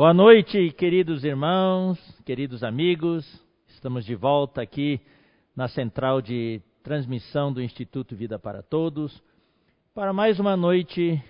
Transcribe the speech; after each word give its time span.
Boa 0.00 0.14
noite, 0.14 0.70
queridos 0.70 1.24
irmãos, 1.24 1.98
queridos 2.24 2.64
amigos. 2.64 3.22
Estamos 3.68 4.02
de 4.02 4.14
volta 4.14 4.62
aqui 4.62 4.98
na 5.54 5.68
central 5.68 6.22
de 6.22 6.62
transmissão 6.82 7.52
do 7.52 7.60
Instituto 7.60 8.16
Vida 8.16 8.38
para 8.38 8.62
Todos 8.62 9.22
para 9.94 10.10
mais 10.14 10.40
uma 10.40 10.56
noite 10.56 11.22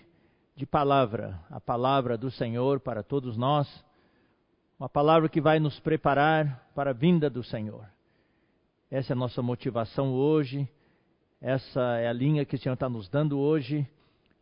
de 0.55 0.67
palavra, 0.67 1.37
a 1.51 1.61
palavra 1.61 2.17
do 2.17 2.31
Senhor 2.31 2.79
para 2.79 3.03
todos 3.03 3.37
nós, 3.37 3.67
uma 4.79 4.89
palavra 4.89 5.29
que 5.29 5.41
vai 5.41 5.59
nos 5.59 5.81
preparar 5.81 6.71
para 6.73 6.91
a 6.91 6.95
vinda 6.95 7.29
do 7.29 7.43
Senhor. 7.43 7.85
Essa 8.89 9.15
é 9.15 9.15
a 9.15 9.19
nossa 9.19 9.43
motivação 9.43 10.13
hoje, 10.13 10.69
essa 11.41 11.99
é 11.99 12.07
a 12.07 12.13
linha 12.13 12.45
que 12.45 12.55
o 12.55 12.59
Senhor 12.59 12.75
está 12.75 12.89
nos 12.89 13.09
dando 13.09 13.37
hoje. 13.37 13.85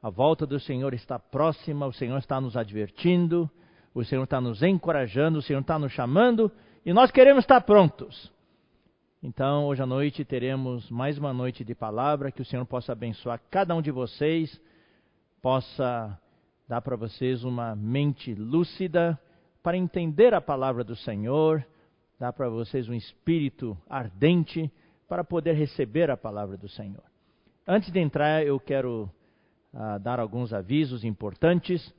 A 0.03 0.11
volta 0.11 0.47
do 0.47 0.61
Senhor 0.61 0.93
está 0.93 1.19
próxima, 1.19 1.87
o 1.87 1.95
Senhor 1.95 2.19
está 2.19 2.39
nos 2.39 2.59
advertindo 2.59 3.51
o 3.99 4.05
Senhor 4.05 4.25
está 4.25 4.41
nos 4.41 4.63
encorajando, 4.63 5.39
o 5.39 5.43
Senhor 5.43 5.61
está 5.61 5.79
nos 5.79 5.93
chamando 5.93 6.51
e 6.87 6.93
nós 6.93 7.11
queremos 7.11 7.43
estar 7.43 7.61
prontos. 7.63 8.33
Então, 9.21 9.67
hoje 9.67 9.83
à 9.83 9.87
noite 9.87 10.25
teremos 10.25 10.89
mais 10.89 11.19
uma 11.19 11.33
noite 11.33 11.65
de 11.65 11.75
palavra, 11.75 12.31
que 12.31 12.41
o 12.41 12.45
Senhor 12.45 12.65
possa 12.65 12.93
abençoar 12.93 13.41
cada 13.51 13.75
um 13.75 13.83
de 13.83 13.91
vocês, 13.91 14.61
possa 15.43 16.17
dar 16.69 16.81
para 16.81 16.95
vocês 16.95 17.43
uma 17.43 17.75
mente 17.75 18.33
lúcida 18.35 19.19
para 19.65 19.77
entender 19.77 20.33
a 20.33 20.41
palavra 20.41 20.85
do 20.85 20.95
Senhor, 20.95 21.67
dar 22.21 22.33
para 22.33 22.49
vocês 22.49 22.89
um 22.89 22.95
espírito 22.95 23.77
ardente 23.91 24.71
para 25.09 25.25
poder 25.25 25.55
receber 25.55 26.09
a 26.09 26.17
palavra 26.17 26.57
do 26.57 26.69
Senhor. 26.69 27.03
Antes 27.67 27.91
de 27.91 27.99
entrar, 27.99 28.47
eu 28.47 28.61
quero 28.61 29.11
uh, 29.75 29.99
dar 29.99 30.21
alguns 30.21 30.53
avisos 30.53 31.03
importantes. 31.03 31.93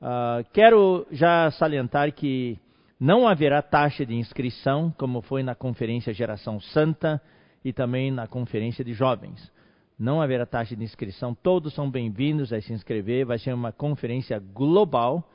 Uh, 0.00 0.44
quero 0.52 1.06
já 1.10 1.50
salientar 1.52 2.12
que 2.12 2.58
não 3.00 3.26
haverá 3.26 3.62
taxa 3.62 4.04
de 4.04 4.14
inscrição, 4.14 4.94
como 4.96 5.20
foi 5.22 5.42
na 5.42 5.54
Conferência 5.54 6.12
Geração 6.12 6.60
Santa 6.60 7.20
e 7.64 7.72
também 7.72 8.10
na 8.10 8.26
Conferência 8.26 8.84
de 8.84 8.92
Jovens. 8.92 9.52
Não 9.98 10.22
haverá 10.22 10.46
taxa 10.46 10.76
de 10.76 10.84
inscrição, 10.84 11.34
todos 11.34 11.74
são 11.74 11.90
bem-vindos 11.90 12.52
a 12.52 12.60
se 12.60 12.72
inscrever. 12.72 13.26
Vai 13.26 13.38
ser 13.38 13.52
uma 13.52 13.72
conferência 13.72 14.38
global. 14.38 15.28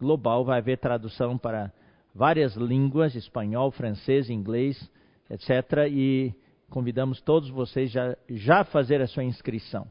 Global, 0.00 0.44
vai 0.44 0.58
haver 0.58 0.78
tradução 0.78 1.36
para 1.36 1.70
várias 2.14 2.54
línguas: 2.56 3.14
espanhol, 3.14 3.70
francês, 3.70 4.30
inglês, 4.30 4.90
etc. 5.28 5.90
E 5.90 6.34
convidamos 6.70 7.20
todos 7.20 7.50
vocês 7.50 7.90
já, 7.90 8.16
já 8.30 8.64
fazer 8.64 9.02
a 9.02 9.06
sua 9.06 9.24
inscrição 9.24 9.86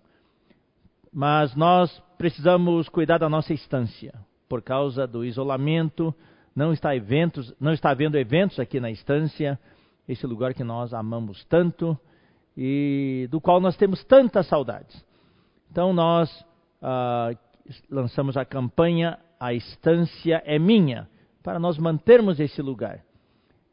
mas 1.11 1.55
nós 1.55 2.01
precisamos 2.17 2.87
cuidar 2.87 3.17
da 3.17 3.27
nossa 3.27 3.53
estância. 3.53 4.13
Por 4.47 4.61
causa 4.61 5.05
do 5.05 5.25
isolamento, 5.25 6.13
não 6.55 6.71
está, 6.71 6.95
eventos, 6.95 7.53
não 7.59 7.73
está 7.73 7.91
havendo 7.91 8.17
eventos 8.17 8.59
aqui 8.59 8.79
na 8.79 8.91
estância, 8.91 9.59
esse 10.07 10.25
lugar 10.25 10.53
que 10.53 10.63
nós 10.63 10.93
amamos 10.93 11.43
tanto 11.45 11.97
e 12.55 13.27
do 13.31 13.39
qual 13.39 13.59
nós 13.59 13.77
temos 13.77 14.03
tantas 14.03 14.47
saudades. 14.47 15.05
Então 15.71 15.93
nós 15.93 16.45
ah, 16.81 17.31
lançamos 17.89 18.35
a 18.35 18.43
campanha 18.43 19.17
A 19.39 19.53
Estância 19.53 20.41
é 20.45 20.59
Minha, 20.59 21.09
para 21.41 21.59
nós 21.59 21.77
mantermos 21.77 22.39
esse 22.39 22.61
lugar. 22.61 23.03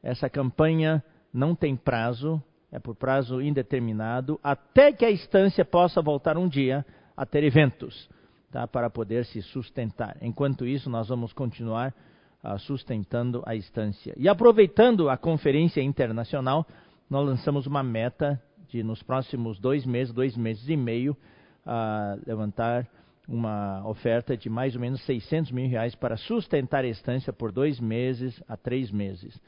Essa 0.02 0.30
campanha 0.30 1.02
não 1.32 1.54
tem 1.54 1.76
prazo, 1.76 2.42
é 2.70 2.78
por 2.78 2.94
prazo 2.94 3.42
indeterminado, 3.42 4.38
até 4.42 4.92
que 4.92 5.04
a 5.04 5.10
estância 5.10 5.64
possa 5.64 6.00
voltar 6.00 6.36
um 6.36 6.48
dia 6.48 6.84
a 7.18 7.26
ter 7.26 7.42
eventos 7.42 8.08
tá, 8.50 8.66
para 8.66 8.88
poder 8.88 9.24
se 9.24 9.42
sustentar. 9.42 10.16
Enquanto 10.22 10.64
isso, 10.64 10.88
nós 10.88 11.08
vamos 11.08 11.32
continuar 11.32 11.92
uh, 12.44 12.56
sustentando 12.60 13.42
a 13.44 13.56
estância. 13.56 14.14
E 14.16 14.28
aproveitando 14.28 15.10
a 15.10 15.16
conferência 15.16 15.82
internacional, 15.82 16.64
nós 17.10 17.26
lançamos 17.26 17.66
uma 17.66 17.82
meta 17.82 18.40
de, 18.68 18.84
nos 18.84 19.02
próximos 19.02 19.58
dois 19.58 19.84
meses, 19.84 20.14
dois 20.14 20.36
meses 20.36 20.68
e 20.68 20.76
meio, 20.76 21.16
uh, 21.66 22.22
levantar 22.24 22.86
uma 23.26 23.86
oferta 23.86 24.36
de 24.36 24.48
mais 24.48 24.76
ou 24.76 24.80
menos 24.80 25.04
600 25.04 25.50
mil 25.50 25.68
reais 25.68 25.96
para 25.96 26.16
sustentar 26.16 26.84
a 26.84 26.88
estância 26.88 27.32
por 27.32 27.50
dois 27.50 27.80
meses 27.80 28.40
a 28.48 28.56
três 28.56 28.92
meses, 28.92 29.38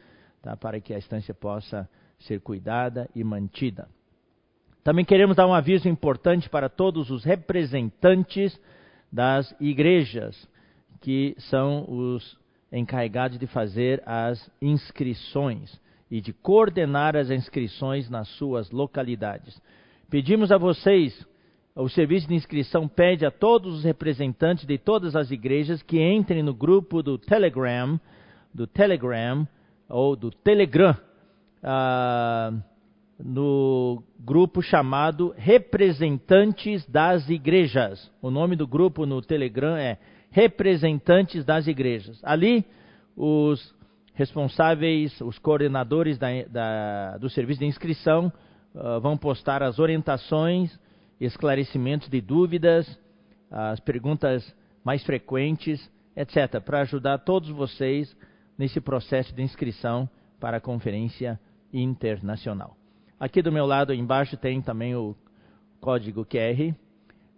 tá, 0.43 0.57
para 0.57 0.81
que 0.81 0.93
a 0.93 0.99
estância 0.99 1.33
possa 1.33 1.89
ser 2.19 2.41
cuidada 2.41 3.09
e 3.15 3.23
mantida. 3.23 3.89
Também 4.83 5.05
queremos 5.05 5.37
dar 5.37 5.47
um 5.47 5.55
aviso 5.55 5.89
importante 5.89 6.49
para 6.49 6.69
todos 6.69 7.11
os 7.11 7.25
representantes 7.25 8.59
das 9.13 9.55
igrejas, 9.61 10.49
que 11.01 11.35
são 11.39 11.85
os 11.89 12.39
encarregados 12.73 13.39
de 13.39 13.47
fazer 13.47 14.03
as 14.07 14.51
inscrições 14.61 15.79
e 16.11 16.21
de 16.21 16.33
coordenar 16.33 17.17
as 17.17 17.31
inscrições 17.31 18.09
nas 18.09 18.29
suas 18.31 18.71
localidades. 18.71 19.61
Pedimos 20.09 20.51
a 20.51 20.57
vocês, 20.59 21.27
o 21.75 21.89
serviço 21.89 22.27
de 22.27 22.35
inscrição 22.35 22.89
pede 22.89 23.25
a 23.27 23.31
todos 23.31 23.79
os 23.79 23.85
representantes 23.85 24.67
de 24.67 24.79
todas 24.79 25.15
as 25.15 25.31
igrejas 25.31 25.83
que 25.83 26.01
entrem 26.03 26.43
no 26.43 26.55
grupo 26.55 27.03
do 27.03 27.19
Telegram, 27.19 28.01
do 28.53 28.67
Telegram 28.67 29.47
ou 29.89 30.17
do 30.17 30.31
Telegram. 30.31 30.97
Uh, 31.63 32.70
no 33.25 34.03
grupo 34.19 34.63
chamado 34.63 35.35
Representantes 35.37 36.87
das 36.87 37.29
Igrejas. 37.29 38.11
O 38.21 38.31
nome 38.31 38.57
do 38.57 38.67
grupo 38.67 39.07
no 39.07 39.21
Telegram 39.21 39.77
é 39.77 39.99
Representantes 40.31 41.45
das 41.45 41.67
Igrejas. 41.67 42.21
Ali, 42.23 42.65
os 43.17 43.75
responsáveis, 44.15 45.21
os 45.21 45.39
coordenadores 45.39 46.19
da, 46.19 46.29
da, 46.49 47.19
do 47.19 47.29
serviço 47.29 47.61
de 47.61 47.67
inscrição 47.67 48.33
uh, 48.75 49.01
vão 49.01 49.17
postar 49.17 49.63
as 49.63 49.79
orientações, 49.79 50.79
esclarecimentos 51.21 52.09
de 52.09 52.21
dúvidas, 52.21 52.99
as 53.51 53.81
perguntas 53.81 54.55
mais 54.85 55.03
frequentes, 55.05 55.91
etc., 56.17 56.61
para 56.65 56.81
ajudar 56.81 57.19
todos 57.19 57.49
vocês 57.51 58.17
nesse 58.57 58.81
processo 58.81 59.35
de 59.35 59.43
inscrição 59.43 60.09
para 60.39 60.59
a 60.59 60.61
conferência 60.61 61.39
internacional. 61.73 62.80
Aqui 63.21 63.43
do 63.43 63.53
meu 63.53 63.67
lado 63.67 63.93
embaixo 63.93 64.35
tem 64.39 64.63
também 64.63 64.97
o 64.97 65.15
código 65.79 66.25
QR 66.25 66.75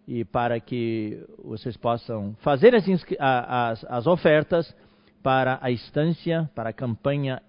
e 0.07 0.25
para 0.25 0.61
que 0.61 1.27
vocês 1.45 1.77
possam 1.77 2.37
fazer 2.39 2.73
as, 2.73 2.85
as, 3.19 3.85
as 3.87 4.07
ofertas 4.07 4.73
para 5.25 5.59
a 5.61 5.73
estância, 5.73 6.49
para 6.55 6.71
a 6.71 6.73
campanha 6.73 7.43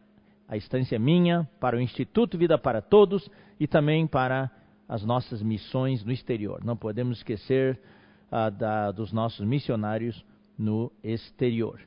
A 0.48 0.58
Estância 0.58 0.98
Minha, 0.98 1.48
para 1.60 1.78
o 1.78 1.80
Instituto 1.80 2.36
Vida 2.36 2.58
para 2.58 2.82
Todos 2.82 3.30
e 3.60 3.68
também 3.68 4.08
para 4.08 4.50
as 4.90 5.06
nossas 5.06 5.44
missões 5.44 6.04
no 6.04 6.12
exterior. 6.12 6.60
Não 6.66 6.76
podemos 6.76 7.20
esquecer 7.20 7.80
uh, 8.32 8.50
da, 8.50 8.90
dos 8.90 9.14
nossos 9.14 9.46
missionários 9.46 10.26
no 10.58 10.92
exterior. 11.04 11.80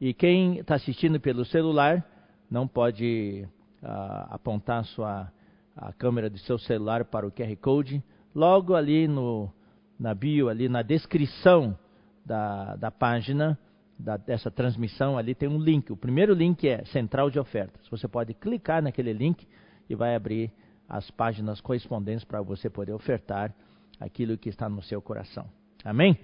E 0.00 0.12
quem 0.12 0.58
está 0.58 0.74
assistindo 0.74 1.20
pelo 1.20 1.44
celular 1.44 2.04
não 2.50 2.66
pode 2.66 3.46
uh, 3.80 4.34
apontar 4.34 4.84
sua 4.86 5.30
a 5.76 5.92
câmera 5.92 6.28
do 6.28 6.38
seu 6.38 6.58
celular 6.58 7.04
para 7.04 7.26
o 7.26 7.30
QR 7.30 7.54
Code. 7.56 8.02
Logo 8.34 8.74
ali 8.74 9.08
no, 9.08 9.52
na 9.98 10.14
bio, 10.14 10.48
ali 10.48 10.68
na 10.68 10.82
descrição 10.82 11.76
da, 12.24 12.76
da 12.76 12.90
página, 12.90 13.58
da, 13.98 14.16
dessa 14.16 14.50
transmissão, 14.50 15.16
ali 15.16 15.34
tem 15.34 15.48
um 15.48 15.58
link. 15.58 15.92
O 15.92 15.96
primeiro 15.96 16.34
link 16.34 16.66
é 16.68 16.84
Central 16.86 17.30
de 17.30 17.38
Ofertas. 17.38 17.86
Você 17.88 18.08
pode 18.08 18.34
clicar 18.34 18.82
naquele 18.82 19.12
link 19.12 19.46
e 19.88 19.94
vai 19.94 20.14
abrir 20.14 20.52
as 20.88 21.10
páginas 21.10 21.60
correspondentes 21.60 22.24
para 22.24 22.42
você 22.42 22.68
poder 22.68 22.92
ofertar 22.92 23.54
aquilo 24.00 24.36
que 24.36 24.48
está 24.48 24.68
no 24.68 24.82
seu 24.82 25.00
coração. 25.00 25.46
Amém? 25.84 26.18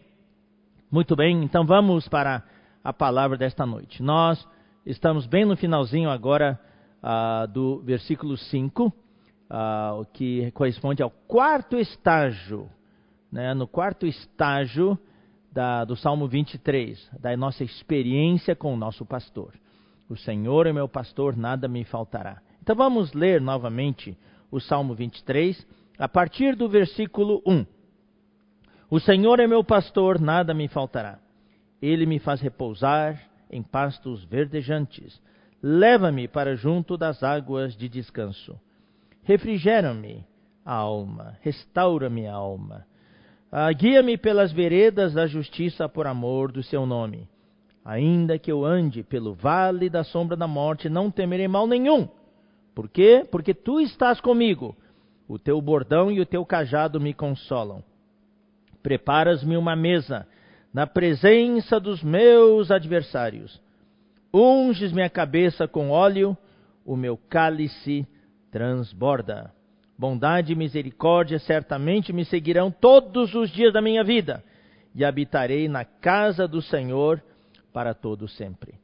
Muito 0.91 1.15
bem, 1.15 1.43
então 1.45 1.65
vamos 1.67 2.09
para 2.09 2.43
a 2.83 2.93
palavra 2.93 3.37
desta 3.37 3.67
noite. 3.67 4.03
Nós 4.03 4.47
estamos 4.85 5.27
bem 5.27 5.45
no 5.45 5.56
finalzinho 5.56 6.11
agora 6.11 6.59
uh, 7.03 7.47
do 7.49 7.81
versículo 7.83 8.37
5, 8.37 8.93
uh, 9.50 10.05
que 10.12 10.50
corresponde 10.53 11.03
ao 11.03 11.11
quarto 11.11 11.77
estágio, 11.77 12.69
né, 13.31 13.55
no 13.55 13.67
quarto 13.67 14.06
estágio 14.06 14.99
da, 15.53 15.85
do 15.85 15.97
Salmo 15.97 16.29
23, 16.29 17.11
da 17.21 17.37
nossa 17.37 17.65
experiência 17.65 18.55
com 18.55 18.73
o 18.73 18.77
nosso 18.77 19.05
pastor. 19.05 19.55
O 20.09 20.17
Senhor 20.17 20.67
é 20.67 20.73
meu 20.73 20.89
pastor, 20.89 21.37
nada 21.37 21.69
me 21.69 21.85
faltará. 21.85 22.41
Então 22.62 22.75
vamos 22.75 23.12
ler 23.12 23.41
novamente 23.41 24.17
o 24.50 24.61
Salmo 24.61 24.95
23, 24.95 25.67
a 25.99 26.09
partir 26.09 26.55
do 26.55 26.69
versículo 26.69 27.43
1. 27.47 27.67
O 28.91 28.99
Senhor 28.99 29.39
é 29.41 29.47
meu 29.47 29.62
pastor, 29.62 30.19
nada 30.19 30.55
me 30.55 30.69
faltará. 30.69 31.19
Ele 31.81 32.06
me 32.06 32.19
faz 32.19 32.41
repousar 32.41 33.21
em 33.50 33.62
pastos 33.62 34.25
verdejantes. 34.25 35.21
Leva-me 35.62 36.27
para 36.27 36.56
junto 36.56 36.97
das 36.97 37.23
águas 37.23 37.77
de 37.77 37.89
descanso. 37.89 38.59
Refrigera-me 39.29 40.25
a 40.65 40.73
alma, 40.73 41.37
restaura-me 41.43 42.27
a 42.27 42.33
alma. 42.33 42.87
Ah, 43.53 43.71
Guia-me 43.71 44.17
pelas 44.17 44.51
veredas 44.51 45.13
da 45.13 45.27
justiça 45.27 45.87
por 45.87 46.07
amor 46.07 46.51
do 46.51 46.63
seu 46.63 46.87
nome. 46.87 47.29
Ainda 47.85 48.39
que 48.39 48.51
eu 48.51 48.65
ande 48.65 49.03
pelo 49.03 49.35
vale 49.35 49.91
da 49.91 50.03
sombra 50.03 50.35
da 50.35 50.47
morte, 50.47 50.89
não 50.89 51.11
temerei 51.11 51.47
mal 51.47 51.67
nenhum. 51.67 52.09
Por 52.75 52.89
quê? 52.89 53.23
Porque 53.31 53.53
tu 53.53 53.79
estás 53.79 54.19
comigo. 54.19 54.75
O 55.29 55.39
teu 55.39 55.61
bordão 55.61 56.11
e 56.11 56.21
o 56.21 56.27
teu 56.27 56.43
cajado 56.47 56.99
me 56.99 57.13
consolam. 57.13 57.85
Preparas-me 58.83 59.59
uma 59.59 59.77
mesa 59.77 60.27
na 60.73 60.87
presença 60.87 61.79
dos 61.79 62.03
meus 62.03 62.71
adversários. 62.71 63.61
Unges 64.33 64.91
minha 64.91 65.11
cabeça 65.11 65.69
com 65.69 65.91
óleo, 65.91 66.35
o 66.83 66.97
meu 66.97 67.19
cálice 67.29 68.09
transborda. 68.50 69.53
Bondade 69.99 70.53
e 70.53 70.56
misericórdia 70.56 71.39
certamente 71.39 72.12
me 72.12 72.25
seguirão 72.25 72.71
todos 72.71 73.35
os 73.35 73.50
dias 73.50 73.73
da 73.73 73.83
minha 73.83 74.05
vida, 74.05 74.45
e 74.95 75.05
habitarei 75.05 75.69
na 75.69 75.85
casa 75.85 76.47
do 76.47 76.62
Senhor 76.62 77.23
para 77.73 77.95
todo 77.95 78.29
sempre. 78.29 78.75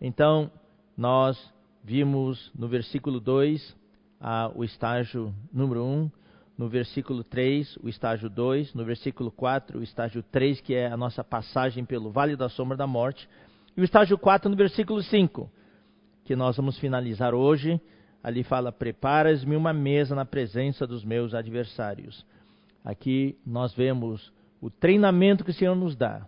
Então, 0.00 0.50
nós 0.96 1.52
vimos 1.82 2.50
no 2.54 2.68
versículo 2.68 3.18
2 3.18 3.76
ah, 4.20 4.50
o 4.54 4.62
estágio 4.62 5.34
número 5.52 5.84
1, 5.84 5.86
um, 5.86 6.10
no 6.56 6.68
versículo 6.68 7.24
3, 7.24 7.76
o 7.82 7.88
estágio 7.88 8.30
2, 8.30 8.72
no 8.72 8.84
versículo 8.84 9.32
4, 9.32 9.80
o 9.80 9.82
estágio 9.82 10.22
3, 10.22 10.60
que 10.60 10.74
é 10.74 10.86
a 10.86 10.96
nossa 10.96 11.24
passagem 11.24 11.84
pelo 11.84 12.10
vale 12.10 12.36
da 12.36 12.48
sombra 12.48 12.76
da 12.76 12.86
morte, 12.86 13.28
e 13.76 13.80
o 13.80 13.84
estágio 13.84 14.16
4 14.16 14.48
no 14.48 14.56
versículo 14.56 15.02
5, 15.02 15.50
que 16.24 16.36
nós 16.36 16.56
vamos 16.56 16.78
finalizar 16.78 17.34
hoje. 17.34 17.80
Ali 18.22 18.42
fala: 18.42 18.70
Preparas-me 18.70 19.56
uma 19.56 19.72
mesa 19.72 20.14
na 20.14 20.24
presença 20.24 20.86
dos 20.86 21.04
meus 21.04 21.34
adversários. 21.34 22.24
Aqui 22.84 23.36
nós 23.46 23.74
vemos 23.74 24.32
o 24.60 24.70
treinamento 24.70 25.44
que 25.44 25.50
o 25.50 25.54
Senhor 25.54 25.74
nos 25.74 25.96
dá. 25.96 26.26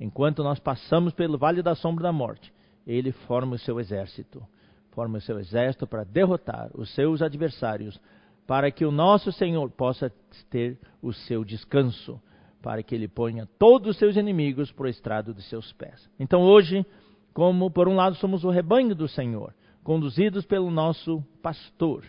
Enquanto 0.00 0.42
nós 0.42 0.58
passamos 0.58 1.12
pelo 1.12 1.38
vale 1.38 1.62
da 1.62 1.74
sombra 1.74 2.04
da 2.04 2.12
morte, 2.12 2.52
ele 2.86 3.12
forma 3.12 3.54
o 3.54 3.58
seu 3.58 3.78
exército. 3.78 4.42
Forma 4.90 5.18
o 5.18 5.20
seu 5.20 5.38
exército 5.38 5.86
para 5.86 6.04
derrotar 6.04 6.70
os 6.74 6.92
seus 6.94 7.22
adversários 7.22 7.98
para 8.46 8.70
que 8.70 8.84
o 8.84 8.90
nosso 8.90 9.32
Senhor 9.32 9.70
possa 9.70 10.12
ter 10.50 10.78
o 11.00 11.12
seu 11.12 11.44
descanso, 11.44 12.20
para 12.60 12.82
que 12.82 12.94
ele 12.94 13.08
ponha 13.08 13.48
todos 13.58 13.90
os 13.90 13.96
seus 13.96 14.16
inimigos 14.16 14.70
por 14.70 14.88
estrado 14.88 15.32
de 15.32 15.42
seus 15.42 15.72
pés. 15.72 16.08
Então 16.18 16.42
hoje, 16.42 16.84
como 17.32 17.70
por 17.70 17.88
um 17.88 17.96
lado 17.96 18.16
somos 18.16 18.44
o 18.44 18.50
rebanho 18.50 18.94
do 18.94 19.08
Senhor, 19.08 19.54
conduzidos 19.82 20.44
pelo 20.44 20.70
nosso 20.70 21.22
pastor, 21.42 22.04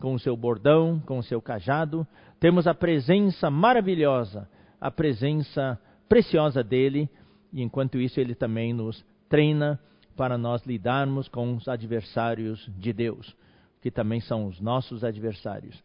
com 0.00 0.14
o 0.14 0.18
seu 0.18 0.36
bordão, 0.36 1.00
com 1.06 1.18
o 1.18 1.22
seu 1.22 1.40
cajado, 1.42 2.06
temos 2.38 2.66
a 2.66 2.74
presença 2.74 3.50
maravilhosa, 3.50 4.48
a 4.80 4.90
presença 4.90 5.78
preciosa 6.08 6.62
dele, 6.62 7.08
e 7.52 7.62
enquanto 7.62 7.98
isso 7.98 8.20
ele 8.20 8.34
também 8.34 8.72
nos 8.72 9.04
treina 9.28 9.78
para 10.16 10.38
nós 10.38 10.64
lidarmos 10.64 11.28
com 11.28 11.54
os 11.54 11.68
adversários 11.68 12.68
de 12.78 12.92
Deus 12.92 13.36
que 13.80 13.90
também 13.90 14.20
são 14.20 14.46
os 14.46 14.60
nossos 14.60 15.04
adversários. 15.04 15.82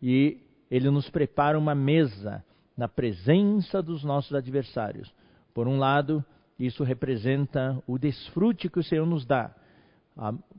E 0.00 0.38
ele 0.70 0.90
nos 0.90 1.08
prepara 1.10 1.58
uma 1.58 1.74
mesa 1.74 2.44
na 2.76 2.88
presença 2.88 3.82
dos 3.82 4.02
nossos 4.02 4.34
adversários. 4.34 5.12
Por 5.52 5.68
um 5.68 5.78
lado, 5.78 6.24
isso 6.58 6.82
representa 6.82 7.82
o 7.86 7.98
desfrute 7.98 8.68
que 8.68 8.78
o 8.78 8.82
Senhor 8.82 9.06
nos 9.06 9.26
dá. 9.26 9.54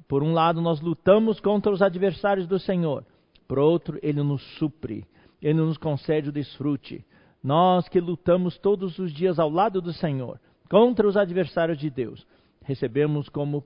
Por 0.07 0.23
um 0.23 0.33
lado, 0.33 0.61
nós 0.61 0.81
lutamos 0.81 1.39
contra 1.39 1.71
os 1.71 1.81
adversários 1.81 2.47
do 2.47 2.59
Senhor. 2.59 3.05
Por 3.47 3.59
outro, 3.59 3.99
ele 4.01 4.21
nos 4.21 4.41
supre, 4.57 5.05
ele 5.41 5.59
nos 5.59 5.77
concede 5.77 6.29
o 6.29 6.31
desfrute. 6.31 7.05
Nós 7.43 7.87
que 7.89 7.99
lutamos 7.99 8.57
todos 8.57 8.97
os 8.99 9.11
dias 9.11 9.37
ao 9.39 9.49
lado 9.49 9.81
do 9.81 9.91
Senhor 9.93 10.39
contra 10.69 11.07
os 11.07 11.17
adversários 11.17 11.77
de 11.77 11.89
Deus, 11.89 12.25
recebemos 12.63 13.29
como 13.29 13.63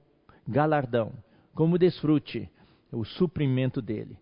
galardão, 0.47 1.13
como 1.53 1.77
desfrute, 1.77 2.49
o 2.91 3.05
suprimento 3.05 3.81
dele. 3.81 4.17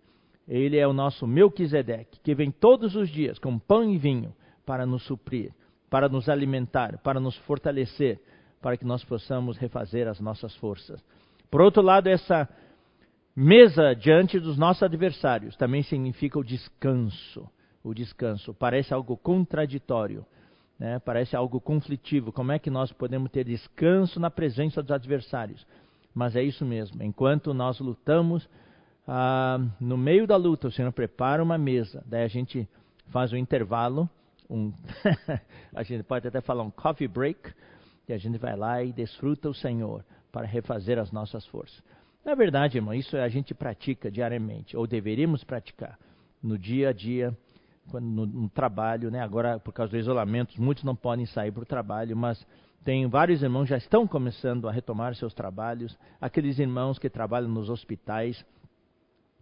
Ele 0.48 0.78
é 0.78 0.88
o 0.88 0.94
nosso 0.94 1.26
Melquisedeque, 1.26 2.20
que 2.22 2.36
vem 2.36 2.52
todos 2.52 2.96
os 2.96 3.10
dias 3.10 3.40
com 3.40 3.58
pão 3.58 3.90
e 3.90 3.98
vinho 3.98 4.34
para 4.66 4.86
nos 4.86 5.04
suprir, 5.04 5.52
para 5.90 6.10
nos 6.10 6.30
alimentar, 6.30 7.00
para 7.00 7.20
nos 7.20 7.36
fortalecer, 7.38 8.20
para 8.62 8.78
que 8.78 8.86
nós 8.86 9.04
possamos 9.04 9.58
refazer 9.58 10.08
as 10.08 10.20
nossas 10.20 10.56
forças. 10.58 11.04
Por 11.56 11.62
outro 11.62 11.82
lado, 11.82 12.08
essa 12.08 12.50
mesa 13.34 13.94
diante 13.94 14.42
dos 14.42 14.58
nossos 14.58 14.84
adversários 14.84 15.56
também 15.56 15.84
significa 15.84 16.38
o 16.38 16.44
descanso. 16.44 17.50
O 17.82 17.94
descanso 17.94 18.54
parece 18.54 18.94
algo 18.94 19.16
contraditório, 19.16 20.26
né? 20.78 21.00
parece 21.00 21.34
algo 21.34 21.62
conflitivo. 21.62 22.34
Como 22.34 22.52
é 22.52 22.60
que 22.60 22.70
nós 22.70 22.92
podemos 22.92 23.32
ter 23.32 23.46
descanso 23.46 24.20
na 24.20 24.30
presença 24.30 24.84
dos 24.84 24.92
adversários? 24.92 25.66
Mas 26.14 26.36
é 26.36 26.44
isso 26.44 26.66
mesmo. 26.66 27.02
Enquanto 27.02 27.54
nós 27.54 27.80
lutamos, 27.80 28.50
ah, 29.08 29.58
no 29.80 29.96
meio 29.96 30.28
da 30.28 30.36
luta, 30.36 30.68
o 30.68 30.72
Senhor 30.74 30.92
prepara 30.92 31.42
uma 31.42 31.58
mesa. 31.58 32.04
Daí 32.06 32.26
a 32.26 32.28
gente 32.28 32.68
faz 33.12 33.32
um 33.32 33.38
intervalo. 33.38 34.10
Um 34.50 34.74
a 35.74 35.84
gente 35.84 36.04
pode 36.04 36.28
até 36.28 36.42
falar 36.42 36.64
um 36.64 36.72
coffee 36.72 37.08
break. 37.08 37.50
E 38.10 38.12
a 38.12 38.18
gente 38.18 38.38
vai 38.38 38.58
lá 38.58 38.84
e 38.84 38.92
desfruta 38.92 39.48
o 39.48 39.54
Senhor 39.54 40.04
para 40.36 40.46
refazer 40.46 41.00
as 41.00 41.14
nossas 41.14 41.46
forças. 41.48 41.82
Na 42.26 42.36
verdade, 42.36 42.78
irmão, 42.78 42.94
isso 42.94 43.16
a 43.16 43.30
gente 43.30 43.54
pratica 43.54 44.12
diariamente, 44.12 44.76
ou 44.76 44.86
deveríamos 44.86 45.46
praticar 45.46 45.98
no 46.44 46.60
dia 46.60 46.90
a 46.90 46.92
dia, 46.92 47.34
no, 47.94 48.26
no 48.26 48.50
trabalho, 48.50 49.10
né? 49.10 49.22
Agora, 49.22 49.58
por 49.60 49.72
causa 49.72 49.94
do 49.94 49.98
isolamento, 49.98 50.62
muitos 50.62 50.84
não 50.84 50.94
podem 50.94 51.26
sair 51.26 51.54
para 51.54 51.64
o 51.64 51.66
trabalho, 51.66 52.18
mas 52.18 52.46
tem 52.84 53.08
vários 53.08 53.42
irmãos 53.42 53.70
já 53.70 53.78
estão 53.78 54.06
começando 54.06 54.68
a 54.68 54.74
retomar 54.74 55.16
seus 55.16 55.34
trabalhos. 55.34 55.98
Aqueles 56.20 56.60
irmãos 56.60 57.00
que 57.00 57.10
trabalham 57.10 57.48
nos 57.48 57.70
hospitais, 57.70 58.44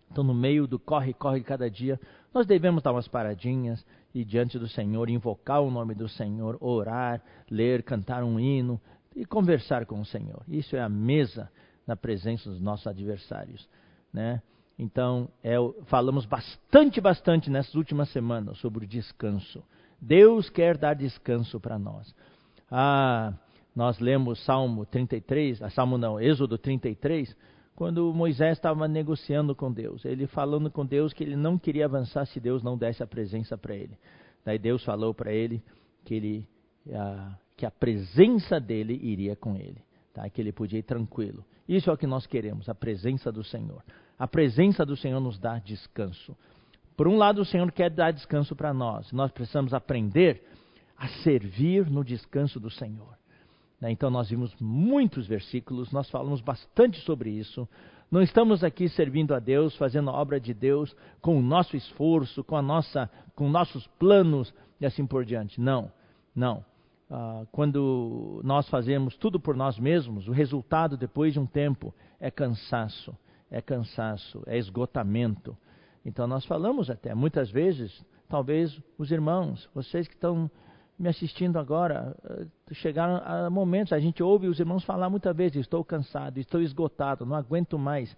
estão 0.09 0.23
no 0.23 0.33
meio 0.35 0.67
do 0.67 0.77
corre-corre 0.77 1.39
de 1.39 1.45
cada 1.45 1.71
dia. 1.71 2.00
Nós 2.31 2.45
devemos 2.45 2.83
dar 2.83 2.91
umas 2.91 3.07
paradinhas 3.07 3.83
e 4.13 4.23
diante 4.23 4.59
do 4.59 4.67
Senhor, 4.67 5.09
invocar 5.09 5.59
o 5.59 5.71
nome 5.71 5.95
do 5.95 6.07
Senhor, 6.07 6.55
orar, 6.62 7.19
ler, 7.50 7.81
cantar 7.81 8.23
um 8.23 8.39
hino 8.39 8.79
e 9.15 9.25
conversar 9.25 9.86
com 9.86 10.00
o 10.00 10.05
Senhor. 10.05 10.43
Isso 10.48 10.75
é 10.75 10.82
a 10.82 10.89
mesa 10.89 11.50
na 11.86 11.96
presença 11.96 12.50
dos 12.50 12.62
nossos 12.62 12.88
adversários, 12.88 13.67
né? 14.12 14.41
Então, 14.77 15.29
é, 15.43 15.55
falamos 15.86 16.25
bastante, 16.25 17.00
bastante 17.00 17.50
nessas 17.50 17.75
últimas 17.75 18.10
semanas 18.10 18.58
sobre 18.58 18.86
o 18.86 18.88
descanso. 18.88 19.63
Deus 20.01 20.50
quer 20.50 20.77
dar 20.77 20.96
descanso 20.96 21.60
para 21.60 21.77
nós. 21.77 22.13
Ah, 22.70 23.34
nós 23.75 24.00
lemos 24.00 24.43
Salmo 24.43 24.86
33, 24.86 25.62
ah, 25.62 25.70
Salmo 25.70 25.98
não, 25.98 26.20
Êxodo 26.20 26.58
33, 26.58 27.36
quando 27.75 28.13
Moisés 28.13 28.58
estava 28.58 28.88
negociando 28.88 29.55
com 29.55 29.72
Deus, 29.72 30.03
ele 30.05 30.27
falando 30.27 30.70
com 30.70 30.86
Deus 30.86 31.13
que 31.13 31.24
ele 31.24 31.36
não 31.36 31.58
queria 31.58 31.86
avançar 31.86 32.25
se 32.25 32.39
Deus 32.39 32.62
não 32.62 32.77
desse 32.77 33.01
a 33.01 33.08
presença 33.08 33.58
para 33.58 33.75
ele. 33.75 33.98
Daí 34.43 34.60
Deus 34.60 34.84
falou 34.84 35.13
para 35.13 35.32
ele 35.32 35.63
que 36.03 36.15
ele 36.15 36.48
ah, 36.91 37.36
que 37.55 37.65
a 37.65 37.72
presença 37.72 38.60
dele 38.60 39.00
iria 39.01 39.36
com 39.36 39.55
ele, 39.55 39.81
tá? 40.13 40.29
que 40.29 40.41
ele 40.41 40.51
podia 40.51 40.79
ir 40.79 40.83
tranquilo. 40.83 41.45
Isso 41.67 41.89
é 41.89 41.93
o 41.93 41.98
que 41.98 42.07
nós 42.07 42.25
queremos, 42.25 42.67
a 42.67 42.75
presença 42.75 43.31
do 43.31 43.43
Senhor. 43.43 43.83
A 44.17 44.27
presença 44.27 44.86
do 44.86 44.95
Senhor 44.95 45.19
nos 45.19 45.38
dá 45.38 45.60
descanso. 45.60 46.36
Por 46.95 47.07
um 47.07 47.17
lado, 47.17 47.41
o 47.41 47.45
Senhor 47.45 47.72
quer 47.72 47.89
dar 47.89 48.12
descanso 48.12 48.55
para 48.55 48.74
nós. 48.74 49.12
Nós 49.12 49.31
precisamos 49.31 49.74
aprender 49.74 50.43
a 50.98 51.07
servir 51.24 51.89
no 51.89 52.03
descanso 52.03 52.60
do 52.60 52.69
Senhor. 52.69 53.17
Né? 53.81 53.91
Então 53.91 54.10
nós 54.10 54.29
vimos 54.29 54.55
muitos 54.60 55.27
versículos, 55.27 55.91
nós 55.91 56.10
falamos 56.10 56.41
bastante 56.41 57.00
sobre 57.01 57.31
isso. 57.31 57.67
Não 58.12 58.22
estamos 58.22 58.63
aqui 58.63 58.88
servindo 58.89 59.33
a 59.33 59.39
Deus, 59.39 59.75
fazendo 59.75 60.10
a 60.10 60.13
obra 60.13 60.39
de 60.39 60.53
Deus 60.53 60.95
com 61.19 61.38
o 61.38 61.41
nosso 61.41 61.75
esforço, 61.75 62.43
com 62.43 62.55
a 62.55 62.62
nossa, 62.62 63.10
com 63.36 63.50
nossos 63.50 63.88
planos 64.00 64.53
e 64.79 64.86
assim 64.86 65.05
por 65.05 65.25
diante. 65.25 65.60
Não, 65.60 65.91
não. 66.36 66.63
Ah, 67.15 67.46
quando 67.51 68.41
nós 68.43 68.67
fazemos 68.70 69.15
tudo 69.15 69.39
por 69.39 69.55
nós 69.55 69.77
mesmos, 69.77 70.27
o 70.27 70.32
resultado 70.32 70.98
depois 70.98 71.32
de 71.32 71.39
um 71.39 71.46
tempo 71.46 71.93
é 72.20 72.32
cansaço, 72.32 73.15
é 73.51 73.62
cansaço, 73.62 74.41
é 74.48 74.58
esgotamento. 74.58 75.55
Então 76.03 76.25
nós 76.25 76.43
falamos 76.43 76.89
até 76.89 77.13
muitas 77.13 77.51
vezes, 77.51 78.03
talvez 78.27 78.82
os 78.98 79.12
irmãos, 79.12 79.70
vocês 79.75 80.08
que 80.08 80.15
estão 80.15 80.50
me 80.98 81.08
assistindo 81.08 81.60
agora, 81.60 82.17
eh, 82.24 82.74
chegaram 82.74 83.22
a 83.24 83.48
momentos, 83.48 83.93
a 83.93 84.00
gente 84.00 84.24
ouve 84.24 84.48
os 84.48 84.60
irmãos 84.60 84.84
falar 84.84 85.08
muitas 85.08 85.38
vezes: 85.38 85.58
estou 85.58 85.86
cansado, 85.86 86.39
estou 86.39 86.63
esgotado, 86.63 87.27
não 87.27 87.36
aguento 87.36 87.77
mais. 87.77 88.17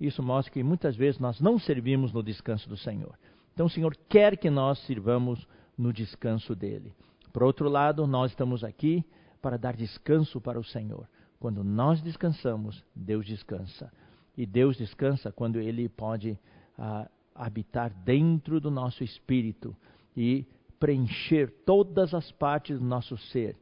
Isso 0.00 0.20
mostra 0.20 0.52
que 0.52 0.64
muitas 0.64 0.96
vezes 0.96 1.20
nós 1.20 1.40
não 1.40 1.60
servimos 1.60 2.12
no 2.12 2.24
descanso 2.24 2.68
do 2.68 2.76
Senhor. 2.76 3.16
Então 3.54 3.66
o 3.66 3.70
Senhor 3.70 3.96
quer 4.08 4.36
que 4.36 4.50
nós 4.50 4.80
sirvamos 4.80 5.46
no 5.78 5.92
descanso 5.92 6.56
dele. 6.56 6.92
Por 7.36 7.42
outro 7.42 7.68
lado, 7.68 8.06
nós 8.06 8.30
estamos 8.30 8.64
aqui 8.64 9.04
para 9.42 9.58
dar 9.58 9.76
descanso 9.76 10.40
para 10.40 10.58
o 10.58 10.64
Senhor. 10.64 11.06
Quando 11.38 11.62
nós 11.62 12.00
descansamos, 12.00 12.82
Deus 12.94 13.26
descansa. 13.26 13.92
E 14.34 14.46
Deus 14.46 14.74
descansa 14.78 15.30
quando 15.30 15.60
Ele 15.60 15.86
pode 15.86 16.38
ah, 16.78 17.06
habitar 17.34 17.92
dentro 18.06 18.58
do 18.58 18.70
nosso 18.70 19.04
espírito 19.04 19.76
e 20.16 20.46
preencher 20.80 21.50
todas 21.66 22.14
as 22.14 22.32
partes 22.32 22.78
do 22.78 22.84
nosso 22.86 23.18
ser. 23.18 23.54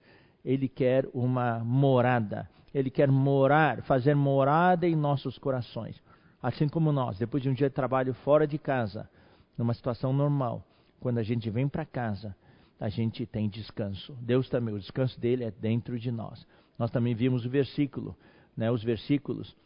Ele 0.44 0.68
quer 0.68 1.08
uma 1.12 1.58
morada. 1.58 2.48
Ele 2.72 2.90
quer 2.90 3.10
morar, 3.10 3.82
fazer 3.82 4.14
morada 4.14 4.86
em 4.86 4.94
nossos 4.94 5.36
corações. 5.36 6.00
Assim 6.40 6.68
como 6.68 6.92
nós, 6.92 7.18
depois 7.18 7.42
de 7.42 7.48
um 7.48 7.54
dia 7.54 7.68
de 7.68 7.74
trabalho 7.74 8.14
fora 8.14 8.46
de 8.46 8.56
casa, 8.56 9.10
numa 9.58 9.74
situação 9.74 10.12
normal, 10.12 10.64
quando 11.00 11.18
a 11.18 11.24
gente 11.24 11.50
vem 11.50 11.66
para 11.66 11.84
casa, 11.84 12.36
a 12.78 12.88
gente 12.88 13.24
tem 13.26 13.48
descanso. 13.48 14.16
Deus 14.20 14.48
também, 14.48 14.74
o 14.74 14.78
descanso 14.78 15.18
dele 15.18 15.44
é 15.44 15.50
dentro 15.50 15.98
de 15.98 16.10
nós. 16.10 16.46
Nós 16.78 16.90
também 16.90 17.14
vimos 17.14 17.46
o 17.46 17.50
versículo, 17.50 18.16
né, 18.56 18.70
os 18.70 18.82
versículos 18.82 19.56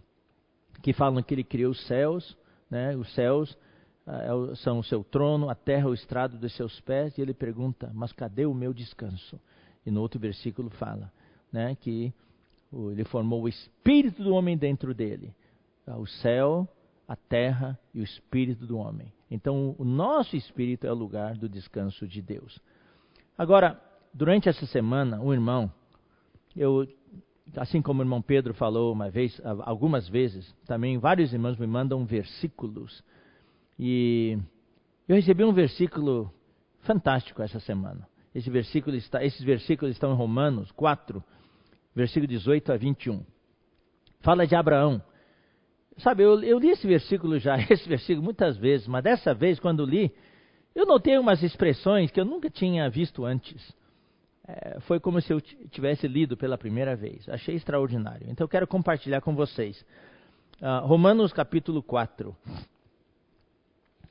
que 0.83 0.93
falam 0.93 1.23
que 1.23 1.35
ele 1.35 1.45
criou 1.45 1.73
os 1.73 1.87
céus, 1.87 2.37
né, 2.71 2.95
os 2.97 3.13
céus 3.15 3.57
uh, 4.07 4.55
são 4.57 4.79
o 4.79 4.85
seu 4.85 5.03
trono, 5.03 5.49
a 5.49 5.55
terra 5.55 5.89
o 5.89 5.95
estrado 5.95 6.39
dos 6.39 6.55
seus 6.55 6.79
pés, 6.81 7.17
e 7.17 7.23
ele 7.23 7.35
pergunta: 7.35 7.91
Mas 7.95 8.13
cadê 8.13 8.47
o 8.47 8.55
meu 8.55 8.73
descanso? 8.73 9.41
E 9.85 9.91
no 9.91 10.01
outro 10.01 10.21
versículo 10.21 10.71
fala 10.71 11.11
né, 11.53 11.75
que 11.77 12.13
ele 12.73 13.05
formou 13.05 13.43
o 13.43 13.49
espírito 13.49 14.23
do 14.23 14.35
homem 14.35 14.57
dentro 14.57 14.95
dele, 14.95 15.35
uh, 15.87 15.99
o 15.99 16.07
céu, 16.07 16.69
a 17.07 17.17
terra 17.17 17.79
e 17.95 18.01
o 18.01 18.05
espírito 18.05 18.67
do 18.67 18.77
homem. 18.77 19.11
Então, 19.31 19.75
o 19.79 19.85
nosso 19.85 20.37
espírito 20.37 20.87
é 20.87 20.93
o 20.93 20.95
lugar 20.95 21.37
do 21.37 21.49
descanso 21.49 22.07
de 22.07 22.21
Deus. 22.21 22.61
Agora, 23.39 23.81
durante 24.13 24.49
essa 24.49 24.67
semana, 24.67 25.21
um 25.21 25.33
irmão, 25.33 25.73
eu 26.57 26.87
assim 27.57 27.81
como 27.81 28.01
o 28.01 28.05
irmão 28.05 28.21
Pedro 28.21 28.53
falou 28.53 28.93
uma 28.93 29.09
vez, 29.09 29.41
algumas 29.61 30.09
vezes, 30.09 30.53
também 30.67 30.99
vários 30.99 31.33
irmãos 31.33 31.57
me 31.57 31.67
mandam 31.67 32.05
versículos 32.05 33.03
e 33.79 34.37
eu 35.09 35.17
recebi 35.17 35.45
um 35.45 35.53
versículo 35.53 36.31
fantástico 36.81 37.41
essa 37.41 37.61
semana. 37.61 38.07
Esse 38.35 38.51
versículo 38.51 38.97
está, 38.97 39.25
esses 39.25 39.43
versículos 39.43 39.95
estão 39.95 40.13
em 40.13 40.17
Romanos 40.17 40.71
4, 40.73 41.23
versículo 41.95 42.27
18 42.27 42.73
a 42.73 42.77
21. 42.77 43.25
Fala 44.21 44.47
de 44.47 44.55
Abraão. 44.55 45.01
Sabe, 45.99 46.25
eu, 46.25 46.43
eu 46.43 46.59
li 46.59 46.71
esse 46.71 46.87
versículo 46.87 47.39
já, 47.39 47.57
esse 47.71 47.89
versículo 47.89 48.23
muitas 48.23 48.57
vezes, 48.57 48.87
mas 48.87 49.03
dessa 49.03 49.33
vez, 49.33 49.59
quando 49.59 49.87
li, 49.87 50.13
eu 50.79 50.87
notei 50.87 51.19
umas 51.19 51.43
expressões 51.43 52.11
que 52.11 52.21
eu 52.21 52.25
nunca 52.25 52.49
tinha 52.49 52.89
visto 52.89 53.25
antes. 53.25 53.75
É, 54.47 54.79
foi 54.81 55.01
como 55.01 55.21
se 55.21 55.33
eu 55.33 55.41
tivesse 55.41 56.07
lido 56.07 56.37
pela 56.37 56.57
primeira 56.57 56.95
vez. 56.95 57.29
Achei 57.29 57.57
extraordinário. 57.57 58.29
Então 58.31 58.45
eu 58.45 58.49
quero 58.49 58.67
compartilhar 58.67 59.21
com 59.21 59.35
vocês. 59.35 59.85
Uh, 60.61 60.87
Romanos 60.87 61.33
capítulo 61.33 61.83
4, 61.83 62.35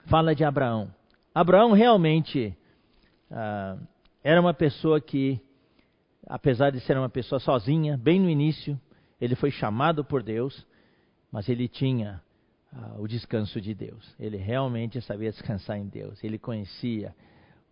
fala 0.07 0.35
de 0.35 0.43
Abraão. 0.43 0.93
Abraão 1.33 1.71
realmente 1.71 2.53
ah, 3.31 3.77
era 4.23 4.39
uma 4.41 4.53
pessoa 4.53 4.99
que, 4.99 5.39
apesar 6.25 6.71
de 6.71 6.79
ser 6.81 6.97
uma 6.97 7.09
pessoa 7.09 7.39
sozinha, 7.39 7.97
bem 7.97 8.19
no 8.19 8.29
início, 8.29 8.79
ele 9.19 9.35
foi 9.35 9.51
chamado 9.51 10.03
por 10.03 10.23
Deus, 10.23 10.65
mas 11.31 11.47
ele 11.47 11.67
tinha 11.67 12.21
o 12.97 13.07
descanso 13.07 13.59
de 13.61 13.73
Deus. 13.73 14.15
Ele 14.19 14.37
realmente 14.37 15.01
sabia 15.01 15.31
descansar 15.31 15.77
em 15.77 15.87
Deus. 15.87 16.23
Ele 16.23 16.37
conhecia 16.37 17.15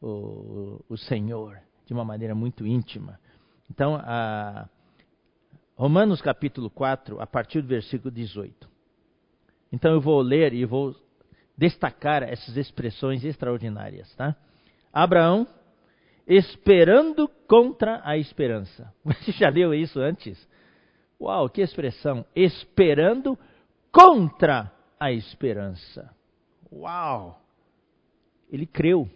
o, 0.02 0.84
o 0.88 0.98
Senhor 0.98 1.60
de 1.86 1.94
uma 1.94 2.04
maneira 2.04 2.34
muito 2.34 2.66
íntima. 2.66 3.20
Então, 3.70 4.00
Romanos 5.76 6.22
capítulo 6.22 6.70
4, 6.70 7.20
a 7.20 7.28
partir 7.28 7.62
do 7.62 7.68
versículo 7.68 8.12
18. 8.12 8.70
Então 9.72 9.92
eu 9.92 10.02
vou 10.02 10.22
ler 10.22 10.54
e 10.54 10.64
vou 10.66 10.96
destacar 11.58 12.24
essas 12.24 12.56
expressões 12.56 13.24
extraordinárias, 13.24 14.14
tá? 14.16 14.36
Abraão 14.94 15.48
esperando 16.28 17.28
contra 17.48 18.02
a 18.04 18.18
esperança. 18.18 18.94
Você 19.04 19.32
já 19.32 19.50
leu 19.50 19.74
isso 19.74 20.00
antes? 20.00 20.48
Uau, 21.20 21.50
que 21.50 21.62
expressão! 21.62 22.26
Esperando 22.36 23.38
contra 23.92 24.72
a 25.00 25.12
esperança. 25.12 26.14
Uau! 26.72 27.42
Ele 28.52 28.66
creu. 28.66 29.10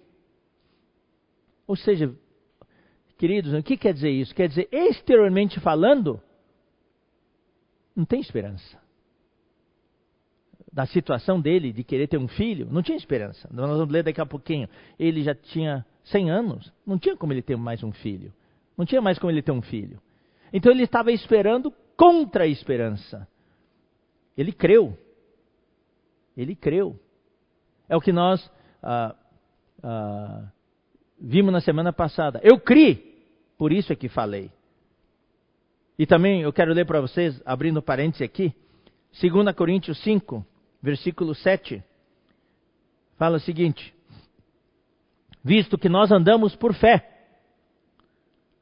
Ou 1.67 1.75
seja, 1.75 2.13
queridos, 3.17 3.53
o 3.53 3.63
que 3.63 3.77
quer 3.77 3.93
dizer 3.93 4.09
isso? 4.09 4.33
Quer 4.33 4.49
dizer, 4.49 4.67
exteriormente 4.71 5.59
falando, 5.59 6.21
não 7.95 8.05
tem 8.05 8.19
esperança 8.19 8.79
da 10.71 10.85
situação 10.85 11.41
dele 11.41 11.73
de 11.73 11.83
querer 11.83 12.07
ter 12.07 12.17
um 12.17 12.27
filho, 12.27 12.67
não 12.71 12.81
tinha 12.81 12.97
esperança. 12.97 13.49
Nós 13.51 13.69
vamos 13.69 13.91
ler 13.91 14.03
daqui 14.03 14.21
a 14.21 14.25
pouquinho. 14.25 14.69
Ele 14.97 15.23
já 15.23 15.33
tinha 15.33 15.85
100 16.05 16.29
anos, 16.29 16.73
não 16.85 16.97
tinha 16.97 17.17
como 17.17 17.33
ele 17.33 17.41
ter 17.41 17.57
mais 17.57 17.83
um 17.83 17.91
filho. 17.91 18.31
Não 18.77 18.85
tinha 18.85 19.01
mais 19.01 19.19
como 19.19 19.31
ele 19.31 19.41
ter 19.41 19.51
um 19.51 19.61
filho. 19.61 19.99
Então 20.53 20.71
ele 20.71 20.83
estava 20.83 21.11
esperando 21.11 21.73
contra 21.97 22.45
a 22.45 22.47
esperança. 22.47 23.27
Ele 24.37 24.53
creu. 24.53 24.97
Ele 26.39 26.55
creu. 26.55 26.97
É 27.89 27.97
o 27.97 28.01
que 28.01 28.13
nós 28.13 28.49
ah, 28.81 29.13
ah, 29.83 30.51
vimos 31.19 31.51
na 31.51 31.59
semana 31.59 31.91
passada. 31.91 32.39
Eu 32.41 32.57
criei, 32.57 33.27
por 33.57 33.73
isso 33.73 33.91
é 33.91 33.95
que 33.95 34.07
falei. 34.07 34.49
E 35.97 36.05
também 36.05 36.41
eu 36.41 36.53
quero 36.53 36.73
ler 36.73 36.85
para 36.85 37.01
vocês, 37.01 37.41
abrindo 37.45 37.81
parênteses 37.81 38.21
aqui, 38.21 38.55
2 39.21 39.53
Coríntios 39.53 40.01
5, 40.01 40.45
versículo 40.81 41.35
7, 41.35 41.83
fala 43.17 43.35
o 43.35 43.41
seguinte: 43.41 43.93
Visto 45.43 45.77
que 45.77 45.89
nós 45.89 46.09
andamos 46.09 46.55
por 46.55 46.73
fé, 46.73 47.27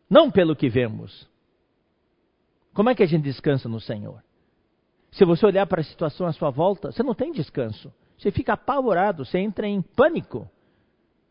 não 0.10 0.32
pelo 0.32 0.56
que 0.56 0.68
vemos. 0.68 1.30
Como 2.74 2.90
é 2.90 2.96
que 2.96 3.04
a 3.04 3.08
gente 3.08 3.24
descansa 3.24 3.70
no 3.70 3.80
Senhor? 3.80 4.24
Se 5.18 5.26
você 5.26 5.48
olhar 5.48 5.66
para 5.66 5.82
a 5.82 5.84
situação 5.84 6.28
à 6.28 6.32
sua 6.32 6.52
volta, 6.52 6.92
você 6.92 7.02
não 7.02 7.16
tem 7.16 7.32
descanso. 7.32 7.92
Você 8.20 8.30
fica 8.30 8.54
apavorado, 8.54 9.26
você 9.26 9.40
entra 9.40 9.68
em 9.68 9.82
pânico. 9.82 10.48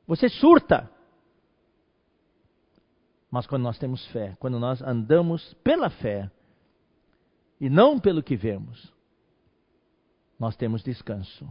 Você 0.08 0.28
surta. 0.28 0.90
Mas 3.30 3.46
quando 3.46 3.62
nós 3.62 3.78
temos 3.78 4.04
fé, 4.08 4.36
quando 4.40 4.58
nós 4.58 4.82
andamos 4.82 5.54
pela 5.62 5.88
fé 5.88 6.28
e 7.60 7.70
não 7.70 7.96
pelo 8.00 8.24
que 8.24 8.34
vemos, 8.34 8.92
nós 10.36 10.56
temos 10.56 10.82
descanso. 10.82 11.48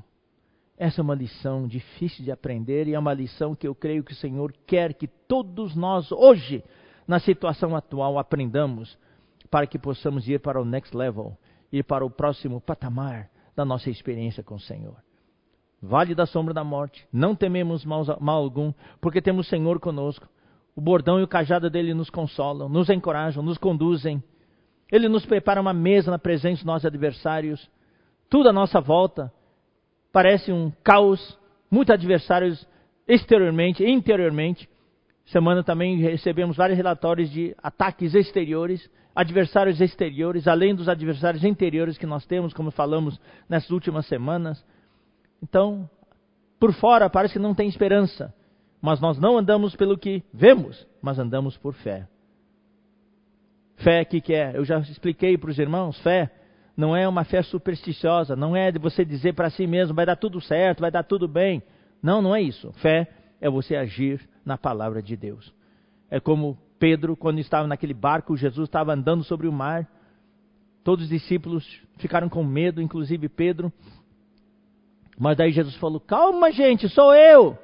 Essa 0.78 1.00
é 1.00 1.04
uma 1.04 1.16
lição 1.16 1.66
difícil 1.66 2.26
de 2.26 2.32
aprender 2.32 2.90
e 2.90 2.96
é 2.96 3.00
uma 3.00 3.14
lição 3.14 3.56
que 3.56 3.66
eu 3.66 3.74
creio 3.74 4.04
que 4.04 4.12
o 4.12 4.18
Senhor 4.18 4.54
quer 4.68 4.94
que 4.94 5.08
todos 5.08 5.74
nós, 5.74 6.12
hoje, 6.12 6.62
na 7.08 7.18
situação 7.18 7.78
atual, 7.78 8.20
aprendamos 8.20 8.98
para 9.50 9.66
que 9.66 9.80
possamos 9.80 10.28
ir 10.28 10.42
para 10.42 10.62
o 10.62 10.66
next 10.66 10.96
level, 10.96 11.38
ir 11.78 11.84
para 11.84 12.06
o 12.06 12.10
próximo 12.10 12.62
patamar 12.62 13.30
da 13.56 13.66
nossa 13.66 13.90
experiência 13.90 14.44
com 14.44 14.56
o 14.56 14.60
Senhor. 14.60 14.96
Vale 15.82 16.16
da 16.16 16.26
sombra 16.26 16.54
da 16.54 16.64
morte, 16.64 17.08
não 17.12 17.36
tememos 17.36 17.86
mal, 17.86 18.04
mal 18.20 18.42
algum, 18.42 18.74
porque 19.00 19.22
temos 19.22 19.46
o 19.46 19.50
Senhor 19.50 19.80
conosco. 19.80 20.28
O 20.76 20.82
bordão 20.82 21.20
e 21.20 21.24
o 21.24 21.28
cajado 21.28 21.70
dele 21.70 21.94
nos 21.94 22.10
consolam, 22.10 22.68
nos 22.68 22.90
encorajam, 22.90 23.44
nos 23.44 23.58
conduzem. 23.58 24.22
Ele 24.92 25.08
nos 25.08 25.26
prepara 25.26 25.62
uma 25.62 25.74
mesa 25.74 26.12
na 26.12 26.20
presença 26.20 26.58
dos 26.58 26.66
nossos 26.66 26.86
adversários. 26.86 27.70
Tudo 28.30 28.50
à 28.50 28.54
nossa 28.54 28.82
volta 28.82 29.32
parece 30.12 30.52
um 30.52 30.72
caos, 30.84 31.38
muitos 31.70 31.94
adversários 31.94 32.68
exteriormente 33.08 33.84
e 33.84 33.90
interiormente. 33.90 34.70
Semana 35.26 35.64
também 35.64 35.98
recebemos 35.98 36.58
vários 36.58 36.78
relatórios 36.78 37.30
de 37.30 37.56
ataques 37.62 38.14
exteriores, 38.14 38.90
adversários 39.16 39.80
exteriores, 39.80 40.48
além 40.48 40.76
dos 40.76 40.90
adversários 40.90 41.44
interiores 41.44 41.98
que 41.98 42.06
nós 42.06 42.26
temos, 42.26 42.54
como 42.54 42.70
falamos 42.70 43.20
nessas 43.48 43.72
últimas 43.72 44.06
semanas. 44.08 44.64
Então, 45.42 45.90
por 46.60 46.74
fora 46.74 47.10
parece 47.10 47.34
que 47.34 47.40
não 47.40 47.56
tem 47.56 47.70
esperança, 47.70 48.34
mas 48.82 49.00
nós 49.00 49.18
não 49.18 49.38
andamos 49.38 49.76
pelo 49.76 49.98
que 49.98 50.22
vemos, 50.34 50.86
mas 51.02 51.18
andamos 51.18 51.58
por 51.58 51.74
fé. 51.76 52.08
Fé 53.78 54.04
que, 54.04 54.20
que 54.20 54.34
é? 54.34 54.52
Eu 54.56 54.66
já 54.66 54.80
expliquei 54.80 55.38
para 55.38 55.50
os 55.50 55.58
irmãos, 55.58 55.98
fé 56.00 56.30
não 56.76 56.96
é 56.96 57.08
uma 57.08 57.24
fé 57.24 57.42
supersticiosa, 57.42 58.36
não 58.36 58.56
é 58.56 58.72
de 58.72 58.80
você 58.80 59.06
dizer 59.06 59.34
para 59.34 59.50
si 59.50 59.66
mesmo, 59.66 59.96
vai 59.96 60.06
dar 60.06 60.18
tudo 60.18 60.42
certo, 60.42 60.82
vai 60.82 60.92
dar 60.92 61.04
tudo 61.04 61.28
bem. 61.28 61.64
Não, 62.04 62.22
não 62.22 62.36
é 62.36 62.42
isso. 62.42 62.72
Fé 62.74 63.08
é 63.40 63.50
você 63.50 63.76
agir 63.76 64.20
na 64.44 64.58
palavra 64.58 65.02
de 65.02 65.16
Deus. 65.16 65.54
É 66.10 66.20
como 66.20 66.58
Pedro, 66.80 67.16
quando 67.16 67.40
estava 67.40 67.68
naquele 67.68 67.94
barco, 67.94 68.36
Jesus 68.36 68.68
estava 68.68 68.94
andando 68.94 69.24
sobre 69.24 69.48
o 69.48 69.52
mar. 69.52 69.88
Todos 70.84 71.06
os 71.06 71.10
discípulos 71.10 71.66
ficaram 71.98 72.30
com 72.30 72.44
medo, 72.44 72.82
inclusive 72.82 73.28
Pedro. 73.30 73.72
Mas 75.18 75.38
daí 75.38 75.52
Jesus 75.52 75.76
falou: 75.76 76.00
Calma, 76.00 76.52
gente, 76.52 76.88
sou 76.90 77.14
eu. 77.14 77.58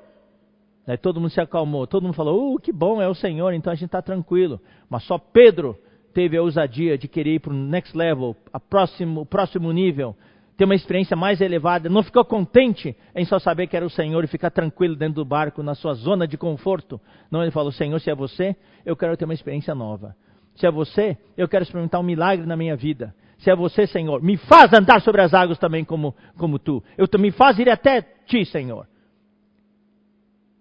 Daí 0.86 0.98
todo 0.98 1.20
mundo 1.20 1.30
se 1.30 1.42
acalmou. 1.42 1.86
Todo 1.86 2.04
mundo 2.04 2.14
falou: 2.14 2.56
Uh, 2.56 2.60
que 2.60 2.72
bom, 2.72 3.02
é 3.02 3.08
o 3.08 3.14
Senhor, 3.14 3.54
então 3.54 3.72
a 3.72 3.76
gente 3.76 3.86
está 3.86 4.02
tranquilo. 4.02 4.60
Mas 4.90 5.04
só 5.04 5.18
Pedro 5.18 5.78
teve 6.14 6.38
a 6.38 6.42
ousadia 6.42 6.98
de 6.98 7.08
querer 7.08 7.36
ir 7.36 7.40
para 7.40 7.54
o 7.54 7.56
next 7.56 7.96
level, 7.96 8.36
a 8.52 8.60
próximo, 8.60 9.22
o 9.22 9.26
próximo 9.26 9.72
nível, 9.72 10.16
ter 10.58 10.66
uma 10.66 10.76
experiência 10.76 11.16
mais 11.16 11.42
elevada, 11.42 11.90
não 11.90 12.04
ficou 12.04 12.24
contente 12.24 12.96
em 13.16 13.26
só 13.26 13.40
saber 13.40 13.68
que 13.68 13.76
era 13.76 13.86
o 13.86 13.90
Senhor 13.90 14.24
e 14.24 14.28
ficar 14.28 14.52
tranquilo 14.52 14.96
dentro 14.96 15.16
do 15.16 15.26
barco, 15.26 15.64
na 15.64 15.74
sua 15.74 15.94
zona 15.94 16.28
de 16.28 16.38
conforto. 16.38 17.00
Não, 17.30 17.42
ele 17.42 17.52
falou: 17.52 17.72
Senhor, 17.72 18.00
se 18.00 18.10
é 18.10 18.16
você, 18.16 18.56
eu 18.86 18.96
quero 18.96 19.16
ter 19.18 19.26
uma 19.26 19.34
experiência 19.34 19.74
nova. 19.74 20.16
Se 20.56 20.68
é 20.68 20.72
você, 20.72 21.18
eu 21.38 21.48
quero 21.48 21.64
experimentar 21.64 22.00
um 22.00 22.04
milagre 22.04 22.46
na 22.46 22.58
minha 22.58 22.76
vida. 22.76 23.16
Se 23.40 23.50
é 23.50 23.56
você, 23.56 23.88
Senhor, 23.88 24.22
me 24.22 24.38
faz 24.38 24.72
andar 24.74 25.02
sobre 25.02 25.22
as 25.22 25.34
águas 25.34 25.58
também 25.58 25.84
como, 25.84 26.16
como 26.38 26.60
tu. 26.60 26.84
Eu, 26.98 27.08
me 27.20 27.32
faz 27.32 27.58
ir 27.58 27.70
até 27.70 28.02
ti, 28.02 28.46
Senhor. 28.46 28.88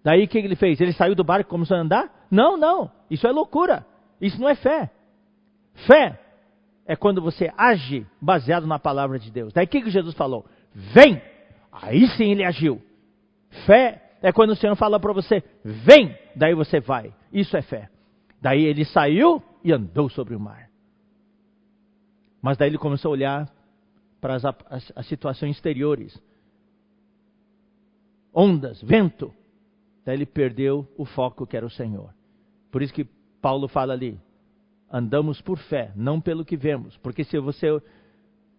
Daí 0.03 0.25
o 0.25 0.29
que 0.29 0.39
ele 0.39 0.57
fez? 0.57 0.81
Ele 0.81 0.93
saiu 0.93 1.15
do 1.15 1.23
barco 1.23 1.49
e 1.49 1.51
começou 1.51 1.77
a 1.77 1.81
andar? 1.81 2.27
Não, 2.31 2.57
não. 2.57 2.91
Isso 3.11 3.27
é 3.27 3.31
loucura. 3.31 3.85
Isso 4.19 4.41
não 4.41 4.49
é 4.49 4.55
fé. 4.55 4.91
Fé 5.87 6.20
é 6.91 6.97
quando 6.97 7.23
você 7.23 7.53
age 7.57 8.05
baseado 8.21 8.67
na 8.67 8.77
palavra 8.77 9.17
de 9.17 9.31
Deus. 9.31 9.53
Daí 9.53 9.65
o 9.65 9.69
que, 9.69 9.81
que 9.81 9.91
Jesus 9.91 10.13
falou? 10.17 10.45
Vem! 10.75 11.23
Aí 11.71 12.09
sim 12.17 12.33
ele 12.33 12.45
agiu. 12.45 12.83
Fé 13.65 14.17
é 14.21 14.33
quando 14.33 14.51
o 14.51 14.57
Senhor 14.57 14.75
fala 14.75 14.99
para 14.99 15.13
você, 15.13 15.41
vem! 15.65 16.19
Daí 16.35 16.53
você 16.53 16.81
vai. 16.81 17.15
Isso 17.33 17.57
é 17.57 17.63
fé. 17.63 17.89
Daí 18.43 18.65
ele 18.65 18.85
saiu 18.85 19.41
e 19.63 19.73
andou 19.73 20.11
sobre 20.11 20.35
o 20.35 20.41
mar. 20.41 20.69
Mas 22.43 22.57
daí 22.57 22.69
ele 22.69 22.79
começou 22.79 23.11
a 23.11 23.13
olhar 23.13 23.49
para 24.21 24.35
as, 24.35 24.45
as, 24.45 24.93
as 24.97 25.07
situações 25.07 25.55
exteriores 25.55 26.21
ondas, 28.35 28.83
vento. 28.83 29.33
Daí 30.05 30.17
ele 30.17 30.27
perdeu 30.27 30.89
o 30.99 31.05
foco 31.05 31.47
que 31.47 31.57
era 31.57 31.65
o 31.65 31.71
Senhor. 31.71 32.13
Por 32.73 32.83
isso 32.83 32.93
que 32.93 33.05
Paulo 33.41 33.69
fala 33.69 33.93
ali: 33.93 34.19
Andamos 34.91 35.41
por 35.41 35.59
fé, 35.59 35.93
não 35.95 36.21
pelo 36.21 36.45
que 36.45 36.57
vemos. 36.57 36.97
Porque 36.99 37.23
se 37.25 37.39
você 37.39 37.81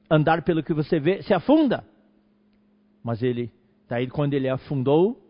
andar 0.09 0.43
pelo 0.43 0.63
que 0.63 0.73
você 0.73 0.99
vê, 0.99 1.21
se 1.21 1.33
afunda. 1.33 1.85
Mas 3.03 3.21
ele, 3.21 3.51
daí 3.89 4.07
quando 4.07 4.33
ele 4.33 4.47
afundou, 4.47 5.21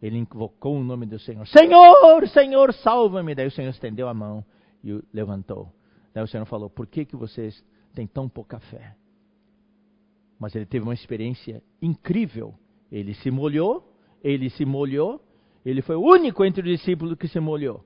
ele 0.00 0.18
invocou 0.18 0.76
o 0.76 0.82
nome 0.82 1.06
do 1.06 1.18
Senhor. 1.18 1.46
Senhor, 1.46 2.26
Senhor, 2.28 2.72
salva-me. 2.74 3.34
Daí 3.34 3.46
o 3.46 3.50
Senhor 3.50 3.70
estendeu 3.70 4.08
a 4.08 4.14
mão 4.14 4.44
e 4.82 4.92
o 4.92 5.02
levantou. 5.12 5.72
Daí 6.14 6.22
o 6.22 6.28
Senhor 6.28 6.46
falou: 6.46 6.70
Por 6.70 6.86
que, 6.86 7.04
que 7.04 7.16
vocês 7.16 7.64
têm 7.94 8.06
tão 8.06 8.28
pouca 8.28 8.58
fé? 8.58 8.96
Mas 10.38 10.54
ele 10.54 10.66
teve 10.66 10.84
uma 10.84 10.94
experiência 10.94 11.62
incrível. 11.82 12.54
Ele 12.90 13.12
se 13.14 13.30
molhou, 13.30 13.92
ele 14.22 14.48
se 14.50 14.64
molhou, 14.64 15.20
ele 15.64 15.82
foi 15.82 15.96
o 15.96 16.00
único 16.00 16.44
entre 16.44 16.62
os 16.62 16.78
discípulos 16.78 17.18
que 17.18 17.28
se 17.28 17.40
molhou. 17.40 17.84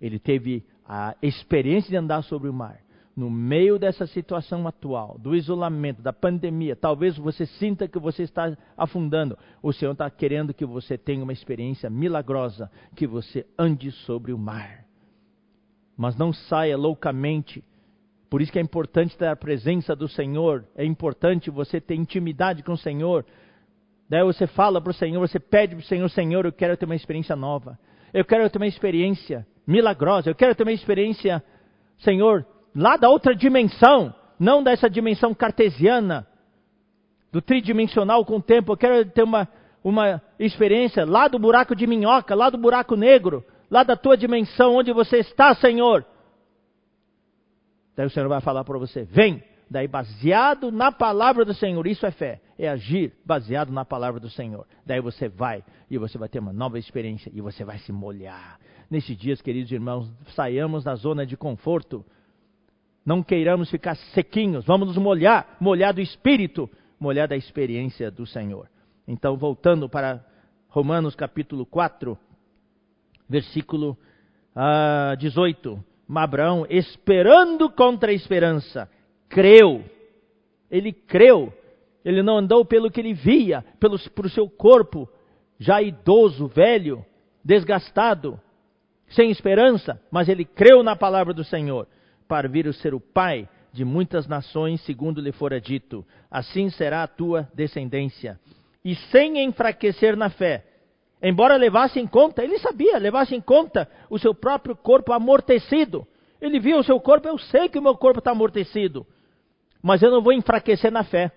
Ele 0.00 0.18
teve 0.18 0.66
a 0.86 1.14
experiência 1.22 1.90
de 1.90 1.96
andar 1.96 2.22
sobre 2.22 2.48
o 2.48 2.52
mar, 2.52 2.80
no 3.16 3.30
meio 3.30 3.78
dessa 3.78 4.06
situação 4.06 4.66
atual, 4.66 5.18
do 5.18 5.36
isolamento, 5.36 6.00
da 6.00 6.12
pandemia, 6.12 6.74
talvez 6.74 7.16
você 7.16 7.44
sinta 7.44 7.86
que 7.86 7.98
você 7.98 8.22
está 8.22 8.56
afundando. 8.76 9.38
O 9.62 9.72
Senhor 9.72 9.92
está 9.92 10.08
querendo 10.10 10.54
que 10.54 10.64
você 10.64 10.96
tenha 10.96 11.22
uma 11.22 11.32
experiência 11.32 11.90
milagrosa, 11.90 12.70
que 12.96 13.06
você 13.06 13.46
ande 13.58 13.90
sobre 13.90 14.32
o 14.32 14.38
mar. 14.38 14.84
Mas 15.96 16.16
não 16.16 16.32
saia 16.32 16.76
loucamente. 16.76 17.62
Por 18.30 18.40
isso 18.40 18.50
que 18.50 18.58
é 18.58 18.62
importante 18.62 19.16
ter 19.16 19.26
a 19.26 19.36
presença 19.36 19.94
do 19.94 20.08
Senhor, 20.08 20.64
é 20.74 20.84
importante 20.84 21.50
você 21.50 21.80
ter 21.80 21.94
intimidade 21.94 22.62
com 22.62 22.72
o 22.72 22.78
Senhor. 22.78 23.26
Daí 24.08 24.24
você 24.24 24.46
fala 24.46 24.80
para 24.80 24.90
o 24.90 24.94
Senhor, 24.94 25.20
você 25.20 25.38
pede 25.38 25.74
para 25.76 25.82
o 25.82 25.86
Senhor, 25.86 26.08
Senhor, 26.08 26.46
eu 26.46 26.52
quero 26.52 26.76
ter 26.78 26.86
uma 26.86 26.96
experiência 26.96 27.36
nova. 27.36 27.78
Eu 28.12 28.24
quero 28.24 28.48
ter 28.48 28.58
uma 28.58 28.66
experiência 28.66 29.46
milagrosa. 29.66 30.30
Eu 30.30 30.34
quero 30.34 30.54
ter 30.54 30.62
uma 30.62 30.72
experiência, 30.72 31.42
Senhor, 31.98 32.46
lá 32.74 32.96
da 32.96 33.08
outra 33.08 33.34
dimensão, 33.34 34.14
não 34.38 34.62
dessa 34.62 34.88
dimensão 34.88 35.34
cartesiana, 35.34 36.26
do 37.30 37.40
tridimensional 37.40 38.24
com 38.24 38.36
o 38.36 38.42
tempo. 38.42 38.72
Eu 38.72 38.76
quero 38.76 39.10
ter 39.10 39.22
uma, 39.22 39.48
uma 39.82 40.20
experiência 40.38 41.04
lá 41.04 41.28
do 41.28 41.38
buraco 41.38 41.74
de 41.74 41.86
minhoca, 41.86 42.34
lá 42.34 42.50
do 42.50 42.58
buraco 42.58 42.94
negro, 42.96 43.44
lá 43.70 43.82
da 43.82 43.96
tua 43.96 44.16
dimensão 44.16 44.74
onde 44.74 44.92
você 44.92 45.18
está, 45.18 45.54
Senhor. 45.54 46.04
Daí 47.96 48.06
o 48.06 48.10
Senhor 48.10 48.28
vai 48.28 48.40
falar 48.40 48.64
para 48.64 48.78
você: 48.78 49.04
vem. 49.04 49.42
Daí, 49.72 49.88
baseado 49.88 50.70
na 50.70 50.92
palavra 50.92 51.46
do 51.46 51.54
Senhor, 51.54 51.86
isso 51.86 52.04
é 52.04 52.10
fé, 52.10 52.42
é 52.58 52.68
agir 52.68 53.14
baseado 53.24 53.72
na 53.72 53.86
palavra 53.86 54.20
do 54.20 54.28
Senhor. 54.28 54.66
Daí 54.84 55.00
você 55.00 55.30
vai 55.30 55.64
e 55.90 55.96
você 55.96 56.18
vai 56.18 56.28
ter 56.28 56.40
uma 56.40 56.52
nova 56.52 56.78
experiência 56.78 57.32
e 57.34 57.40
você 57.40 57.64
vai 57.64 57.78
se 57.78 57.90
molhar. 57.90 58.60
Nesses 58.90 59.16
dias, 59.16 59.40
queridos 59.40 59.72
irmãos, 59.72 60.12
saiamos 60.34 60.84
da 60.84 60.94
zona 60.94 61.24
de 61.24 61.38
conforto. 61.38 62.04
Não 63.02 63.22
queiramos 63.22 63.70
ficar 63.70 63.94
sequinhos, 63.94 64.66
vamos 64.66 64.88
nos 64.88 64.98
molhar, 64.98 65.56
molhar 65.58 65.94
do 65.94 66.02
espírito, 66.02 66.68
molhar 67.00 67.26
da 67.26 67.36
experiência 67.36 68.10
do 68.10 68.26
Senhor. 68.26 68.68
Então, 69.08 69.38
voltando 69.38 69.88
para 69.88 70.22
Romanos 70.68 71.16
capítulo 71.16 71.64
4, 71.64 72.18
versículo 73.26 73.96
uh, 74.54 75.16
18. 75.16 75.82
Abraão, 76.14 76.66
esperando 76.68 77.70
contra 77.70 78.10
a 78.10 78.14
esperança, 78.14 78.86
creu. 79.32 79.84
Ele 80.70 80.92
creu. 80.92 81.52
Ele 82.04 82.22
não 82.22 82.38
andou 82.38 82.64
pelo 82.64 82.90
que 82.90 83.00
ele 83.00 83.14
via, 83.14 83.64
pelo, 83.80 83.98
por 84.10 84.30
seu 84.30 84.48
corpo, 84.48 85.08
já 85.58 85.82
idoso, 85.82 86.46
velho, 86.46 87.04
desgastado 87.44 88.40
sem 89.12 89.30
esperança, 89.30 90.00
mas 90.10 90.28
ele 90.28 90.44
creu 90.44 90.82
na 90.82 90.96
palavra 90.96 91.32
do 91.32 91.44
Senhor, 91.44 91.86
para 92.26 92.48
vir 92.48 92.66
a 92.66 92.72
ser 92.72 92.94
o 92.94 93.00
pai 93.00 93.48
de 93.72 93.84
muitas 93.84 94.26
nações, 94.26 94.80
segundo 94.82 95.20
lhe 95.20 95.32
fora 95.32 95.60
dito: 95.60 96.04
assim 96.30 96.70
será 96.70 97.02
a 97.02 97.08
tua 97.08 97.48
descendência. 97.54 98.38
E 98.84 98.94
sem 98.94 99.42
enfraquecer 99.44 100.16
na 100.16 100.30
fé, 100.30 100.64
embora 101.22 101.56
levasse 101.56 102.00
em 102.00 102.06
conta, 102.06 102.42
ele 102.42 102.58
sabia, 102.58 102.98
levasse 102.98 103.34
em 103.34 103.40
conta 103.40 103.88
o 104.10 104.18
seu 104.18 104.34
próprio 104.34 104.74
corpo 104.74 105.12
amortecido. 105.12 106.06
Ele 106.40 106.58
viu 106.58 106.78
o 106.78 106.82
seu 106.82 106.98
corpo, 106.98 107.28
eu 107.28 107.38
sei 107.38 107.68
que 107.68 107.78
o 107.78 107.82
meu 107.82 107.96
corpo 107.96 108.18
está 108.18 108.32
amortecido, 108.32 109.06
mas 109.82 110.02
eu 110.02 110.10
não 110.10 110.22
vou 110.22 110.32
enfraquecer 110.32 110.90
na 110.90 111.04
fé. 111.04 111.32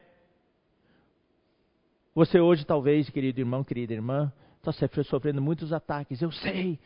Você 2.14 2.40
hoje, 2.40 2.66
talvez, 2.66 3.10
querido 3.10 3.42
irmão, 3.42 3.64
querida 3.64 3.94
irmã, 3.94 4.32
está 4.64 4.72
sofrendo 5.04 5.42
muitos 5.42 5.74
ataques, 5.74 6.22
eu 6.22 6.32
sei, 6.32 6.80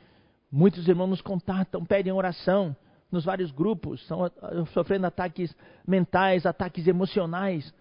Muitos 0.51 0.87
irmãos 0.87 1.07
nos 1.07 1.21
contatam, 1.21 1.85
pedem 1.85 2.11
oração 2.11 2.75
nos 3.11 3.23
vários 3.23 3.51
grupos, 3.51 4.01
estão 4.01 4.25
ah, 4.25 4.31
sofrendo 4.73 5.05
ataques 5.05 5.55
mentais, 5.87 6.45
ataques 6.45 6.87
emocionais. 6.87 7.71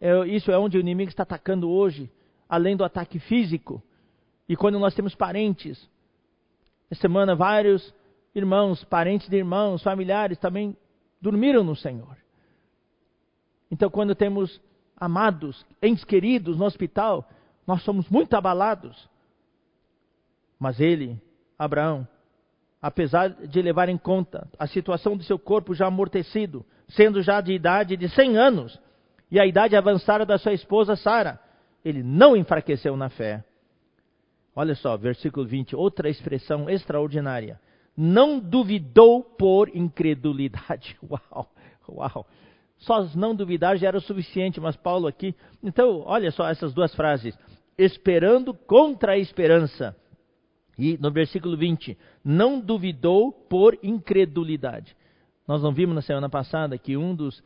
É, 0.00 0.26
isso 0.28 0.52
é 0.52 0.58
onde 0.58 0.76
o 0.76 0.80
inimigo 0.80 1.10
está 1.10 1.24
atacando 1.24 1.68
hoje, 1.68 2.10
além 2.48 2.76
do 2.76 2.84
ataque 2.84 3.18
físico. 3.18 3.82
E 4.48 4.56
quando 4.56 4.78
nós 4.78 4.94
temos 4.94 5.14
parentes, 5.14 5.88
essa 6.88 7.00
semana 7.00 7.34
vários 7.34 7.92
irmãos, 8.34 8.84
parentes 8.84 9.28
de 9.28 9.36
irmãos, 9.36 9.82
familiares 9.82 10.38
também 10.38 10.76
dormiram 11.20 11.64
no 11.64 11.74
Senhor. 11.74 12.16
Então, 13.70 13.90
quando 13.90 14.14
temos 14.14 14.60
amados, 14.96 15.64
entes 15.82 16.04
queridos 16.04 16.58
no 16.58 16.64
hospital, 16.64 17.28
nós 17.66 17.82
somos 17.82 18.08
muito 18.08 18.34
abalados. 18.34 19.08
Mas 20.58 20.80
Ele 20.80 21.20
Abraão, 21.60 22.08
apesar 22.80 23.28
de 23.28 23.60
levar 23.60 23.90
em 23.90 23.98
conta 23.98 24.48
a 24.58 24.66
situação 24.66 25.14
de 25.14 25.24
seu 25.24 25.38
corpo 25.38 25.74
já 25.74 25.86
amortecido, 25.86 26.64
sendo 26.88 27.20
já 27.20 27.40
de 27.42 27.52
idade 27.52 27.98
de 27.98 28.08
100 28.08 28.38
anos, 28.38 28.80
e 29.30 29.38
a 29.38 29.44
idade 29.44 29.76
avançada 29.76 30.24
da 30.24 30.38
sua 30.38 30.54
esposa 30.54 30.96
Sara, 30.96 31.38
ele 31.84 32.02
não 32.02 32.34
enfraqueceu 32.34 32.96
na 32.96 33.10
fé. 33.10 33.44
Olha 34.56 34.74
só, 34.74 34.96
versículo 34.96 35.46
20, 35.46 35.76
outra 35.76 36.08
expressão 36.08 36.68
extraordinária. 36.68 37.60
Não 37.96 38.40
duvidou 38.40 39.22
por 39.22 39.68
incredulidade. 39.74 40.98
Uau, 41.08 41.52
uau. 41.88 42.26
Só 42.80 43.04
não 43.14 43.34
duvidar 43.34 43.76
já 43.76 43.88
era 43.88 43.98
o 43.98 44.00
suficiente, 44.00 44.60
mas 44.60 44.76
Paulo 44.76 45.06
aqui. 45.06 45.34
Então, 45.62 46.02
olha 46.06 46.30
só 46.30 46.48
essas 46.48 46.72
duas 46.72 46.94
frases. 46.94 47.38
Esperando 47.76 48.52
contra 48.54 49.12
a 49.12 49.18
esperança. 49.18 49.96
E 50.78 50.96
no 50.98 51.10
versículo 51.10 51.56
20, 51.56 51.96
não 52.24 52.58
duvidou 52.58 53.32
por 53.32 53.78
incredulidade. 53.82 54.96
Nós 55.46 55.62
não 55.62 55.72
vimos 55.72 55.94
na 55.94 56.00
semana 56.00 56.28
passada 56.28 56.78
que 56.78 56.96
um 56.96 57.14
dos 57.14 57.42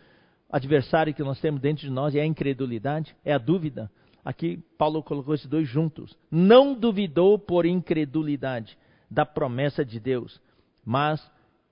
adversários 0.48 1.16
que 1.16 1.22
nós 1.22 1.40
temos 1.40 1.60
dentro 1.60 1.82
de 1.82 1.90
nós 1.90 2.14
é 2.14 2.20
a 2.20 2.26
incredulidade, 2.26 3.16
é 3.24 3.32
a 3.32 3.38
dúvida. 3.38 3.90
Aqui 4.24 4.62
Paulo 4.78 5.02
colocou 5.02 5.34
esses 5.34 5.46
dois 5.46 5.68
juntos. 5.68 6.16
Não 6.30 6.74
duvidou 6.74 7.38
por 7.38 7.66
incredulidade 7.66 8.78
da 9.10 9.26
promessa 9.26 9.84
de 9.84 9.98
Deus, 9.98 10.40
mas 10.84 11.20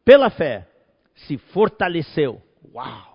pela 0.04 0.30
fé 0.30 0.68
se 1.14 1.38
fortaleceu. 1.38 2.42
Uau! 2.74 3.11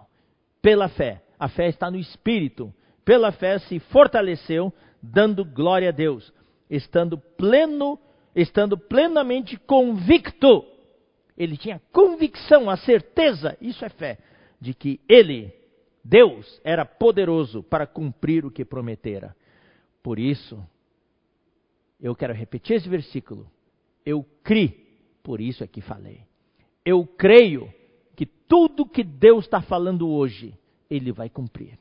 Pela 0.61 0.89
fé. 0.89 1.21
A 1.39 1.47
fé 1.47 1.67
está 1.67 1.89
no 1.89 1.97
espírito. 1.97 2.73
Pela 3.05 3.31
fé 3.31 3.59
se 3.59 3.79
fortaleceu, 3.79 4.73
dando 5.01 5.45
glória 5.45 5.89
a 5.89 5.91
Deus, 5.91 6.33
estando 6.69 7.17
pleno, 7.17 7.99
estando 8.35 8.77
plenamente 8.77 9.57
convicto. 9.57 10.65
Ele 11.37 11.55
tinha 11.55 11.81
convicção, 11.91 12.69
a 12.69 12.75
certeza, 12.75 13.57
isso 13.61 13.85
é 13.85 13.89
fé, 13.89 14.17
de 14.59 14.73
que 14.73 14.99
ele 15.07 15.53
Deus 16.03 16.61
era 16.63 16.85
poderoso 16.85 17.61
para 17.61 17.85
cumprir 17.85 18.45
o 18.45 18.51
que 18.51 18.63
prometera. 18.63 19.35
Por 20.01 20.17
isso, 20.17 20.65
eu 21.99 22.15
quero 22.15 22.33
repetir 22.33 22.77
esse 22.77 22.87
versículo. 22.87 23.51
Eu 24.05 24.25
criei, 24.41 24.87
por 25.21 25.41
isso 25.41 25.65
é 25.65 25.67
que 25.67 25.81
falei. 25.81 26.21
Eu 26.85 27.05
creio 27.05 27.73
que 28.17 28.25
tudo 28.25 28.83
que 28.83 29.03
Deus 29.03 29.45
está 29.45 29.61
falando 29.61 30.09
hoje, 30.09 30.55
Ele 30.89 31.11
vai 31.11 31.29
cumprir. 31.29 31.77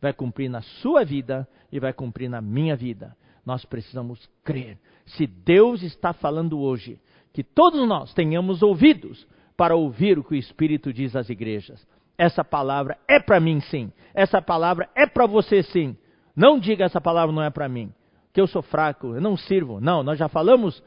Vai 0.00 0.12
cumprir 0.12 0.48
na 0.48 0.62
sua 0.62 1.04
vida 1.04 1.46
e 1.72 1.80
vai 1.80 1.92
cumprir 1.92 2.30
na 2.30 2.40
minha 2.40 2.76
vida. 2.76 3.16
Nós 3.44 3.64
precisamos 3.64 4.30
crer. 4.44 4.78
Se 5.04 5.26
Deus 5.26 5.82
está 5.82 6.12
falando 6.12 6.60
hoje, 6.60 7.00
que 7.32 7.42
todos 7.42 7.86
nós 7.88 8.14
tenhamos 8.14 8.62
ouvidos 8.62 9.26
para 9.56 9.74
ouvir 9.74 10.20
o 10.20 10.24
que 10.24 10.34
o 10.34 10.38
Espírito 10.38 10.92
diz 10.92 11.16
às 11.16 11.28
igrejas. 11.28 11.84
Essa 12.16 12.44
palavra 12.44 12.96
é 13.08 13.18
para 13.18 13.40
mim 13.40 13.58
sim. 13.60 13.92
Essa 14.14 14.40
palavra 14.40 14.88
é 14.94 15.04
para 15.04 15.26
você 15.26 15.64
sim. 15.64 15.96
Não 16.36 16.60
diga 16.60 16.84
essa 16.84 17.00
palavra 17.00 17.34
não 17.34 17.42
é 17.42 17.50
para 17.50 17.68
mim, 17.68 17.92
que 18.32 18.40
eu 18.40 18.46
sou 18.46 18.62
fraco, 18.62 19.16
eu 19.16 19.20
não 19.20 19.36
sirvo. 19.36 19.80
Não, 19.80 20.04
nós 20.04 20.16
já 20.16 20.28
falamos 20.28 20.80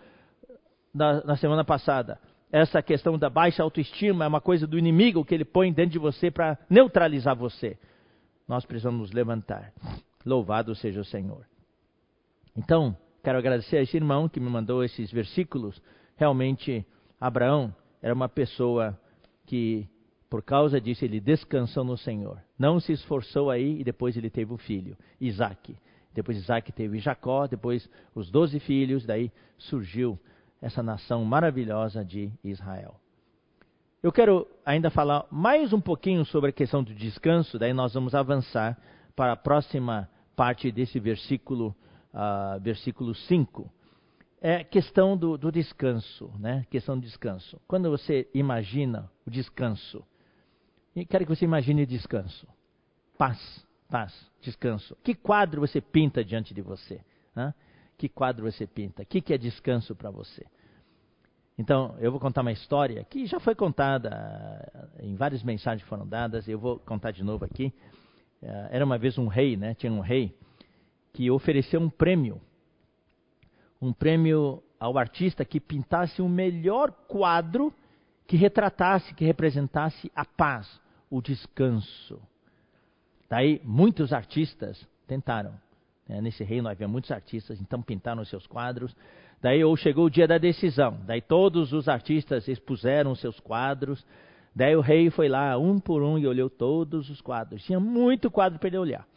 na, 0.94 1.22
na 1.26 1.36
semana 1.36 1.66
passada. 1.66 2.18
Essa 2.52 2.82
questão 2.82 3.18
da 3.18 3.30
baixa 3.30 3.64
autoestima 3.64 4.26
é 4.26 4.28
uma 4.28 4.42
coisa 4.42 4.66
do 4.66 4.78
inimigo 4.78 5.26
que 5.26 5.34
ele 5.34 5.46
põe 5.46 5.74
dentro 5.74 5.92
de 5.92 6.00
você 6.00 6.32
para 6.32 6.58
neutralizar 6.70 7.36
você. 7.36 7.78
Nós 8.48 8.66
precisamos 8.66 9.00
nos 9.02 9.12
levantar. 9.12 9.74
Louvado 10.26 10.74
seja 10.76 11.02
o 11.02 11.06
Senhor. 11.06 11.46
Então, 12.56 12.96
quero 13.24 13.38
agradecer 13.38 13.78
a 13.78 13.82
esse 13.82 13.98
irmão 13.98 14.30
que 14.30 14.40
me 14.40 14.50
mandou 14.50 14.84
esses 14.84 15.12
versículos. 15.12 15.82
Realmente, 16.16 16.86
Abraão 17.20 17.76
era 18.02 18.14
uma 18.14 18.30
pessoa 18.30 18.98
que 19.46 19.88
por 20.36 20.44
causa 20.44 20.82
disso, 20.82 21.06
ele 21.06 21.22
descansou 21.22 21.84
no 21.84 21.98
Senhor. 21.98 22.42
Não 22.60 22.78
se 22.80 22.92
esforçou 22.92 23.50
aí 23.50 23.80
e 23.80 23.84
depois 23.86 24.18
ele 24.18 24.30
teve 24.30 24.52
o 24.52 24.58
filho, 24.58 24.98
Isaac. 25.22 25.78
Depois 26.14 26.38
Isaac 26.38 26.72
teve 26.72 27.00
Jacó, 27.00 27.48
depois 27.48 27.90
os 28.14 28.30
doze 28.30 28.60
filhos, 28.60 29.06
daí 29.06 29.32
surgiu 29.58 30.20
essa 30.62 30.82
nação 30.82 31.24
maravilhosa 31.24 32.04
de 32.04 32.32
Israel. 32.44 33.00
Eu 34.02 34.12
quero 34.12 34.48
ainda 34.66 34.92
falar 34.92 35.26
mais 35.32 35.74
um 35.74 35.82
pouquinho 35.82 36.24
sobre 36.26 36.52
a 36.52 36.54
questão 36.54 36.84
do 36.84 36.94
descanso, 36.94 37.58
daí 37.58 37.74
nós 37.74 37.94
vamos 37.94 38.14
avançar 38.14 38.78
para 39.16 39.34
a 39.34 39.36
próxima 39.36 40.10
parte 40.36 40.72
desse 40.72 41.00
versículo, 41.00 41.76
uh, 42.14 42.60
versículo 42.60 43.16
5. 43.16 43.72
É 44.42 44.64
questão 44.64 45.18
do, 45.18 45.38
do 45.38 45.52
descanso, 45.52 46.32
né? 46.38 46.68
Questão 46.70 47.00
do 47.00 47.02
descanso. 47.02 47.60
Quando 47.68 47.90
você 47.90 48.30
imagina 48.34 49.10
o 49.26 49.32
descanso, 49.32 50.06
quero 51.10 51.26
que 51.26 51.36
você 51.36 51.46
imagine 51.46 51.84
descanso. 51.86 52.48
Paz, 53.18 53.66
paz, 53.90 54.14
descanso. 54.42 54.96
Que 55.04 55.16
quadro 55.16 55.62
você 55.62 55.82
pinta 55.82 56.24
diante 56.24 56.54
de 56.54 56.62
você? 56.62 57.02
Né? 57.36 57.54
Que 57.98 58.10
quadro 58.10 58.52
você 58.52 58.68
pinta? 58.68 59.04
O 59.04 59.06
que, 59.06 59.22
que 59.22 59.34
é 59.34 59.38
descanso 59.38 59.96
para 59.96 60.10
você? 60.10 60.46
Então, 61.58 61.96
eu 62.00 62.12
vou 62.12 62.20
contar 62.20 62.42
uma 62.42 62.52
história 62.52 63.04
que 63.06 63.26
já 63.26 63.40
foi 63.40 63.56
contada 63.56 64.92
em 65.00 65.16
várias 65.16 65.42
mensagens 65.42 65.84
que 65.84 65.90
foram 65.90 66.06
dadas, 66.06 66.48
eu 66.48 66.60
vou 66.60 66.80
contar 66.80 67.12
de 67.12 67.24
novo 67.24 67.46
aqui. 67.46 67.74
Eh, 68.42 68.70
era 68.72 68.86
uma 68.86 68.98
vez 68.98 69.18
um 69.18 69.28
rei, 69.28 69.56
né? 69.56 69.74
Tinha 69.74 69.92
um 69.92 70.02
rei 70.02 70.38
que 71.14 71.32
ofereceu 71.32 71.80
um 71.80 71.90
prêmio. 71.90 72.42
Um 73.82 73.94
prêmio 73.94 74.62
ao 74.78 74.98
artista 74.98 75.46
que 75.46 75.60
pintasse 75.60 76.22
o 76.22 76.28
melhor 76.28 76.92
quadro 77.08 77.74
que 78.28 78.36
retratasse, 78.36 79.14
que 79.14 79.24
representasse 79.24 80.12
a 80.16 80.26
paz, 80.26 80.82
o 81.10 81.22
descanso. 81.22 82.22
Daí 83.30 83.62
muitos 83.64 84.12
artistas 84.12 84.86
tentaram. 85.08 85.54
Né? 86.08 86.22
Nesse 86.22 86.44
reino 86.44 86.70
havia 86.70 86.88
muitos 86.88 87.12
artistas, 87.12 87.60
então 87.62 87.82
pintaram 87.82 88.24
seus 88.26 88.48
quadros. 88.48 88.96
Daí 89.42 89.64
ou 89.64 89.76
chegou 89.76 90.06
o 90.06 90.10
dia 90.10 90.28
da 90.28 90.38
decisão. 90.38 91.00
Daí 91.06 91.22
todos 91.22 91.74
os 91.74 91.88
artistas 91.88 92.48
expuseram 92.48 93.16
seus 93.16 93.40
quadros. 93.40 94.06
Daí 94.56 94.76
o 94.76 94.82
rei 94.82 95.10
foi 95.10 95.28
lá 95.28 95.58
um 95.58 95.80
por 95.80 96.02
um 96.02 96.18
e 96.18 96.26
olhou 96.26 96.50
todos 96.50 97.10
os 97.10 97.22
quadros. 97.22 97.64
Tinha 97.64 97.80
muito 97.80 98.32
quadro 98.32 98.58
para 98.58 98.68
ele 98.68 98.78
olhar. 98.78 99.08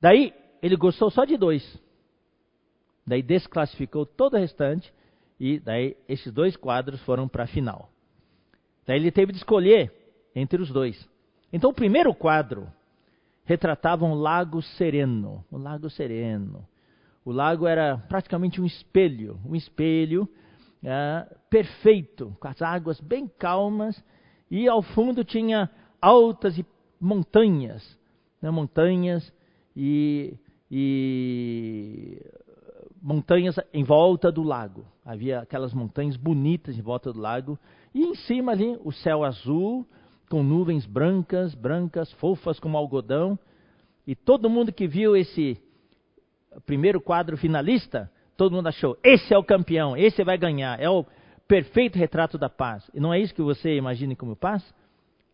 Daí 0.00 0.34
ele 0.62 0.76
gostou 0.76 1.10
só 1.10 1.24
de 1.24 1.36
dois. 1.36 1.80
Daí 3.06 3.22
desclassificou 3.22 4.04
todo 4.04 4.34
o 4.34 4.38
restante 4.38 4.92
e 5.38 5.58
daí 5.58 5.96
esses 6.08 6.32
dois 6.32 6.56
quadros 6.56 7.00
foram 7.02 7.28
para 7.28 7.44
a 7.44 7.46
final. 7.46 7.90
Daí 8.86 8.98
ele 8.98 9.10
teve 9.10 9.32
de 9.32 9.38
escolher 9.38 9.92
entre 10.34 10.60
os 10.60 10.70
dois. 10.70 11.08
Então, 11.52 11.70
o 11.70 11.74
primeiro 11.74 12.12
quadro 12.14 12.66
retratava 13.44 14.04
um 14.04 14.14
lago 14.14 14.62
sereno, 14.62 15.44
um 15.52 15.58
lago 15.58 15.90
sereno. 15.90 16.66
O 17.24 17.32
lago 17.32 17.66
era 17.66 17.98
praticamente 18.08 18.60
um 18.60 18.64
espelho, 18.64 19.38
um 19.46 19.54
espelho 19.54 20.28
é, 20.82 21.26
perfeito, 21.48 22.36
com 22.38 22.48
as 22.48 22.60
águas 22.60 23.00
bem 23.00 23.26
calmas, 23.26 24.02
e 24.50 24.68
ao 24.68 24.82
fundo 24.82 25.24
tinha 25.24 25.70
altas 26.00 26.60
montanhas, 27.00 27.98
né, 28.40 28.50
montanhas 28.50 29.32
e, 29.74 30.34
e 30.70 32.20
montanhas 33.00 33.58
em 33.72 33.84
volta 33.84 34.30
do 34.30 34.42
lago. 34.42 34.84
Havia 35.04 35.40
aquelas 35.40 35.72
montanhas 35.72 36.16
bonitas 36.16 36.76
em 36.76 36.82
volta 36.82 37.12
do 37.12 37.20
lago, 37.20 37.58
e 37.94 38.02
em 38.04 38.14
cima 38.14 38.52
ali 38.52 38.78
o 38.84 38.92
céu 38.92 39.24
azul, 39.24 39.86
com 40.34 40.42
nuvens 40.42 40.84
brancas, 40.84 41.54
brancas, 41.54 42.10
fofas 42.14 42.58
como 42.58 42.76
algodão. 42.76 43.38
E 44.04 44.16
todo 44.16 44.50
mundo 44.50 44.72
que 44.72 44.88
viu 44.88 45.16
esse 45.16 45.56
primeiro 46.66 47.00
quadro 47.00 47.36
finalista, 47.36 48.10
todo 48.36 48.52
mundo 48.52 48.66
achou: 48.66 48.98
esse 49.04 49.32
é 49.32 49.38
o 49.38 49.44
campeão, 49.44 49.96
esse 49.96 50.24
vai 50.24 50.36
ganhar, 50.36 50.80
é 50.80 50.90
o 50.90 51.06
perfeito 51.46 51.96
retrato 51.96 52.36
da 52.36 52.50
paz. 52.50 52.90
E 52.92 52.98
não 52.98 53.14
é 53.14 53.20
isso 53.20 53.32
que 53.32 53.42
você 53.42 53.76
imagine 53.76 54.16
como 54.16 54.34
paz? 54.34 54.74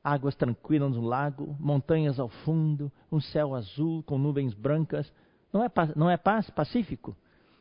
Águas 0.05 0.37
tranquilas 0.37 0.95
no 0.95 1.01
lago, 1.01 1.57
montanhas 1.59 2.21
ao 2.21 2.29
fundo, 2.29 2.93
um 3.11 3.23
céu 3.23 3.55
azul 3.55 4.03
com 4.03 4.19
nuvens 4.19 4.53
brancas. 4.53 5.11
Não 5.51 5.65
é, 5.65 5.71
não 5.97 6.11
é 6.11 6.19
paz 6.19 6.51
pacífico? 6.51 7.17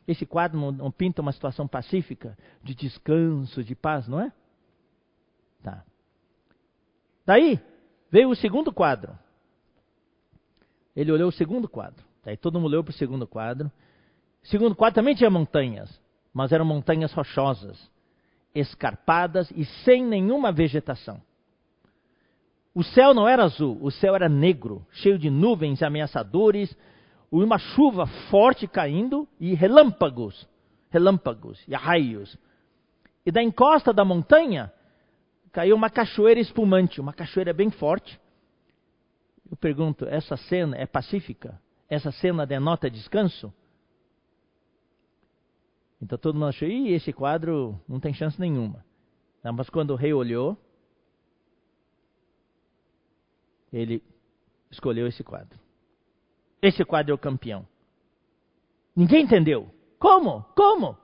Esse 0.06 0.26
quadro 0.26 0.60
não, 0.60 0.72
não 0.72 0.90
pinta 0.90 1.22
uma 1.22 1.32
situação 1.32 1.66
pacífica, 1.66 2.36
de 2.62 2.74
descanso, 2.74 3.64
de 3.64 3.74
paz, 3.74 4.06
não 4.06 4.20
é? 4.20 4.30
Tá. 5.62 5.84
Daí 7.24 7.60
veio 8.10 8.30
o 8.30 8.36
segundo 8.36 8.72
quadro. 8.72 9.16
Ele 10.94 11.12
olhou 11.12 11.28
o 11.28 11.32
segundo 11.32 11.68
quadro. 11.68 12.04
Daí 12.24 12.36
todo 12.36 12.58
mundo 12.58 12.72
olhou 12.72 12.84
para 12.84 12.90
o 12.90 12.94
segundo 12.94 13.26
quadro. 13.26 13.70
O 14.42 14.46
segundo 14.46 14.74
quadro 14.74 14.96
também 14.96 15.14
tinha 15.14 15.30
montanhas, 15.30 16.00
mas 16.32 16.52
eram 16.52 16.64
montanhas 16.64 17.12
rochosas, 17.12 17.90
escarpadas 18.54 19.50
e 19.52 19.64
sem 19.84 20.04
nenhuma 20.04 20.50
vegetação. 20.50 21.20
O 22.74 22.82
céu 22.82 23.12
não 23.12 23.28
era 23.28 23.44
azul, 23.44 23.78
o 23.82 23.90
céu 23.90 24.14
era 24.14 24.28
negro, 24.28 24.86
cheio 24.92 25.18
de 25.18 25.28
nuvens 25.28 25.82
ameaçadores, 25.82 26.74
uma 27.30 27.58
chuva 27.58 28.06
forte 28.30 28.66
caindo 28.66 29.28
e 29.38 29.54
relâmpagos, 29.54 30.48
relâmpagos 30.90 31.62
e 31.66 31.74
raios. 31.74 32.36
E 33.24 33.30
da 33.30 33.42
encosta 33.42 33.92
da 33.92 34.04
montanha 34.04 34.72
caiu 35.52 35.76
uma 35.76 35.90
cachoeira 35.90 36.40
espumante, 36.40 37.00
uma 37.00 37.12
cachoeira 37.12 37.52
bem 37.52 37.70
forte. 37.70 38.20
Eu 39.50 39.56
pergunto, 39.56 40.06
essa 40.06 40.36
cena 40.36 40.76
é 40.76 40.86
pacífica? 40.86 41.60
Essa 41.88 42.12
cena 42.12 42.46
denota 42.46 42.88
descanso? 42.90 43.52
Então 46.00 46.16
todo 46.16 46.34
mundo 46.34 46.46
achou, 46.46 46.68
ih, 46.68 46.92
esse 46.92 47.12
quadro 47.12 47.78
não 47.88 48.00
tem 48.00 48.14
chance 48.14 48.40
nenhuma. 48.40 48.84
Não, 49.42 49.52
mas 49.52 49.68
quando 49.68 49.90
o 49.90 49.96
rei 49.96 50.12
olhou, 50.12 50.56
ele 53.72 54.02
escolheu 54.70 55.06
esse 55.06 55.24
quadro. 55.24 55.58
Esse 56.62 56.84
quadro 56.84 57.12
é 57.12 57.14
o 57.14 57.18
campeão. 57.18 57.66
Ninguém 58.94 59.24
entendeu. 59.24 59.68
Como? 59.98 60.42
Como? 60.54 60.96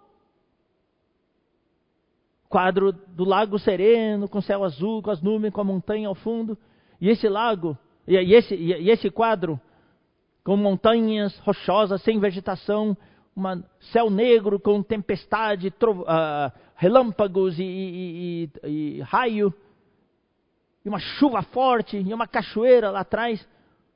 Quadro 2.48 2.92
do 2.92 3.24
lago 3.24 3.59
sereno, 3.59 4.28
com 4.28 4.40
céu 4.40 4.64
azul, 4.64 5.02
com 5.02 5.11
as 5.11 5.20
nuvens, 5.20 5.52
com 5.52 5.61
a 5.61 5.64
montanha 5.64 6.09
ao 6.09 6.14
fundo. 6.14 6.56
E 7.00 7.09
esse 7.09 7.28
lago, 7.28 7.76
e 8.06 8.35
esse, 8.35 8.54
e 8.54 8.90
esse 8.90 9.11
quadro, 9.11 9.61
com 10.44 10.56
montanhas 10.56 11.37
rochosas, 11.40 12.00
sem 12.02 12.20
vegetação, 12.20 12.96
um 13.37 13.62
céu 13.92 14.09
negro 14.09 14.59
com 14.59 14.82
tempestade, 14.82 15.68
uh, 15.68 16.52
relâmpagos 16.76 17.59
e, 17.59 17.64
e, 17.64 18.50
e, 18.64 18.68
e 18.68 19.00
raio, 19.02 19.52
e 20.85 20.88
uma 20.88 21.00
chuva 21.00 21.42
forte, 21.42 21.98
e 21.98 22.14
uma 22.14 22.28
cachoeira 22.28 22.90
lá 22.90 23.00
atrás. 23.00 23.46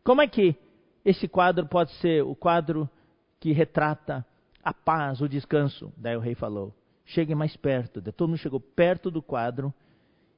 Como 0.02 0.20
é 0.20 0.26
que 0.26 0.56
esse 1.04 1.28
quadro 1.28 1.66
pode 1.66 1.92
ser 1.94 2.24
o 2.24 2.34
quadro 2.34 2.90
que 3.38 3.52
retrata 3.52 4.26
a 4.62 4.74
paz, 4.74 5.20
o 5.20 5.28
descanso? 5.28 5.92
Daí 5.96 6.16
o 6.16 6.20
rei 6.20 6.34
falou: 6.34 6.74
chegue 7.04 7.34
mais 7.34 7.56
perto. 7.56 8.00
Todo 8.12 8.28
mundo 8.28 8.38
chegou 8.38 8.60
perto 8.60 9.10
do 9.10 9.22
quadro, 9.22 9.72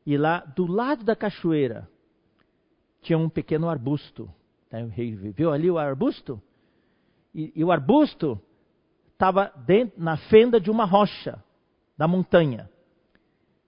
e 0.05 0.17
lá 0.17 0.41
do 0.41 0.67
lado 0.67 1.05
da 1.05 1.15
cachoeira 1.15 1.89
tinha 3.03 3.19
um 3.19 3.29
pequeno 3.29 3.69
arbusto. 3.69 4.31
Daí 4.71 4.85
o 4.85 4.89
rei 4.89 5.15
viu 5.15 5.53
ali 5.53 5.71
o 5.71 5.79
arbusto? 5.79 6.41
E, 7.35 7.53
e 7.55 7.65
o 7.65 7.71
arbusto 7.71 8.41
estava 9.13 9.53
na 9.97 10.17
fenda 10.17 10.61
de 10.61 10.71
uma 10.71 10.85
rocha 10.85 11.43
da 11.97 12.09
montanha. 12.09 12.69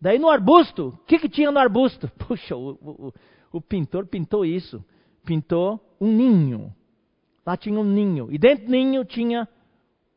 Daí 0.01 0.19
no 0.19 0.29
arbusto, 0.29 0.89
o 0.89 0.97
que, 1.07 1.19
que 1.19 1.29
tinha 1.29 1.51
no 1.51 1.59
arbusto? 1.59 2.09
Puxa, 2.27 2.57
o, 2.57 2.73
o, 2.73 3.13
o 3.53 3.61
pintor 3.61 4.07
pintou 4.07 4.45
isso. 4.45 4.85
Pintou 5.25 5.81
um 6.01 6.13
ninho. 6.13 6.75
Lá 7.47 7.57
tinha 7.57 7.79
um 7.79 7.85
ninho. 7.85 8.31
E 8.31 8.39
dentro 8.39 8.67
do 8.67 8.71
ninho 8.71 9.05
tinha 9.05 9.49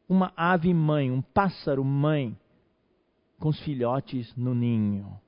uma 0.07 0.33
ave 0.35 0.73
mãe, 0.73 1.11
um 1.11 1.21
pássaro 1.21 1.83
mãe, 1.83 2.37
com 3.39 3.50
os 3.50 3.60
filhotes 3.62 4.36
no 4.36 4.54
ninho. 4.54 5.19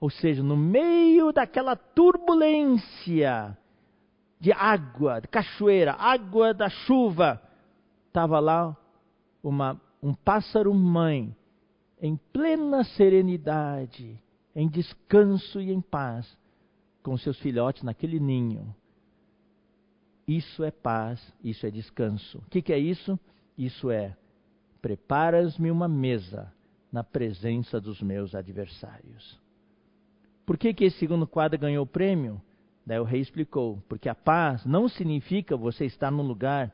Ou 0.00 0.10
seja, 0.10 0.42
no 0.42 0.56
meio 0.56 1.32
daquela 1.32 1.76
turbulência 1.76 3.56
de 4.40 4.52
água, 4.52 5.20
de 5.20 5.28
cachoeira, 5.28 5.92
água 5.92 6.52
da 6.52 6.68
chuva, 6.68 7.40
estava 8.08 8.40
lá 8.40 8.76
uma, 9.42 9.80
um 10.02 10.12
pássaro 10.12 10.74
mãe 10.74 11.34
em 12.00 12.16
plena 12.32 12.82
serenidade, 12.82 14.20
em 14.54 14.68
descanso 14.68 15.60
e 15.60 15.70
em 15.70 15.80
paz, 15.80 16.36
com 17.02 17.16
seus 17.16 17.38
filhotes 17.38 17.84
naquele 17.84 18.18
ninho. 18.18 18.74
Isso 20.26 20.64
é 20.64 20.70
paz, 20.70 21.20
isso 21.42 21.64
é 21.64 21.70
descanso. 21.70 22.38
O 22.38 22.50
que, 22.50 22.60
que 22.60 22.72
é 22.72 22.78
isso? 22.78 23.18
Isso 23.56 23.90
é: 23.90 24.16
preparas-me 24.80 25.70
uma 25.70 25.86
mesa 25.86 26.52
na 26.92 27.02
presença 27.02 27.80
dos 27.80 28.02
meus 28.02 28.34
adversários. 28.34 29.40
Por 30.44 30.58
que, 30.58 30.74
que 30.74 30.84
esse 30.84 30.98
segundo 30.98 31.26
quadro 31.26 31.58
ganhou 31.58 31.84
o 31.84 31.88
prêmio? 31.88 32.40
Daí 32.84 32.98
o 32.98 33.04
rei 33.04 33.20
explicou: 33.20 33.82
porque 33.88 34.08
a 34.08 34.14
paz 34.14 34.64
não 34.66 34.88
significa 34.88 35.56
você 35.56 35.86
estar 35.86 36.10
num 36.10 36.22
lugar 36.22 36.72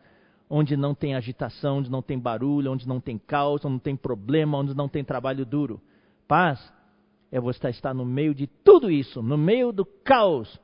onde 0.51 0.77
não 0.77 0.95
tem 0.95 1.15
agitação, 1.15 1.79
onde 1.79 1.91
não 1.91 2.03
tem 2.03 2.19
barulho, 2.19 2.73
onde 2.73 2.89
não 2.89 3.01
tem 3.01 3.19
caos, 3.19 3.65
onde 3.65 3.75
não 3.75 3.79
tem 3.79 3.95
problema, 3.95 4.59
onde 4.59 4.75
não 4.75 4.89
tem 4.89 5.05
trabalho 5.05 5.45
duro. 5.45 5.81
Paz 6.27 6.73
é 7.31 7.39
você 7.39 7.69
estar 7.69 7.93
no 7.95 8.05
meio 8.05 8.35
de 8.35 8.47
tudo 8.47 8.91
isso, 8.91 9.23
no 9.23 9.37
meio 9.37 9.71
do 9.71 9.85
caos, 9.85 10.59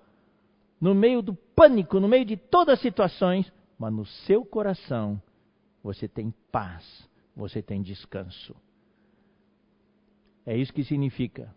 no 0.81 0.95
meio 0.95 1.21
do 1.21 1.35
pânico, 1.35 2.01
no 2.01 2.09
meio 2.09 2.25
de 2.25 2.37
todas 2.37 2.75
as 2.75 2.81
situações, 2.81 3.53
mas 3.79 3.93
no 3.93 4.07
seu 4.07 4.45
coração 4.45 5.21
você 5.83 6.09
tem 6.09 6.33
paz, 6.51 7.07
você 7.37 7.61
tem 7.61 7.83
descanso. 7.83 8.57
É 10.47 10.57
isso 10.57 10.73
que 10.73 10.85
significa. 10.85 11.55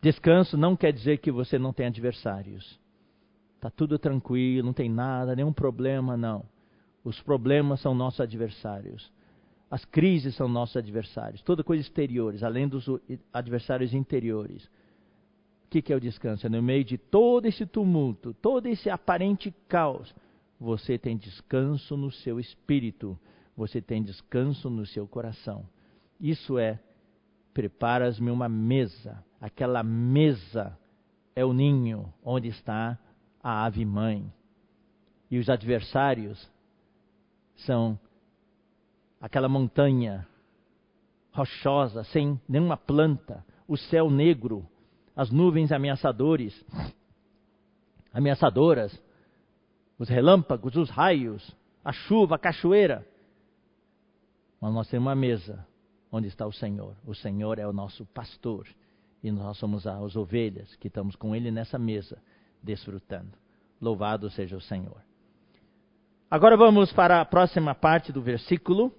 Descanso 0.00 0.56
não 0.56 0.76
quer 0.76 0.92
dizer 0.92 1.18
que 1.18 1.30
você 1.30 1.58
não 1.58 1.72
tem 1.72 1.86
adversários. 1.86 2.78
Está 3.56 3.70
tudo 3.70 3.98
tranquilo, 3.98 4.66
não 4.66 4.72
tem 4.72 4.88
nada, 4.88 5.34
nenhum 5.34 5.52
problema, 5.52 6.16
não. 6.16 6.44
Os 7.02 7.20
problemas 7.20 7.80
são 7.80 7.94
nossos 7.94 8.20
adversários. 8.20 9.12
As 9.70 9.84
crises 9.84 10.34
são 10.36 10.48
nossos 10.48 10.76
adversários. 10.76 11.42
Toda 11.42 11.64
coisa 11.64 11.82
exteriores, 11.82 12.42
além 12.42 12.68
dos 12.68 12.86
adversários 13.32 13.92
interiores. 13.92 14.64
O 15.66 15.70
que, 15.70 15.82
que 15.82 15.92
é 15.92 15.96
o 15.96 16.00
descanso? 16.00 16.46
É 16.46 16.48
no 16.48 16.62
meio 16.62 16.84
de 16.84 16.96
todo 16.96 17.46
esse 17.46 17.66
tumulto, 17.66 18.32
todo 18.34 18.66
esse 18.66 18.88
aparente 18.88 19.54
caos, 19.68 20.14
você 20.58 20.96
tem 20.96 21.16
descanso 21.16 21.96
no 21.96 22.10
seu 22.10 22.40
espírito, 22.40 23.18
você 23.56 23.80
tem 23.80 24.02
descanso 24.02 24.70
no 24.70 24.86
seu 24.86 25.06
coração. 25.06 25.68
Isso 26.20 26.58
é, 26.58 26.80
preparas-me 27.58 28.30
uma 28.30 28.48
mesa. 28.48 29.20
Aquela 29.40 29.82
mesa 29.82 30.78
é 31.34 31.44
o 31.44 31.52
ninho 31.52 32.14
onde 32.24 32.46
está 32.46 32.96
a 33.42 33.64
ave 33.64 33.84
mãe. 33.84 34.32
E 35.28 35.40
os 35.40 35.50
adversários 35.50 36.48
são 37.56 37.98
aquela 39.20 39.48
montanha 39.48 40.24
rochosa, 41.32 42.04
sem 42.04 42.40
nenhuma 42.48 42.76
planta, 42.76 43.44
o 43.66 43.76
céu 43.76 44.08
negro, 44.08 44.64
as 45.16 45.28
nuvens 45.28 45.72
ameaçadores, 45.72 46.64
ameaçadoras, 48.14 48.96
os 49.98 50.08
relâmpagos, 50.08 50.76
os 50.76 50.88
raios, 50.90 51.56
a 51.84 51.90
chuva, 51.90 52.36
a 52.36 52.38
cachoeira. 52.38 53.04
Mas 54.60 54.72
nós 54.72 54.88
temos 54.88 55.08
uma 55.08 55.16
mesa 55.16 55.66
onde 56.10 56.28
está 56.28 56.46
o 56.46 56.52
Senhor. 56.52 56.96
O 57.06 57.14
Senhor 57.14 57.58
é 57.58 57.66
o 57.66 57.72
nosso 57.72 58.04
pastor 58.06 58.66
e 59.22 59.30
nós 59.30 59.56
somos 59.58 59.86
as 59.86 60.16
ovelhas 60.16 60.74
que 60.76 60.88
estamos 60.88 61.16
com 61.16 61.34
Ele 61.34 61.50
nessa 61.50 61.78
mesa 61.78 62.18
desfrutando. 62.62 63.32
Louvado 63.80 64.30
seja 64.30 64.56
o 64.56 64.60
Senhor. 64.60 65.02
Agora 66.30 66.56
vamos 66.56 66.92
para 66.92 67.20
a 67.20 67.24
próxima 67.24 67.74
parte 67.74 68.12
do 68.12 68.20
versículo. 68.20 68.92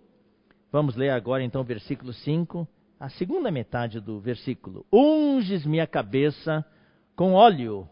Vamos 0.71 0.95
ler 0.95 1.09
agora 1.09 1.43
então 1.43 1.61
o 1.61 1.65
versículo 1.65 2.13
5, 2.13 2.67
a 2.99 3.09
segunda 3.09 3.51
metade 3.51 3.99
do 3.99 4.19
versículo. 4.19 4.85
Unges 4.91 5.65
minha 5.65 5.87
cabeça 5.87 6.65
com 7.15 7.33
óleo, 7.33 7.87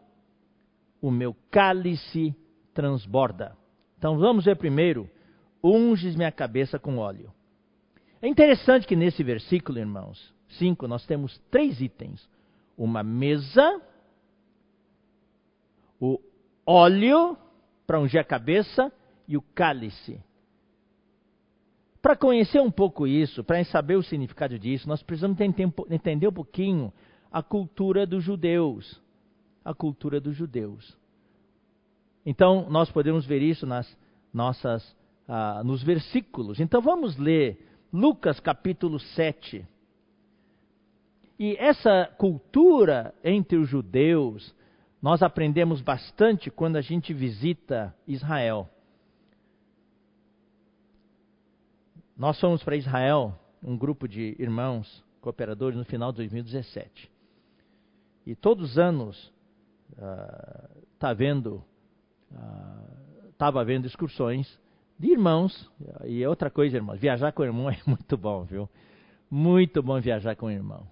o 1.01 1.11
meu 1.11 1.35
cálice 1.51 2.35
transborda. 2.73 3.55
Então 3.97 4.17
vamos 4.17 4.45
ver 4.45 4.55
primeiro, 4.55 5.09
unges 5.63 6.15
minha 6.15 6.31
cabeça 6.31 6.79
com 6.79 6.97
óleo. 6.97 7.31
É 8.21 8.27
interessante 8.27 8.87
que 8.87 8.95
nesse 8.95 9.23
versículo, 9.23 9.77
irmãos, 9.77 10.33
5, 10.57 10.87
nós 10.87 11.05
temos 11.05 11.37
três 11.51 11.79
itens: 11.81 12.27
uma 12.77 13.03
mesa, 13.03 13.81
o 15.99 16.19
óleo 16.65 17.37
para 17.85 17.99
ungir 17.99 18.19
a 18.19 18.23
cabeça 18.23 18.91
e 19.27 19.37
o 19.37 19.41
cálice. 19.41 20.19
Para 22.01 22.15
conhecer 22.15 22.61
um 22.61 22.71
pouco 22.71 23.05
isso, 23.05 23.43
para 23.43 23.63
saber 23.65 23.95
o 23.95 24.03
significado 24.03 24.57
disso, 24.57 24.87
nós 24.87 25.03
precisamos 25.03 25.37
entender 25.89 26.27
um 26.27 26.33
pouquinho 26.33 26.93
a 27.31 27.43
cultura 27.43 28.05
dos 28.05 28.23
judeus. 28.23 29.01
A 29.63 29.73
cultura 29.73 30.21
dos 30.21 30.35
judeus. 30.35 30.97
Então, 32.25 32.69
nós 32.69 32.89
podemos 32.89 33.25
ver 33.25 33.41
isso 33.41 33.65
nas 33.65 33.97
nossas, 34.33 34.95
ah, 35.27 35.61
nos 35.63 35.83
versículos. 35.83 36.59
Então, 36.59 36.81
vamos 36.81 37.17
ler 37.17 37.57
Lucas 37.91 38.39
capítulo 38.39 38.99
7. 38.99 39.65
E 41.39 41.55
essa 41.57 42.13
cultura 42.17 43.13
entre 43.23 43.57
os 43.57 43.69
judeus, 43.69 44.53
nós 45.01 45.21
aprendemos 45.21 45.81
bastante 45.81 46.49
quando 46.49 46.75
a 46.75 46.81
gente 46.81 47.13
visita 47.13 47.95
Israel. 48.07 48.69
Nós 52.17 52.39
fomos 52.39 52.63
para 52.63 52.75
Israel, 52.75 53.39
um 53.63 53.77
grupo 53.77 54.07
de 54.07 54.35
irmãos 54.39 55.03
cooperadores, 55.21 55.77
no 55.77 55.85
final 55.85 56.11
de 56.11 56.17
2017. 56.17 57.11
E 58.25 58.35
todos 58.35 58.71
os 58.71 58.77
anos 58.79 59.31
uh, 59.93 60.83
tá 60.97 61.13
vendo, 61.13 61.63
estava 63.29 63.61
uh, 63.61 63.65
vendo 63.65 63.85
excursões 63.85 64.59
de 64.97 65.11
irmãos. 65.11 65.69
E 66.05 66.25
outra 66.25 66.49
coisa, 66.49 66.77
irmãos, 66.77 66.99
viajar 66.99 67.31
com 67.31 67.43
irmão 67.43 67.69
é 67.71 67.77
muito 67.85 68.17
bom, 68.17 68.43
viu? 68.43 68.69
Muito 69.29 69.83
bom 69.83 69.99
viajar 69.99 70.35
com 70.35 70.49
irmão. 70.49 70.87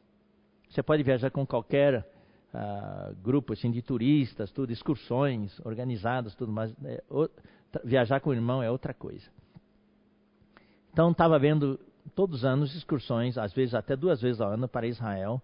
Você 0.69 0.83
pode 0.83 1.03
viajar 1.03 1.31
com 1.31 1.45
qualquer 1.45 2.05
uh, 2.53 3.15
grupo 3.21 3.53
assim, 3.53 3.71
de 3.71 3.81
turistas, 3.81 4.51
tudo, 4.51 4.71
excursões 4.71 5.57
organizadas, 5.65 6.35
tudo 6.35 6.51
mais. 6.51 6.73
É, 6.83 7.03
viajar 7.83 8.19
com 8.19 8.33
irmão 8.33 8.61
é 8.61 8.69
outra 8.69 8.93
coisa. 8.93 9.25
Então 10.91 11.11
estava 11.11 11.39
vendo 11.39 11.79
todos 12.13 12.39
os 12.39 12.45
anos 12.45 12.75
excursões, 12.75 13.37
às 13.37 13.53
vezes 13.53 13.73
até 13.73 13.95
duas 13.95 14.21
vezes 14.21 14.39
ao 14.41 14.51
ano 14.51 14.67
para 14.67 14.87
Israel, 14.87 15.41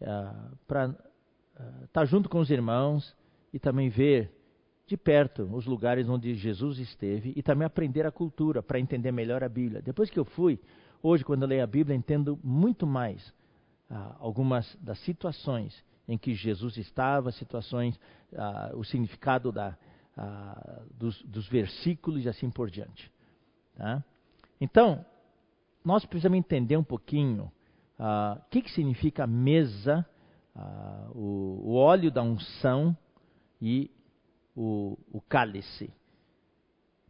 uh, 0.00 0.56
para 0.66 0.88
uh, 0.88 1.84
estar 1.84 2.04
junto 2.06 2.28
com 2.28 2.38
os 2.38 2.50
irmãos 2.50 3.14
e 3.52 3.58
também 3.58 3.88
ver 3.88 4.30
de 4.86 4.96
perto 4.96 5.44
os 5.52 5.66
lugares 5.66 6.08
onde 6.08 6.34
Jesus 6.34 6.78
esteve 6.78 7.32
e 7.36 7.42
também 7.42 7.66
aprender 7.66 8.06
a 8.06 8.12
cultura 8.12 8.62
para 8.62 8.78
entender 8.78 9.12
melhor 9.12 9.42
a 9.42 9.48
Bíblia. 9.48 9.80
Depois 9.80 10.10
que 10.10 10.18
eu 10.18 10.24
fui, 10.24 10.60
hoje 11.02 11.24
quando 11.24 11.46
leio 11.46 11.62
a 11.62 11.66
Bíblia 11.66 11.96
entendo 11.96 12.38
muito 12.42 12.86
mais 12.86 13.26
uh, 13.90 14.16
algumas 14.18 14.76
das 14.80 14.98
situações 15.00 15.82
em 16.06 16.18
que 16.18 16.34
Jesus 16.34 16.76
estava, 16.76 17.32
situações, 17.32 17.98
o 18.74 18.84
significado 18.84 19.50
da, 19.50 19.76
dos, 20.98 21.22
dos, 21.22 21.48
versículos 21.48 22.24
e 22.24 22.28
assim 22.28 22.50
por 22.50 22.70
diante. 22.70 23.10
Tá? 23.74 24.04
Então, 24.60 25.04
nós 25.84 26.04
precisamos 26.04 26.38
entender 26.38 26.76
um 26.76 26.84
pouquinho 26.84 27.50
o 27.98 28.50
que, 28.50 28.62
que 28.62 28.70
significa 28.70 29.26
mesa, 29.26 30.06
o, 31.14 31.62
o 31.64 31.74
óleo 31.74 32.10
da 32.10 32.22
unção 32.22 32.96
e 33.62 33.90
o, 34.56 34.98
o 35.12 35.20
cálice. 35.20 35.90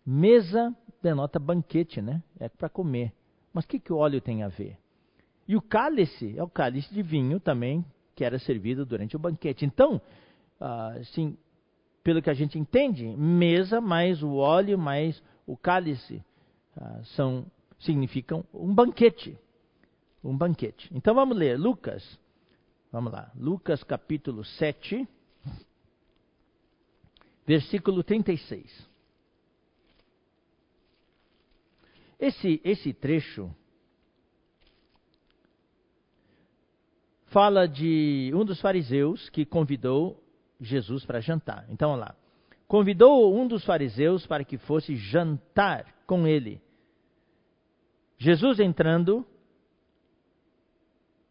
Mesa 0.04 0.74
denota 1.02 1.38
banquete, 1.38 2.00
né? 2.00 2.22
É 2.38 2.48
para 2.48 2.68
comer. 2.68 3.12
Mas 3.52 3.64
o 3.64 3.68
que, 3.68 3.78
que 3.78 3.92
o 3.92 3.96
óleo 3.96 4.20
tem 4.20 4.42
a 4.42 4.48
ver? 4.48 4.78
E 5.46 5.56
o 5.56 5.62
cálice 5.62 6.34
é 6.36 6.42
o 6.42 6.48
cálice 6.48 6.92
de 6.92 7.02
vinho 7.02 7.38
também, 7.38 7.84
que 8.14 8.24
era 8.24 8.38
servido 8.38 8.84
durante 8.84 9.14
o 9.14 9.18
banquete. 9.18 9.64
Então, 9.64 10.00
assim, 11.00 11.36
pelo 12.02 12.22
que 12.22 12.30
a 12.30 12.34
gente 12.34 12.58
entende, 12.58 13.06
mesa 13.16 13.80
mais 13.80 14.22
o 14.22 14.34
óleo 14.34 14.78
mais 14.78 15.22
o 15.46 15.56
cálice 15.56 16.22
uh, 16.76 17.04
são 17.16 17.46
significam 17.78 18.44
um 18.52 18.74
banquete. 18.74 19.38
Um 20.22 20.36
banquete. 20.36 20.90
Então 20.94 21.14
vamos 21.14 21.36
ler 21.36 21.58
Lucas. 21.58 22.18
Vamos 22.90 23.12
lá. 23.12 23.30
Lucas 23.36 23.82
capítulo 23.82 24.44
7 24.44 25.06
versículo 27.46 28.02
36. 28.02 28.88
Esse, 32.18 32.60
esse 32.64 32.92
trecho 32.92 33.54
fala 37.26 37.66
de 37.66 38.30
um 38.34 38.44
dos 38.44 38.60
fariseus 38.60 39.28
que 39.28 39.44
convidou 39.44 40.22
Jesus 40.60 41.04
para 41.04 41.20
jantar. 41.20 41.66
Então, 41.68 41.90
olha 41.90 42.00
lá. 42.00 42.16
Convidou 42.66 43.36
um 43.36 43.46
dos 43.46 43.64
fariseus 43.64 44.26
para 44.26 44.44
que 44.44 44.56
fosse 44.56 44.96
jantar 44.96 45.94
com 46.06 46.26
ele. 46.26 46.62
Jesus 48.16 48.58
entrando 48.58 49.26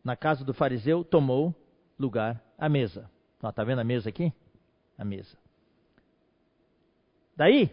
na 0.04 0.16
casa 0.16 0.44
do 0.44 0.54
fariseu, 0.54 1.04
tomou 1.04 1.56
lugar 1.98 2.44
à 2.58 2.68
mesa. 2.68 3.10
Está 3.42 3.64
vendo 3.64 3.80
a 3.80 3.84
mesa 3.84 4.10
aqui? 4.10 4.32
A 4.98 5.04
mesa. 5.04 5.43
Daí, 7.36 7.70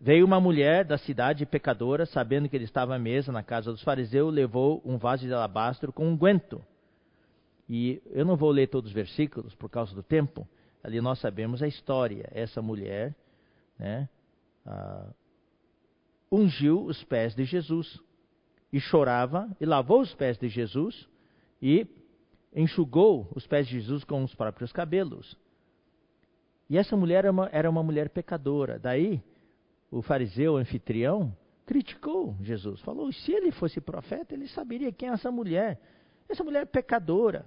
veio 0.00 0.24
uma 0.24 0.40
mulher 0.40 0.84
da 0.84 0.96
cidade 0.96 1.44
pecadora, 1.44 2.06
sabendo 2.06 2.48
que 2.48 2.56
ele 2.56 2.64
estava 2.64 2.94
à 2.94 2.98
mesa 2.98 3.30
na 3.30 3.42
casa 3.42 3.70
dos 3.70 3.82
fariseus, 3.82 4.32
levou 4.32 4.80
um 4.84 4.96
vaso 4.96 5.26
de 5.26 5.32
alabastro 5.32 5.92
com 5.92 6.08
unguento. 6.08 6.64
E 7.68 8.02
eu 8.06 8.24
não 8.24 8.36
vou 8.36 8.50
ler 8.50 8.68
todos 8.68 8.90
os 8.90 8.94
versículos 8.94 9.54
por 9.54 9.68
causa 9.68 9.94
do 9.94 10.02
tempo. 10.02 10.48
Ali 10.82 11.00
nós 11.00 11.20
sabemos 11.20 11.62
a 11.62 11.68
história. 11.68 12.28
Essa 12.32 12.62
mulher 12.62 13.14
né, 13.78 14.08
uh, 14.66 15.14
ungiu 16.32 16.84
os 16.84 17.02
pés 17.04 17.34
de 17.34 17.44
Jesus 17.44 18.00
e 18.72 18.80
chorava 18.80 19.48
e 19.60 19.66
lavou 19.66 20.00
os 20.00 20.14
pés 20.14 20.38
de 20.38 20.48
Jesus 20.48 21.08
e 21.60 21.86
enxugou 22.54 23.30
os 23.34 23.46
pés 23.46 23.66
de 23.68 23.74
Jesus 23.74 24.04
com 24.04 24.24
os 24.24 24.34
próprios 24.34 24.72
cabelos. 24.72 25.36
E 26.70 26.78
essa 26.78 26.96
mulher 26.96 27.24
era 27.24 27.32
uma, 27.32 27.48
era 27.52 27.68
uma 27.68 27.82
mulher 27.82 28.08
pecadora. 28.10 28.78
Daí, 28.78 29.20
o 29.90 30.00
fariseu 30.00 30.56
anfitrião 30.56 31.36
criticou 31.66 32.36
Jesus. 32.40 32.80
Falou: 32.82 33.12
se 33.12 33.32
ele 33.32 33.50
fosse 33.50 33.80
profeta, 33.80 34.34
ele 34.34 34.46
saberia 34.46 34.92
quem 34.92 35.08
é 35.08 35.12
essa 35.12 35.32
mulher. 35.32 35.80
Essa 36.28 36.44
mulher 36.44 36.62
é 36.62 36.66
pecadora. 36.66 37.44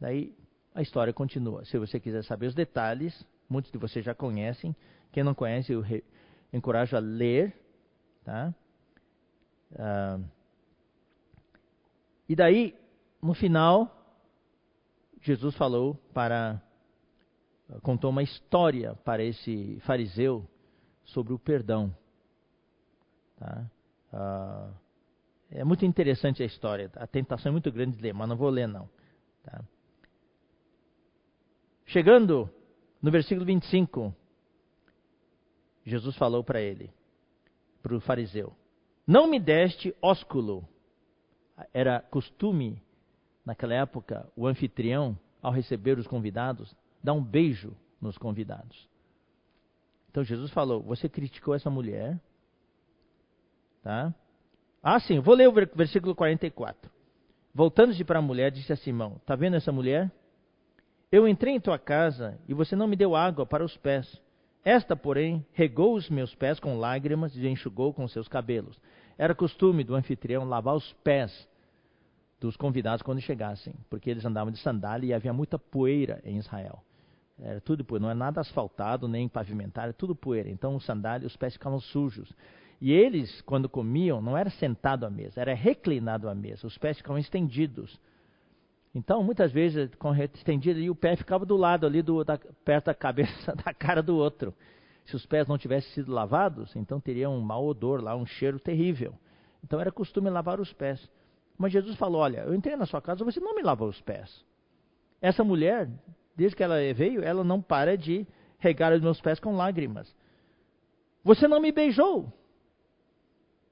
Daí 0.00 0.34
a 0.74 0.80
história 0.80 1.12
continua. 1.12 1.66
Se 1.66 1.78
você 1.78 2.00
quiser 2.00 2.24
saber 2.24 2.46
os 2.46 2.54
detalhes, 2.54 3.26
muitos 3.46 3.70
de 3.70 3.76
vocês 3.76 4.02
já 4.02 4.14
conhecem. 4.14 4.74
Quem 5.12 5.22
não 5.22 5.34
conhece, 5.34 5.72
eu 5.72 5.82
re, 5.82 6.02
encorajo 6.50 6.96
a 6.96 7.00
ler. 7.00 7.54
Tá? 8.24 8.54
Ah, 9.78 10.18
e 12.26 12.34
daí, 12.34 12.74
no 13.20 13.34
final, 13.34 13.94
Jesus 15.20 15.54
falou 15.56 15.94
para 16.14 16.62
contou 17.82 18.10
uma 18.10 18.22
história 18.22 18.94
para 19.04 19.22
esse 19.22 19.78
fariseu 19.80 20.46
sobre 21.04 21.32
o 21.32 21.38
perdão. 21.38 21.94
Tá? 23.36 23.70
Ah, 24.12 24.70
é 25.50 25.64
muito 25.64 25.84
interessante 25.84 26.42
a 26.42 26.46
história. 26.46 26.90
A 26.96 27.06
tentação 27.06 27.50
é 27.50 27.52
muito 27.52 27.70
grande 27.70 27.96
de 27.96 28.02
ler, 28.02 28.12
mas 28.12 28.28
não 28.28 28.36
vou 28.36 28.48
ler 28.48 28.66
não. 28.66 28.88
Tá? 29.42 29.62
Chegando 31.86 32.48
no 33.02 33.10
versículo 33.10 33.46
25, 33.46 34.14
Jesus 35.84 36.16
falou 36.16 36.44
para 36.44 36.60
ele, 36.60 36.90
para 37.82 37.94
o 37.94 38.00
fariseu: 38.00 38.54
Não 39.06 39.26
me 39.26 39.40
deste 39.40 39.94
ósculo. 40.00 40.68
Era 41.74 42.00
costume, 42.00 42.82
naquela 43.44 43.74
época, 43.74 44.30
o 44.34 44.46
anfitrião, 44.46 45.18
ao 45.42 45.52
receber 45.52 45.98
os 45.98 46.06
convidados, 46.06 46.74
dá 47.02 47.12
um 47.12 47.22
beijo 47.22 47.76
nos 48.00 48.16
convidados. 48.18 48.88
Então 50.10 50.24
Jesus 50.24 50.50
falou: 50.50 50.82
Você 50.82 51.08
criticou 51.08 51.54
essa 51.54 51.70
mulher? 51.70 52.18
Tá? 53.82 54.14
Ah, 54.82 54.98
sim, 55.00 55.20
vou 55.20 55.34
ler 55.34 55.48
o 55.48 55.52
versículo 55.52 56.14
44. 56.14 56.90
Voltando-se 57.54 58.04
para 58.04 58.18
a 58.18 58.22
mulher, 58.22 58.50
disse 58.50 58.72
a 58.72 58.76
Simão: 58.76 59.16
Está 59.16 59.34
vendo 59.36 59.56
essa 59.56 59.72
mulher? 59.72 60.10
Eu 61.10 61.26
entrei 61.26 61.54
em 61.54 61.60
tua 61.60 61.78
casa 61.78 62.38
e 62.48 62.54
você 62.54 62.76
não 62.76 62.86
me 62.86 62.96
deu 62.96 63.16
água 63.16 63.44
para 63.44 63.64
os 63.64 63.76
pés. 63.76 64.20
Esta, 64.64 64.94
porém, 64.94 65.44
regou 65.52 65.94
os 65.94 66.08
meus 66.08 66.34
pés 66.34 66.60
com 66.60 66.78
lágrimas 66.78 67.34
e 67.34 67.48
enxugou 67.48 67.92
com 67.92 68.06
seus 68.06 68.28
cabelos. 68.28 68.80
Era 69.18 69.34
costume 69.34 69.82
do 69.82 69.94
anfitrião 69.94 70.44
lavar 70.44 70.74
os 70.74 70.92
pés 71.04 71.48
dos 72.38 72.56
convidados 72.56 73.02
quando 73.02 73.20
chegassem, 73.20 73.74
porque 73.88 74.08
eles 74.08 74.24
andavam 74.24 74.52
de 74.52 74.58
sandália 74.60 75.08
e 75.08 75.12
havia 75.12 75.32
muita 75.32 75.58
poeira 75.58 76.20
em 76.24 76.38
Israel. 76.38 76.82
Era 77.42 77.60
tudo 77.60 77.84
poeira, 77.84 78.02
não 78.02 78.10
é 78.10 78.14
nada 78.14 78.40
asfaltado 78.40 79.08
nem 79.08 79.28
pavimentado, 79.28 79.86
era 79.86 79.92
tudo 79.92 80.14
poeira. 80.14 80.50
Então 80.50 80.76
os 80.76 80.84
sandálias, 80.84 81.32
os 81.32 81.36
pés 81.36 81.54
ficavam 81.54 81.80
sujos. 81.80 82.32
E 82.80 82.92
eles, 82.92 83.40
quando 83.42 83.68
comiam, 83.68 84.22
não 84.22 84.36
era 84.36 84.50
sentado 84.50 85.04
à 85.04 85.10
mesa, 85.10 85.40
era 85.40 85.54
reclinado 85.54 86.28
à 86.28 86.34
mesa. 86.34 86.66
Os 86.66 86.78
pés 86.78 86.96
ficavam 86.96 87.18
estendidos. 87.18 88.00
Então, 88.94 89.22
muitas 89.22 89.52
vezes, 89.52 89.94
com 89.96 90.14
estendido 90.14 90.78
ali, 90.78 90.90
o 90.90 90.94
pé 90.94 91.14
ficava 91.14 91.46
do 91.46 91.56
lado 91.56 91.86
ali, 91.86 92.02
do, 92.02 92.24
da, 92.24 92.38
perto 92.64 92.86
da 92.86 92.94
cabeça, 92.94 93.54
da 93.64 93.72
cara 93.72 94.02
do 94.02 94.16
outro. 94.16 94.54
Se 95.04 95.14
os 95.14 95.26
pés 95.26 95.46
não 95.46 95.58
tivessem 95.58 95.92
sido 95.92 96.12
lavados, 96.12 96.74
então 96.74 97.00
teria 97.00 97.28
um 97.28 97.40
mau 97.40 97.66
odor 97.66 98.02
lá, 98.02 98.16
um 98.16 98.26
cheiro 98.26 98.58
terrível. 98.58 99.14
Então 99.62 99.80
era 99.80 99.92
costume 99.92 100.30
lavar 100.30 100.58
os 100.60 100.72
pés. 100.72 101.08
Mas 101.56 101.72
Jesus 101.72 101.96
falou: 101.96 102.20
Olha, 102.20 102.40
eu 102.40 102.54
entrei 102.54 102.76
na 102.76 102.86
sua 102.86 103.02
casa, 103.02 103.24
você 103.24 103.38
não 103.38 103.54
me 103.54 103.62
lavou 103.62 103.88
os 103.88 104.00
pés. 104.00 104.44
Essa 105.20 105.44
mulher 105.44 105.88
Desde 106.36 106.56
que 106.56 106.62
ela 106.62 106.76
veio, 106.94 107.22
ela 107.22 107.44
não 107.44 107.60
para 107.60 107.96
de 107.96 108.26
regar 108.58 108.92
os 108.92 109.00
meus 109.00 109.20
pés 109.20 109.40
com 109.40 109.56
lágrimas. 109.56 110.14
Você 111.24 111.46
não 111.46 111.60
me 111.60 111.72
beijou. 111.72 112.32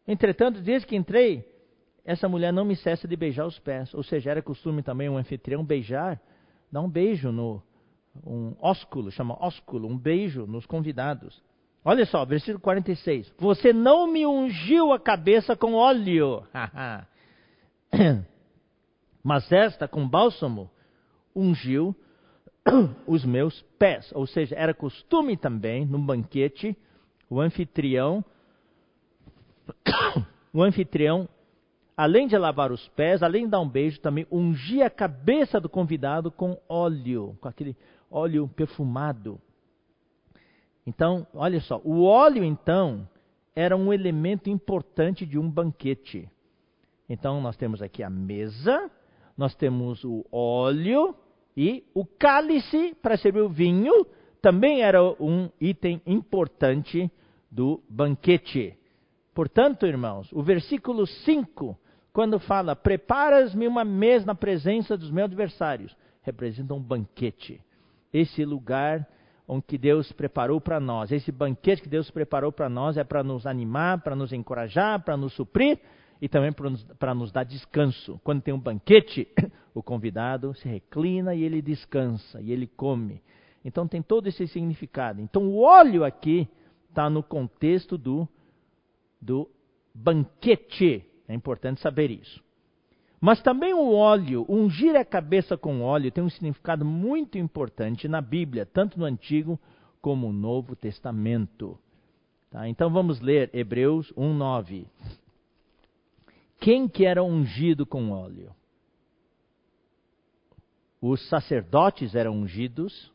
Entretanto, 0.07 0.61
desde 0.61 0.87
que 0.87 0.97
entrei, 0.97 1.47
essa 2.05 2.29
mulher 2.29 2.53
não 2.53 2.65
me 2.65 2.75
cessa 2.77 3.07
de 3.07 3.17
beijar 3.17 3.47
os 3.47 3.59
pés. 3.59 3.93
Ou 3.95 4.03
seja, 4.03 4.31
era 4.31 4.43
costume 4.43 4.83
também 4.83 5.09
um 5.09 5.17
anfitrião 5.17 5.65
beijar, 5.65 6.21
dar 6.73 6.81
um 6.81 6.89
beijo 6.89 7.31
no 7.31 7.63
um 8.27 8.57
ósculo, 8.61 9.11
chama 9.13 9.37
ósculo, 9.41 9.89
um 9.89 9.97
beijo 9.97 10.47
nos 10.47 10.67
convidados. 10.67 11.43
Olha 11.85 12.05
só, 12.07 12.25
versículo 12.25 12.61
46. 12.61 13.33
Você 13.39 13.73
não 13.73 14.07
me 14.07 14.27
ungiu 14.27 14.93
a 14.93 14.99
cabeça 14.99 15.57
com 15.57 15.75
óleo, 15.75 16.43
mas 19.23 19.51
esta 19.53 19.87
com 19.87 20.09
bálsamo 20.09 20.71
ungiu 21.35 21.95
os 23.07 23.25
meus 23.25 23.63
pés. 23.79 24.11
Ou 24.15 24.27
seja, 24.27 24.55
era 24.57 24.75
costume 24.75 25.37
também, 25.37 25.85
num 25.85 26.05
banquete, 26.05 26.77
o 27.29 27.41
anfitrião, 27.41 28.25
o 30.53 30.63
anfitrião, 30.63 31.29
além 31.97 32.27
de 32.27 32.37
lavar 32.37 32.73
os 32.73 32.87
pés, 32.89 33.23
além 33.23 33.45
de 33.45 33.51
dar 33.51 33.61
um 33.61 33.69
beijo, 33.69 34.01
também 34.01 34.27
ungia 34.31 34.87
a 34.87 34.91
cabeça 34.91 35.61
do 35.61 35.69
convidado 35.69 36.31
com 36.31 36.59
óleo, 36.69 37.37
com 37.41 37.49
aquele 37.49 37.77
óleo 38.11 38.49
perfumado. 38.49 39.41
Então, 40.87 41.27
olha 41.35 41.61
só, 41.61 41.81
o 41.85 42.05
óleo 42.05 42.43
então 42.43 43.07
era 43.55 43.77
um 43.77 43.93
elemento 43.93 44.49
importante 44.49 45.27
de 45.27 45.39
um 45.39 45.51
banquete. 45.51 46.31
Então, 47.09 47.41
nós 47.41 47.57
temos 47.57 47.83
aqui 47.83 48.03
a 48.03 48.09
mesa, 48.09 48.91
nós 49.37 49.55
temos 49.55 50.03
o 50.05 50.25
óleo 50.31 51.15
e 51.61 51.83
o 51.93 52.07
cálice 52.07 52.95
para 53.03 53.17
servir 53.17 53.41
o 53.41 53.49
vinho, 53.49 54.07
também 54.41 54.81
era 54.81 55.03
um 55.21 55.51
item 55.61 56.01
importante 56.07 57.11
do 57.51 57.83
banquete. 57.89 58.79
Portanto, 59.35 59.85
irmãos, 59.85 60.33
o 60.33 60.41
versículo 60.41 61.05
5, 61.05 61.77
quando 62.13 62.39
fala: 62.39 62.77
Preparas-me 62.77 63.67
uma 63.67 63.85
mesa 63.85 64.25
na 64.25 64.37
presença 64.37 64.97
dos 64.97 65.11
meus 65.11 65.25
adversários, 65.25 65.97
representa 66.23 66.75
um 66.75 66.81
banquete. 66.81 67.61
Esse 68.13 68.45
lugar 68.45 69.05
onde 69.49 69.77
Deus 69.77 70.13
preparou 70.13 70.61
para 70.61 70.79
nós, 70.79 71.11
esse 71.11 71.33
banquete 71.33 71.83
que 71.83 71.89
Deus 71.89 72.09
preparou 72.09 72.53
para 72.53 72.69
nós 72.69 72.97
é 72.97 73.03
para 73.03 73.25
nos 73.25 73.49
animar, 73.49 74.01
para 74.03 74.15
nos 74.15 74.33
encorajar, 74.33 75.03
para 75.03 75.17
nos 75.17 75.33
suprir 75.33 75.81
e 76.21 76.29
também 76.29 76.53
para 76.53 77.15
nos, 77.15 77.33
dar 77.33 77.45
descanso. 77.45 78.21
Quando 78.25 78.43
tem 78.43 78.53
um 78.53 78.61
banquete, 78.61 79.29
o 79.75 79.83
convidado 79.83 80.55
se 80.55 80.69
reclina 80.69 81.35
e 81.35 81.43
ele 81.43 81.63
descansa, 81.63 82.41
e 82.41 82.53
ele 82.53 82.67
come. 82.67 83.23
Então 83.65 83.87
tem 83.87 84.03
todo 84.03 84.27
esse 84.27 84.47
significado. 84.49 85.21
Então 85.21 85.49
o 85.49 85.61
óleo 85.61 86.05
aqui 86.05 86.49
está 86.89 87.09
no 87.09 87.23
contexto 87.23 87.97
do, 87.97 88.29
do 89.21 89.49
banquete. 89.95 91.05
É 91.29 91.35
importante 91.35 91.81
saber 91.81 92.11
isso. 92.11 92.43
Mas 93.21 93.43
também 93.43 93.75
o 93.75 93.93
óleo, 93.93 94.47
ungir 94.49 94.95
a 94.95 95.05
cabeça 95.05 95.57
com 95.57 95.83
óleo, 95.83 96.11
tem 96.11 96.23
um 96.23 96.31
significado 96.31 96.85
muito 96.85 97.37
importante 97.37 98.07
na 98.07 98.21
Bíblia, 98.21 98.65
tanto 98.65 98.99
no 98.99 99.05
Antigo 99.05 99.59
como 100.01 100.29
no 100.29 100.33
Novo 100.33 100.77
Testamento. 100.77 101.77
Tá? 102.51 102.69
Então 102.69 102.91
vamos 102.91 103.21
ler 103.21 103.51
Hebreus 103.53 104.13
1,9. 104.13 104.87
Quem 106.61 106.89
que 106.89 107.05
era 107.05 107.23
ungido 107.23 107.87
com 107.87 108.11
óleo? 108.11 108.55
Os 111.01 111.29
sacerdotes 111.29 112.15
eram 112.15 112.33
ungidos 112.33 113.13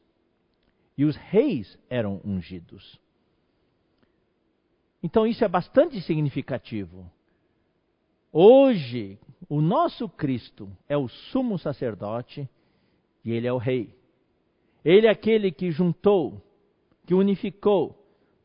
e 0.98 1.04
os 1.04 1.16
reis 1.16 1.78
eram 1.90 2.22
ungidos. 2.24 3.00
Então 5.02 5.28
isso 5.28 5.44
é 5.44 5.48
bastante 5.50 6.00
significativo. 6.02 7.12
Hoje, 8.32 9.20
o 9.50 9.62
nosso 9.62 10.08
Cristo 10.08 10.72
é 10.88 10.98
o 10.98 11.10
sumo 11.10 11.60
sacerdote 11.60 12.50
e 13.24 13.32
ele 13.32 13.46
é 13.46 13.54
o 13.54 13.58
rei. 13.58 13.94
Ele 14.84 15.08
é 15.08 15.10
aquele 15.10 15.52
que 15.52 15.72
juntou, 15.72 16.42
que 17.06 17.14
unificou 17.14 18.00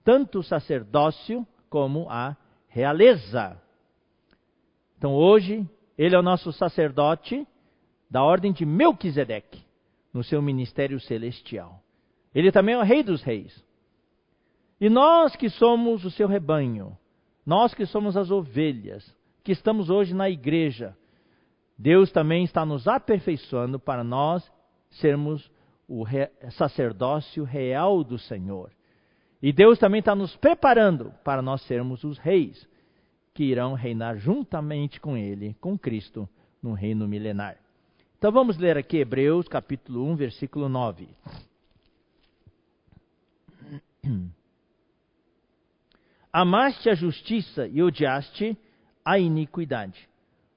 tanto 0.05 0.41
o 0.41 0.43
sacerdócio 0.43 1.47
como 1.71 2.09
a 2.11 2.37
realeza. 2.67 3.61
Então 4.99 5.15
hoje, 5.15 5.65
ele 5.97 6.17
é 6.17 6.19
o 6.19 6.23
nosso 6.23 6.53
sacerdote 6.53 7.47
da 8.11 8.23
ordem 8.23 8.53
de 8.53 8.67
Melquisedeque, 8.67 9.65
no 10.13 10.25
seu 10.25 10.43
ministério 10.43 10.99
celestial. 10.99 11.81
Ele 12.35 12.51
também 12.51 12.75
é 12.75 12.79
o 12.79 12.83
rei 12.83 13.05
dos 13.05 13.23
reis. 13.23 13.65
E 14.81 14.91
nós 14.91 15.37
que 15.37 15.49
somos 15.49 16.05
o 16.05 16.11
seu 16.11 16.27
rebanho, 16.27 16.99
nós 17.47 17.75
que 17.75 17.87
somos 17.87 18.17
as 18.17 18.31
ovelhas, 18.31 19.17
que 19.45 19.53
estamos 19.53 19.89
hoje 19.89 20.13
na 20.13 20.29
igreja, 20.29 20.97
Deus 21.79 22.11
também 22.11 22.43
está 22.43 22.67
nos 22.67 22.89
aperfeiçoando 22.89 23.79
para 23.79 24.03
nós 24.03 24.51
sermos 24.91 25.49
o 25.89 26.05
sacerdócio 26.51 27.45
real 27.45 28.03
do 28.03 28.19
Senhor. 28.19 28.73
E 29.41 29.53
Deus 29.53 29.79
também 29.79 30.01
está 30.01 30.15
nos 30.17 30.37
preparando 30.37 31.15
para 31.23 31.41
nós 31.41 31.63
sermos 31.63 32.03
os 32.03 32.19
reis 32.19 32.69
que 33.39 33.45
irão 33.45 33.75
reinar 33.75 34.19
juntamente 34.19 35.01
com 35.01 35.17
Ele, 35.17 35.55
com 35.61 35.79
Cristo, 35.79 36.29
no 36.61 36.73
reino 36.73 37.07
milenar. 37.07 37.57
Então 38.19 38.33
vamos 38.33 38.59
ler 38.59 38.77
aqui 38.77 38.97
Hebreus 38.97 39.47
capítulo 39.47 40.05
1, 40.11 40.17
versículo 40.17 40.69
9. 40.69 41.07
Amaste 46.33 46.91
a 46.91 46.97
justiça 46.97 47.69
e 47.69 47.81
odiaste 47.81 48.59
a 49.05 49.21
iniquidade. 49.21 50.09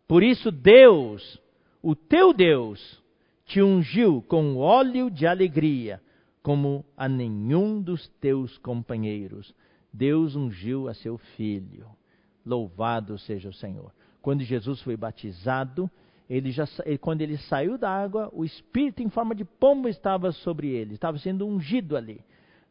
Por 0.08 0.24
isso 0.24 0.52
Deus, 0.52 1.40
o 1.84 1.96
teu 1.96 2.34
Deus, 2.34 3.00
te 3.46 3.62
ungiu 3.62 4.24
com 4.24 4.58
óleo 4.58 5.12
de 5.12 5.28
alegria, 5.28 6.02
como 6.42 6.84
a 6.98 7.08
nenhum 7.08 7.80
dos 7.80 8.08
teus 8.20 8.58
companheiros. 8.58 9.54
Deus 9.94 10.36
ungiu 10.36 10.88
a 10.88 10.96
seu 10.96 11.20
filho. 11.20 12.01
Louvado 12.46 13.18
seja 13.18 13.50
o 13.50 13.54
Senhor. 13.54 13.92
Quando 14.22 14.44
Jesus 14.44 14.82
foi 14.82 14.96
batizado, 14.96 15.90
ele 16.30 16.52
já, 16.52 16.66
quando 17.00 17.22
ele 17.22 17.38
saiu 17.38 17.78
da 17.78 17.90
água, 17.90 18.30
o 18.32 18.46
Espírito 18.46 19.02
em 19.04 19.10
forma 19.10 19.36
de 19.36 19.44
pombo 19.44 19.88
estava 19.88 20.32
sobre 20.32 20.70
ele, 20.70 20.94
estava 20.94 21.18
sendo 21.18 21.46
ungido 21.46 21.98
ali, 21.98 22.24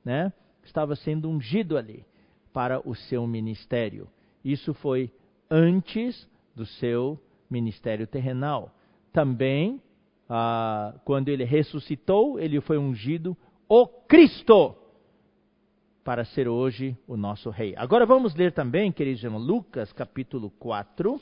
né? 0.05 0.33
Estava 0.65 0.97
sendo 0.97 1.29
ungido 1.29 1.77
ali 1.77 2.05
para 2.53 2.87
o 2.89 2.95
seu 2.95 3.27
ministério. 3.27 4.09
Isso 4.45 4.73
foi 4.75 5.11
antes 5.51 6.29
do 6.55 6.65
seu 6.65 7.19
ministério 7.51 8.07
terrenal. 8.07 8.75
Também, 9.13 9.81
ah, 10.29 10.95
quando 11.05 11.29
ele 11.29 11.45
ressuscitou, 11.45 12.39
ele 12.39 12.61
foi 12.61 12.79
ungido 12.79 13.37
o 13.69 13.87
Cristo 13.87 14.77
para 16.05 16.25
ser 16.25 16.49
hoje 16.49 16.97
o 17.07 17.17
nosso 17.17 17.51
rei. 17.51 17.75
Agora 17.77 18.07
vamos 18.07 18.35
ler 18.35 18.53
também, 18.53 18.91
queridos 18.91 19.23
irmãos, 19.23 19.47
Lucas 19.47 19.93
capítulo 19.93 20.51
4. 20.59 21.21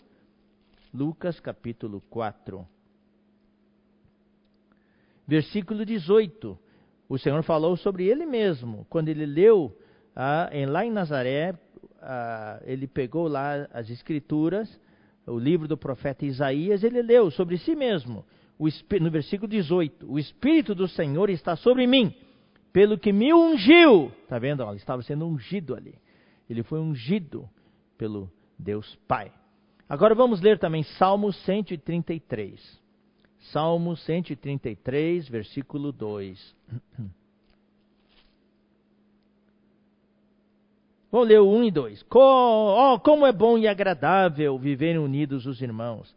Lucas 0.94 1.40
capítulo 1.40 2.00
4. 2.08 2.66
Versículo 5.26 5.84
18. 5.84 6.58
O 7.08 7.18
Senhor 7.18 7.42
falou 7.42 7.76
sobre 7.76 8.06
ele 8.06 8.24
mesmo. 8.24 8.86
Quando 8.88 9.08
ele 9.08 9.26
leu 9.26 9.76
ah, 10.14 10.48
em, 10.52 10.66
lá 10.66 10.84
em 10.84 10.90
Nazaré, 10.90 11.58
ah, 12.00 12.60
ele 12.64 12.86
pegou 12.86 13.26
lá 13.26 13.68
as 13.72 13.90
escrituras, 13.90 14.80
o 15.26 15.38
livro 15.38 15.66
do 15.66 15.76
profeta 15.76 16.24
Isaías, 16.24 16.84
ele 16.84 17.02
leu 17.02 17.30
sobre 17.30 17.58
si 17.58 17.74
mesmo. 17.74 18.24
O, 18.58 18.68
no 19.00 19.10
versículo 19.10 19.48
18: 19.48 20.10
O 20.10 20.18
Espírito 20.18 20.74
do 20.74 20.86
Senhor 20.86 21.30
está 21.30 21.56
sobre 21.56 21.86
mim 21.86 22.14
pelo 22.72 22.98
que 22.98 23.12
me 23.12 23.32
ungiu. 23.32 24.12
Está 24.22 24.38
vendo? 24.38 24.62
Ele 24.62 24.76
estava 24.76 25.02
sendo 25.02 25.26
ungido 25.26 25.74
ali. 25.74 25.94
Ele 26.48 26.62
foi 26.62 26.80
ungido 26.80 27.48
pelo 27.96 28.30
Deus 28.58 28.94
Pai. 29.06 29.32
Agora 29.88 30.14
vamos 30.14 30.40
ler 30.40 30.58
também 30.58 30.82
Salmo 30.82 31.32
133. 31.32 32.80
Salmo 33.52 33.96
133, 33.96 35.28
versículo 35.28 35.92
2. 35.92 36.56
Vamos 41.10 41.28
ler 41.28 41.40
o 41.40 41.48
1 41.48 41.64
e 41.64 41.70
2. 41.70 42.06
Oh, 42.14 43.00
como 43.02 43.24
é 43.24 43.32
bom 43.32 43.56
e 43.56 43.66
agradável 43.66 44.58
viverem 44.58 44.98
unidos 44.98 45.46
os 45.46 45.62
irmãos. 45.62 46.14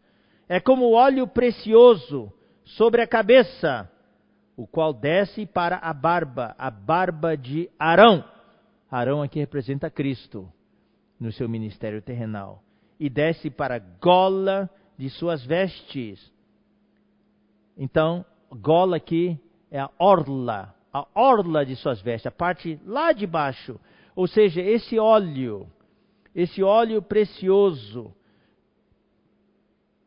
É 0.50 0.60
como 0.60 0.92
óleo 0.92 1.26
precioso 1.26 2.30
sobre 2.66 3.02
a 3.02 3.08
cabeça 3.08 3.90
o 4.56 4.68
qual 4.68 4.94
desce 4.94 5.46
para 5.46 5.78
a 5.78 5.94
barba, 5.94 6.56
a 6.58 6.70
barba 6.70 7.36
de 7.36 7.70
Arão. 7.80 8.24
Arão 8.90 9.22
aqui 9.22 9.40
representa 9.40 9.90
Cristo 9.90 10.52
no 11.20 11.32
seu 11.32 11.48
ministério 11.48 12.02
terrenal. 12.02 12.62
E 13.00 13.10
desce 13.10 13.50
para 13.50 13.76
a 13.76 13.80
gola 13.80 14.70
de 14.98 15.10
suas 15.10 15.44
vestes. 15.46 16.32
Então, 17.78 18.26
gola 18.52 18.98
aqui 18.98 19.40
é 19.72 19.80
a 19.80 19.90
orla, 19.98 20.76
a 20.94 21.08
orla 21.16 21.66
de 21.66 21.76
suas 21.76 22.02
vestes, 22.02 22.28
a 22.28 22.32
parte 22.32 22.80
lá 22.86 23.12
de 23.14 23.26
baixo. 23.26 23.80
Ou 24.16 24.28
seja, 24.28 24.62
esse 24.62 25.00
óleo, 25.00 25.68
esse 26.36 26.62
óleo 26.62 27.02
precioso, 27.02 28.14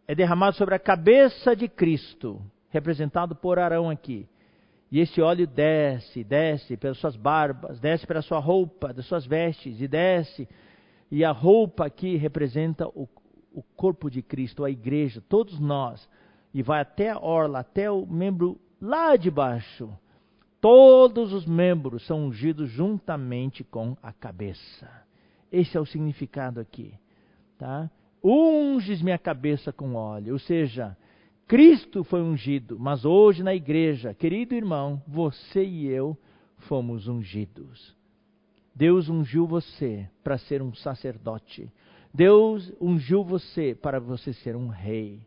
é 0.06 0.14
derramado 0.14 0.56
sobre 0.56 0.74
a 0.74 0.78
cabeça 0.78 1.56
de 1.56 1.68
Cristo, 1.68 2.40
representado 2.68 3.34
por 3.34 3.58
Arão 3.58 3.88
aqui. 3.88 4.28
E 4.94 5.00
esse 5.00 5.20
óleo 5.20 5.44
desce, 5.44 6.22
desce 6.22 6.76
pelas 6.76 6.98
suas 6.98 7.16
barbas, 7.16 7.80
desce 7.80 8.06
pela 8.06 8.22
sua 8.22 8.38
roupa, 8.38 8.92
das 8.92 9.04
suas 9.06 9.26
vestes, 9.26 9.80
e 9.80 9.88
desce. 9.88 10.48
E 11.10 11.24
a 11.24 11.32
roupa 11.32 11.84
aqui 11.84 12.14
representa 12.14 12.86
o, 12.86 13.08
o 13.52 13.60
corpo 13.74 14.08
de 14.08 14.22
Cristo, 14.22 14.64
a 14.64 14.70
igreja, 14.70 15.20
todos 15.28 15.58
nós. 15.58 16.08
E 16.54 16.62
vai 16.62 16.80
até 16.80 17.10
a 17.10 17.18
orla, 17.18 17.58
até 17.58 17.90
o 17.90 18.06
membro 18.06 18.56
lá 18.80 19.16
de 19.16 19.32
baixo. 19.32 19.92
Todos 20.60 21.32
os 21.32 21.44
membros 21.44 22.06
são 22.06 22.26
ungidos 22.26 22.70
juntamente 22.70 23.64
com 23.64 23.96
a 24.00 24.12
cabeça. 24.12 24.88
Esse 25.50 25.76
é 25.76 25.80
o 25.80 25.86
significado 25.86 26.60
aqui. 26.60 26.94
Tá? 27.58 27.90
Unges 28.22 29.02
minha 29.02 29.18
cabeça 29.18 29.72
com 29.72 29.96
óleo, 29.96 30.34
ou 30.34 30.38
seja, 30.38 30.96
Cristo 31.46 32.02
foi 32.04 32.22
ungido, 32.22 32.78
mas 32.78 33.04
hoje 33.04 33.42
na 33.42 33.54
igreja, 33.54 34.14
querido 34.14 34.54
irmão, 34.54 35.02
você 35.06 35.62
e 35.62 35.86
eu 35.86 36.16
fomos 36.56 37.06
ungidos. 37.06 37.94
Deus 38.74 39.08
ungiu 39.08 39.46
você 39.46 40.08
para 40.22 40.38
ser 40.38 40.62
um 40.62 40.74
sacerdote. 40.74 41.70
Deus 42.12 42.72
ungiu 42.80 43.22
você 43.22 43.74
para 43.74 44.00
você 44.00 44.32
ser 44.32 44.56
um 44.56 44.68
rei. 44.68 45.20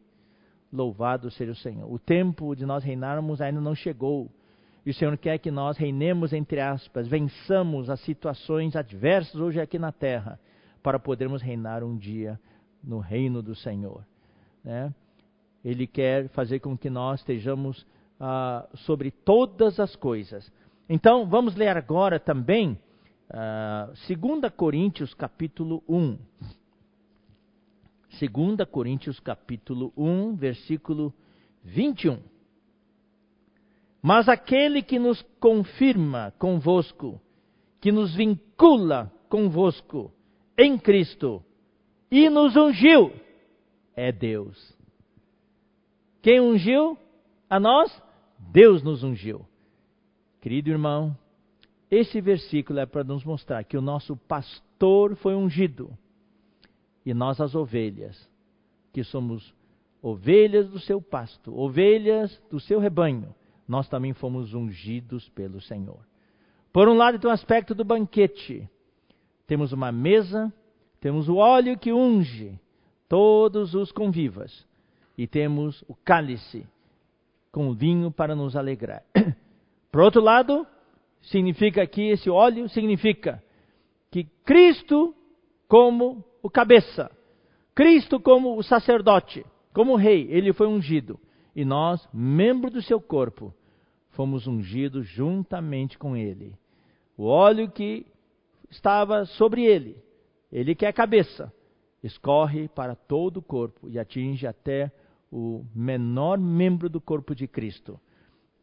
Louvado 0.72 1.30
seja 1.32 1.51
o 1.51 1.55
Senhor. 1.55 1.91
O 1.91 1.99
tempo 1.99 2.55
de 2.55 2.65
nós 2.65 2.84
reinarmos 2.84 3.39
ainda 3.39 3.61
não 3.61 3.76
chegou. 3.76 4.30
E 4.86 4.89
o 4.89 4.93
Senhor 4.93 5.15
quer 5.18 5.38
que 5.38 5.51
nós 5.51 5.78
reinemos, 5.78 6.34
entre 6.34 6.59
aspas, 6.59 7.07
vençamos 7.07 7.89
as 7.89 7.99
situações 8.01 8.76
adversas 8.76 9.36
hoje 9.36 9.59
aqui 9.59 9.78
na 9.78 9.91
terra, 9.91 10.39
para 10.82 10.97
podermos 10.97 11.41
reinar 11.41 11.84
um 11.84 11.95
dia 11.95 12.39
no 12.84 12.99
reino 12.99 13.41
do 13.41 13.53
Senhor. 13.53 14.05
Né? 14.63 14.93
Ele 15.68 15.86
quer 15.86 16.30
fazer 16.30 16.61
com 16.61 16.78
que 16.78 16.89
nós 16.89 17.20
estejamos 17.20 17.86
ah, 18.18 18.65
sobre 18.74 19.11
todas 19.11 19.82
as 19.82 19.97
coisas. 19.97 20.49
Então, 20.88 21.28
vamos 21.28 21.57
ler 21.57 21.76
agora 21.76 22.22
também 22.22 22.80
ah, 23.30 23.91
2 24.07 24.49
Coríntios 24.55 25.13
capítulo 25.13 25.84
1. 25.86 26.18
2 28.18 28.70
Coríntios 28.72 29.20
capítulo 29.20 29.91
1, 29.97 30.38
versículo 30.38 31.13
21. 31.65 32.18
Mas 34.01 34.30
aquele 34.30 34.82
que 34.82 34.97
nos 34.97 35.22
confirma 35.38 36.34
convosco, 36.39 37.20
que 37.82 37.91
nos 37.91 38.15
vincula 38.15 39.11
convosco 39.28 40.13
em 40.57 40.78
Cristo 40.78 41.43
e 42.09 42.30
nos 42.30 42.55
ungiu, 42.55 43.11
é 43.93 44.13
Deus. 44.13 44.76
Quem 46.28 46.41
ungiu 46.41 46.97
a 47.49 47.57
nós? 47.57 48.03
Deus 48.38 48.84
nos 48.84 49.01
ungiu. 49.01 49.45
Querido 50.41 50.69
irmão, 50.69 51.17
esse 51.89 52.19
versículo 52.19 52.80
é 52.80 52.86
para 52.86 53.01
nos 53.01 53.23
mostrar 53.23 53.63
que 53.63 53.78
o 53.78 53.82
nosso 53.82 54.17
pastor 54.17 55.15
foi 55.15 55.36
ungido 55.36 55.89
e 57.05 57.13
nós 57.13 57.39
as 57.39 57.55
ovelhas, 57.55 58.30
que 58.91 59.05
somos 59.05 59.55
ovelhas 60.01 60.69
do 60.69 60.82
seu 60.82 61.01
pasto, 61.01 61.57
ovelhas 61.57 62.38
do 62.51 62.59
seu 62.59 62.78
rebanho, 62.78 63.34
nós 63.65 63.88
também 63.88 64.11
fomos 64.11 64.53
ungidos 64.53 65.30
pelo 65.30 65.61
Senhor. 65.61 66.05
Por 66.73 66.89
um 66.89 66.97
lado, 66.97 67.19
tem 67.19 67.30
o 67.30 67.34
aspecto 67.34 67.73
do 67.73 67.86
banquete. 67.86 68.69
Temos 69.47 69.71
uma 69.71 69.93
mesa, 69.93 70.53
temos 70.99 71.30
o 71.30 71.38
óleo 71.38 71.80
que 71.80 71.93
unge 71.93 72.59
todos 73.07 73.73
os 73.73 73.93
convivas, 73.93 74.66
e 75.18 75.26
temos 75.26 75.84
o 75.88 75.95
cálice 75.95 76.65
com 77.51 77.74
vinho 77.74 78.11
para 78.11 78.36
nos 78.36 78.55
alegrar. 78.55 79.03
Por 79.91 80.01
outro 80.01 80.22
lado, 80.22 80.68
significa 81.22 81.86
que 81.88 82.09
esse 82.09 82.30
óleo 82.30 82.70
significa 82.70 83.43
que 84.11 84.26
Cristo 84.45 85.15
como 85.68 86.24
o 86.41 86.49
cabeça. 86.49 87.11
Cristo 87.74 88.20
como 88.20 88.57
o 88.57 88.63
sacerdote, 88.63 89.45
como 89.74 89.93
o 89.93 89.97
rei, 89.97 90.28
ele 90.30 90.53
foi 90.53 90.68
ungido. 90.68 91.20
E 91.55 91.65
nós, 91.65 92.07
membro 92.13 92.70
do 92.70 92.82
seu 92.82 93.01
corpo, 93.01 93.53
fomos 94.11 94.47
ungidos 94.47 95.07
juntamente 95.07 95.97
com 95.97 96.15
ele. 96.15 96.55
O 97.18 97.26
óleo 97.26 97.70
que 97.70 98.05
estava 98.70 99.26
sobre 99.26 99.63
ele, 99.63 99.97
ele 100.51 100.76
que 100.76 100.86
é 100.86 100.89
a 100.89 100.93
cabeça, 100.93 101.51
escorre 102.03 102.68
para 102.68 102.95
todo 102.95 103.38
o 103.38 103.41
corpo 103.41 103.89
e 103.89 103.97
atinge 103.99 104.45
até 104.45 104.86
o 104.86 104.91
menor 105.75 106.38
membro 106.38 106.89
do 106.89 107.01
corpo 107.01 107.36
de 107.36 107.47
Cristo. 107.47 107.99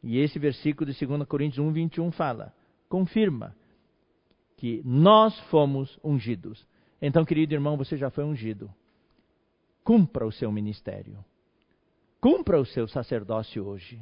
E 0.02 0.18
esse 0.18 0.38
versículo 0.38 0.92
de 0.92 1.06
2 1.06 1.26
Coríntios 1.26 1.64
1, 1.64 1.72
21 1.72 2.12
fala, 2.12 2.54
confirma 2.88 3.56
que 4.56 4.82
nós 4.84 5.38
fomos 5.50 5.98
ungidos. 6.02 6.66
Então, 7.00 7.24
querido 7.24 7.54
irmão, 7.54 7.76
você 7.76 7.96
já 7.96 8.10
foi 8.10 8.24
ungido. 8.24 8.70
Cumpra 9.82 10.26
o 10.26 10.32
seu 10.32 10.50
ministério. 10.50 11.22
Cumpra 12.20 12.60
o 12.60 12.64
seu 12.64 12.88
sacerdócio 12.88 13.66
hoje. 13.66 14.00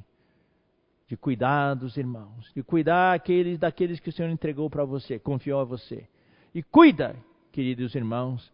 De 1.08 1.16
cuidar 1.16 1.74
dos 1.74 1.96
irmãos, 1.96 2.50
de 2.54 2.62
cuidar 2.62 3.14
aqueles, 3.14 3.58
daqueles 3.58 4.00
que 4.00 4.08
o 4.08 4.12
Senhor 4.12 4.30
entregou 4.30 4.70
para 4.70 4.84
você, 4.84 5.18
confiou 5.18 5.60
a 5.60 5.64
você. 5.64 6.08
E 6.54 6.62
cuida, 6.62 7.16
queridos 7.50 7.94
irmãos, 7.94 8.50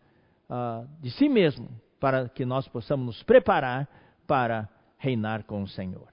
uh, 0.49 0.89
de 1.01 1.11
si 1.11 1.29
mesmo, 1.29 1.69
para 1.99 2.29
que 2.29 2.45
nós 2.45 2.67
possamos 2.69 3.07
nos 3.07 3.23
preparar 3.23 3.89
para 4.27 4.69
reinar 4.99 5.45
com 5.45 5.63
o 5.63 5.69
Senhor. 5.69 6.09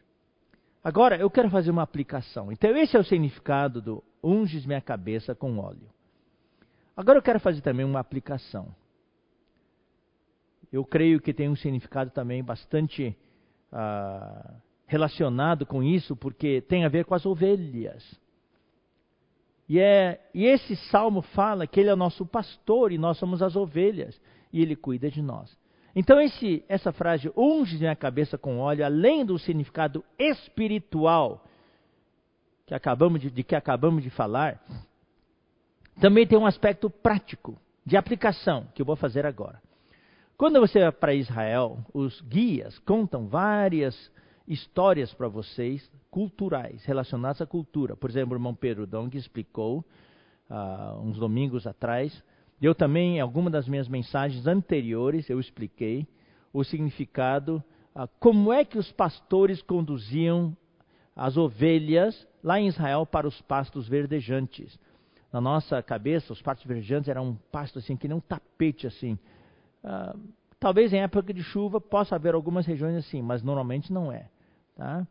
Agora, 0.84 1.18
eu 1.18 1.30
quero 1.30 1.50
fazer 1.50 1.72
uma 1.72 1.82
aplicação. 1.82 2.52
Então, 2.52 2.76
esse 2.78 2.96
é 2.96 3.00
o 3.00 3.04
significado 3.04 3.82
do 3.82 4.04
unges 4.24 4.66
minha 4.66 4.82
cabeça 4.82 5.34
com 5.34 5.58
óleo. 5.58 5.90
Agora 6.96 7.18
eu 7.18 7.24
quero 7.24 7.40
fazer 7.40 7.62
também 7.62 7.86
uma 7.86 8.00
aplicação. 8.00 8.74
Eu 10.72 10.86
creio 10.86 11.20
que 11.20 11.34
tem 11.34 11.50
um 11.50 11.56
significado 11.56 12.12
também 12.12 12.44
bastante 12.44 13.18
ah, 13.72 14.54
relacionado 14.86 15.66
com 15.66 15.84
isso, 15.84 16.16
porque 16.16 16.62
tem 16.62 16.86
a 16.86 16.90
ver 16.90 17.06
com 17.06 17.14
as 17.14 17.26
ovelhas. 17.26 18.04
E, 19.68 19.80
é, 19.80 20.22
e 20.34 20.46
esse 20.46 20.76
salmo 20.90 21.22
fala 21.22 21.68
que 21.68 21.80
ele 21.80 21.90
é 21.90 21.94
o 21.94 21.98
nosso 21.98 22.26
pastor 22.26 22.92
e 22.92 22.98
nós 22.98 23.18
somos 23.18 23.42
as 23.42 23.56
ovelhas, 23.56 24.20
e 24.54 24.62
ele 24.62 24.76
cuida 24.76 25.10
de 25.10 25.22
nós. 25.22 25.56
Então, 25.96 26.20
esse, 26.20 26.64
essa 26.68 26.92
frase, 26.92 27.32
unge 27.38 27.78
minha 27.78 27.96
cabeça 27.96 28.38
com 28.38 28.60
óleo, 28.60 28.86
além 28.86 29.26
do 29.26 29.40
significado 29.40 30.04
espiritual 30.20 31.46
que 32.66 32.74
acabamos 32.74 33.22
de, 33.22 33.30
de 33.30 33.44
que 33.44 33.56
acabamos 33.56 34.04
de 34.04 34.10
falar, 34.10 34.60
também 36.02 36.28
tem 36.28 36.38
um 36.38 36.46
aspecto 36.46 36.90
prático, 36.90 37.58
de 37.86 37.96
aplicação, 37.96 38.68
que 38.74 38.82
eu 38.82 38.86
vou 38.86 38.96
fazer 38.96 39.26
agora. 39.26 39.62
Quando 40.38 40.60
você 40.60 40.80
vai 40.80 40.92
para 40.92 41.14
Israel, 41.14 41.78
os 41.94 42.20
guias 42.22 42.78
contam 42.80 43.28
várias 43.28 44.12
histórias 44.48 45.14
para 45.14 45.28
vocês, 45.28 45.90
culturais, 46.12 46.84
relacionadas 46.84 47.42
à 47.42 47.46
cultura. 47.46 47.96
Por 47.96 48.10
exemplo, 48.10 48.34
o 48.34 48.36
irmão 48.36 48.54
Pedro 48.54 48.86
Dong 48.86 49.16
explicou 49.18 49.86
uh, 50.50 51.00
uns 51.02 51.18
domingos 51.18 51.66
atrás. 51.66 52.12
Eu 52.62 52.74
também, 52.74 53.18
em 53.18 53.20
alguma 53.20 53.50
das 53.50 53.68
minhas 53.68 53.88
mensagens 53.88 54.48
anteriores, 54.48 55.30
eu 55.30 55.40
expliquei 55.40 56.08
o 56.54 56.64
significado, 56.64 57.64
uh, 57.96 58.08
como 58.20 58.52
é 58.52 58.64
que 58.64 58.78
os 58.78 58.92
pastores 58.92 59.62
conduziam 59.62 60.56
as 61.16 61.38
ovelhas 61.38 62.28
lá 62.44 62.60
em 62.60 62.68
Israel 62.68 63.06
para 63.06 63.28
os 63.28 63.42
pastos 63.42 63.88
verdejantes 63.88 64.78
na 65.36 65.42
nossa 65.42 65.84
cabeça, 65.84 66.32
os 66.32 66.42
pastos 66.42 66.66
verdejantes 66.66 67.10
eram 67.10 67.32
um 67.32 67.36
pasto 67.52 67.78
assim, 67.78 67.98
que 67.98 68.08
nem 68.08 68.16
um 68.16 68.22
tapete 68.22 68.88
assim. 68.88 69.20
Uh, 69.84 70.18
talvez 70.58 70.94
em 70.94 71.02
época 71.02 71.34
de 71.34 71.44
chuva 71.44 71.82
possa 71.82 72.16
haver 72.16 72.34
algumas 72.34 72.66
regiões 72.66 72.96
assim, 72.96 73.22
mas 73.22 73.44
normalmente 73.44 73.92
não 73.92 74.10
é. 74.10 74.30
Tá? 74.78 75.06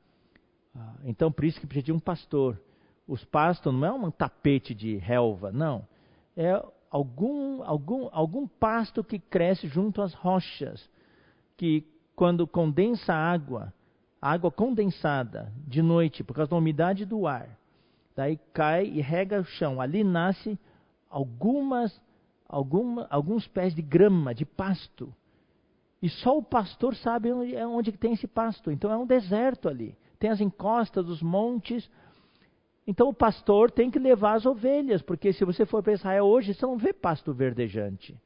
Uh, 0.75 0.81
então, 1.05 1.31
por 1.31 1.45
isso 1.45 1.61
que 1.61 1.67
precisa 1.67 1.85
de 1.85 1.93
um 1.93 1.99
pastor. 1.99 2.59
Os 3.07 3.23
pastos 3.23 3.71
não 3.71 3.87
é 3.87 3.93
um 3.93 4.11
tapete 4.11 4.75
de 4.75 4.97
relva, 4.97 5.53
não. 5.53 5.87
É 6.35 6.65
algum, 6.95 7.61
algum, 7.65 8.09
algum 8.13 8.47
pasto 8.47 9.03
que 9.03 9.19
cresce 9.19 9.67
junto 9.67 10.01
às 10.01 10.15
rochas, 10.15 10.89
que 11.57 11.85
quando 12.15 12.47
condensa 12.47 13.13
água, 13.13 13.75
água 14.23 14.49
condensada 14.49 15.53
de 15.67 15.83
noite, 15.83 16.23
por 16.23 16.37
causa 16.37 16.51
da 16.51 16.57
umidade 16.57 17.05
do 17.05 17.27
ar, 17.27 17.49
daí 18.15 18.39
cai 18.53 18.87
e 18.87 19.01
rega 19.01 19.41
o 19.41 19.45
chão. 19.45 19.81
Ali 19.81 20.05
nasce 20.05 20.57
algumas, 21.11 22.01
alguma, 22.49 23.09
alguns 23.11 23.45
pés 23.49 23.75
de 23.75 23.83
grama, 23.83 24.33
de 24.33 24.45
pasto. 24.45 25.13
E 26.01 26.09
só 26.09 26.39
o 26.39 26.45
pastor 26.45 26.95
sabe 26.95 27.33
onde, 27.33 27.57
é 27.57 27.67
onde 27.67 27.91
tem 27.91 28.13
esse 28.13 28.29
pasto. 28.29 28.71
Então 28.71 28.93
é 28.93 28.97
um 28.97 29.07
deserto 29.07 29.69
ali. 29.69 29.97
Tem 30.21 30.31
as 30.31 30.41
encostas 30.41 31.05
dos 31.05 31.21
montes. 31.21 31.91
Então 32.87 33.09
o 33.09 33.15
pastor 33.15 33.71
tem 33.71 33.91
que 33.91 33.99
levar 33.99 34.35
as 34.35 34.45
ovelhas, 34.45 35.01
porque 35.01 35.33
se 35.33 35.45
você 35.45 35.65
for 35.65 35.83
para 35.83 35.95
Israel 35.95 36.25
hoje, 36.25 36.53
você 36.53 36.67
não 36.67 36.77
vê 36.77 36.93
pasto 36.93 37.33
verdejante. 37.33 38.19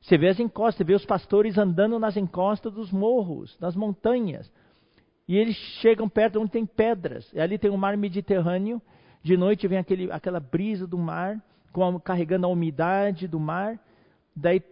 Você 0.00 0.16
vê 0.16 0.28
as 0.28 0.40
encostas, 0.40 0.76
você 0.76 0.84
vê 0.84 0.94
os 0.94 1.04
pastores 1.04 1.58
andando 1.58 1.98
nas 1.98 2.16
encostas 2.16 2.72
dos 2.72 2.90
morros, 2.90 3.56
das 3.58 3.76
montanhas. 3.76 4.50
E 5.26 5.36
eles 5.36 5.56
chegam 5.80 6.08
perto 6.08 6.40
onde 6.40 6.50
tem 6.50 6.64
pedras. 6.64 7.30
E 7.32 7.40
ali 7.40 7.58
tem 7.58 7.70
o 7.70 7.76
mar 7.76 7.96
Mediterrâneo 7.96 8.80
de 9.22 9.36
noite 9.36 9.66
vem 9.66 9.78
aquele, 9.78 10.10
aquela 10.10 10.40
brisa 10.40 10.86
do 10.86 10.96
mar, 10.96 11.42
com, 11.72 11.98
carregando 12.00 12.46
a 12.46 12.50
umidade 12.50 13.26
do 13.26 13.38
mar. 13.38 13.78
Daí, 14.34 14.62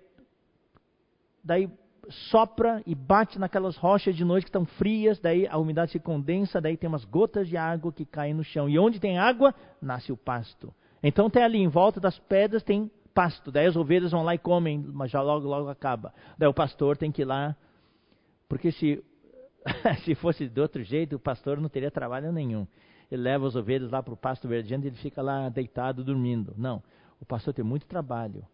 daí 1.43 1.69
sopra 2.09 2.83
e 2.87 2.95
bate 2.95 3.39
naquelas 3.39 3.77
rochas 3.77 4.15
de 4.15 4.25
noite 4.25 4.45
que 4.45 4.49
estão 4.49 4.65
frias, 4.65 5.19
daí 5.21 5.47
a 5.47 5.59
umidade 5.59 5.93
se 5.93 5.99
condensa, 5.99 6.61
daí 6.61 6.77
tem 6.77 6.89
umas 6.89 7.05
gotas 7.05 7.49
de 7.49 7.57
água 7.57 7.93
que 7.93 8.05
caem 8.05 8.35
no 8.35 8.45
chão. 8.45 8.69
E 8.69 8.79
onde 8.79 9.01
tem 9.01 9.19
água, 9.19 9.55
nasce 9.81 10.13
o 10.13 10.17
pasto. 10.17 10.73
Então 11.03 11.31
tem 11.31 11.43
ali 11.43 11.59
em 11.59 11.69
volta 11.69 12.01
das 12.01 12.19
pedras 12.19 12.63
tem 12.63 12.91
pasto. 13.15 13.51
Daí 13.51 13.67
as 13.67 13.77
ovelhas 13.77 14.13
vão 14.13 14.23
lá 14.23 14.35
e 14.35 14.39
comem, 14.39 14.79
mas 14.79 15.11
já 15.11 15.21
logo 15.21 15.47
logo 15.47 15.69
acaba. 15.69 16.13
Daí 16.39 16.49
o 16.49 16.55
pastor 16.55 16.97
tem 16.97 17.11
que 17.11 17.23
ir 17.23 17.27
lá, 17.27 17.57
porque 18.49 18.73
se 18.73 19.03
se 20.05 20.15
fosse 20.15 20.49
de 20.49 20.61
outro 20.61 20.83
jeito, 20.83 21.17
o 21.17 21.21
pastor 21.21 21.61
não 21.61 21.69
teria 21.69 21.91
trabalho 21.91 22.33
nenhum 22.33 22.67
ele 23.11 23.23
leva 23.23 23.47
as 23.47 23.55
ovelhas 23.55 23.91
lá 23.91 24.03
para 24.03 24.15
o 24.15 24.17
pasto 24.17 24.49
verdejante 24.49 24.87
e 24.87 24.89
ele 24.89 24.97
fica 24.97 25.23
lá 25.23 25.49
deitado 25.49 26.05
dormindo. 26.05 26.55
Não. 26.57 26.83
o 27.21 27.25
pastor 27.25 27.55
tem 27.55 27.65
muito 27.65 27.87
trabalho. 27.87 28.45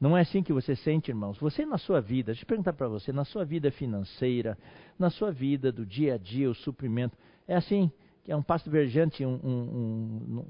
Não 0.00 0.16
é 0.16 0.20
assim 0.20 0.42
que 0.42 0.52
você 0.52 0.76
sente, 0.76 1.10
irmãos? 1.10 1.38
Você 1.38 1.64
na 1.64 1.78
sua 1.78 2.00
vida, 2.00 2.32
deixa 2.32 2.42
eu 2.42 2.46
perguntar 2.46 2.74
para 2.74 2.86
você, 2.86 3.12
na 3.12 3.24
sua 3.24 3.44
vida 3.44 3.70
financeira, 3.70 4.58
na 4.98 5.08
sua 5.08 5.32
vida 5.32 5.72
do 5.72 5.86
dia 5.86 6.14
a 6.14 6.18
dia, 6.18 6.50
o 6.50 6.54
suprimento, 6.54 7.16
é 7.48 7.56
assim? 7.56 7.90
Que 8.22 8.30
é 8.30 8.36
um 8.36 8.42
pasto 8.42 8.70
verjante, 8.70 9.24
um, 9.24 9.40
um, 9.42 10.44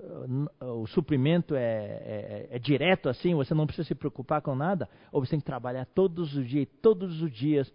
um, 0.00 0.46
o 0.60 0.86
suprimento 0.88 1.54
é, 1.54 1.62
é, 1.62 2.48
é, 2.50 2.58
direto 2.58 3.08
assim, 3.08 3.34
você 3.34 3.54
não 3.54 3.66
precisa 3.66 3.86
se 3.86 3.94
preocupar 3.94 4.42
com 4.42 4.54
nada? 4.54 4.88
Ou 5.12 5.24
você 5.24 5.30
tem 5.30 5.40
que 5.40 5.46
trabalhar 5.46 5.86
todos 5.86 6.34
os 6.34 6.48
dias, 6.48 6.68
todos 6.82 7.22
os 7.22 7.32
dias 7.32 7.72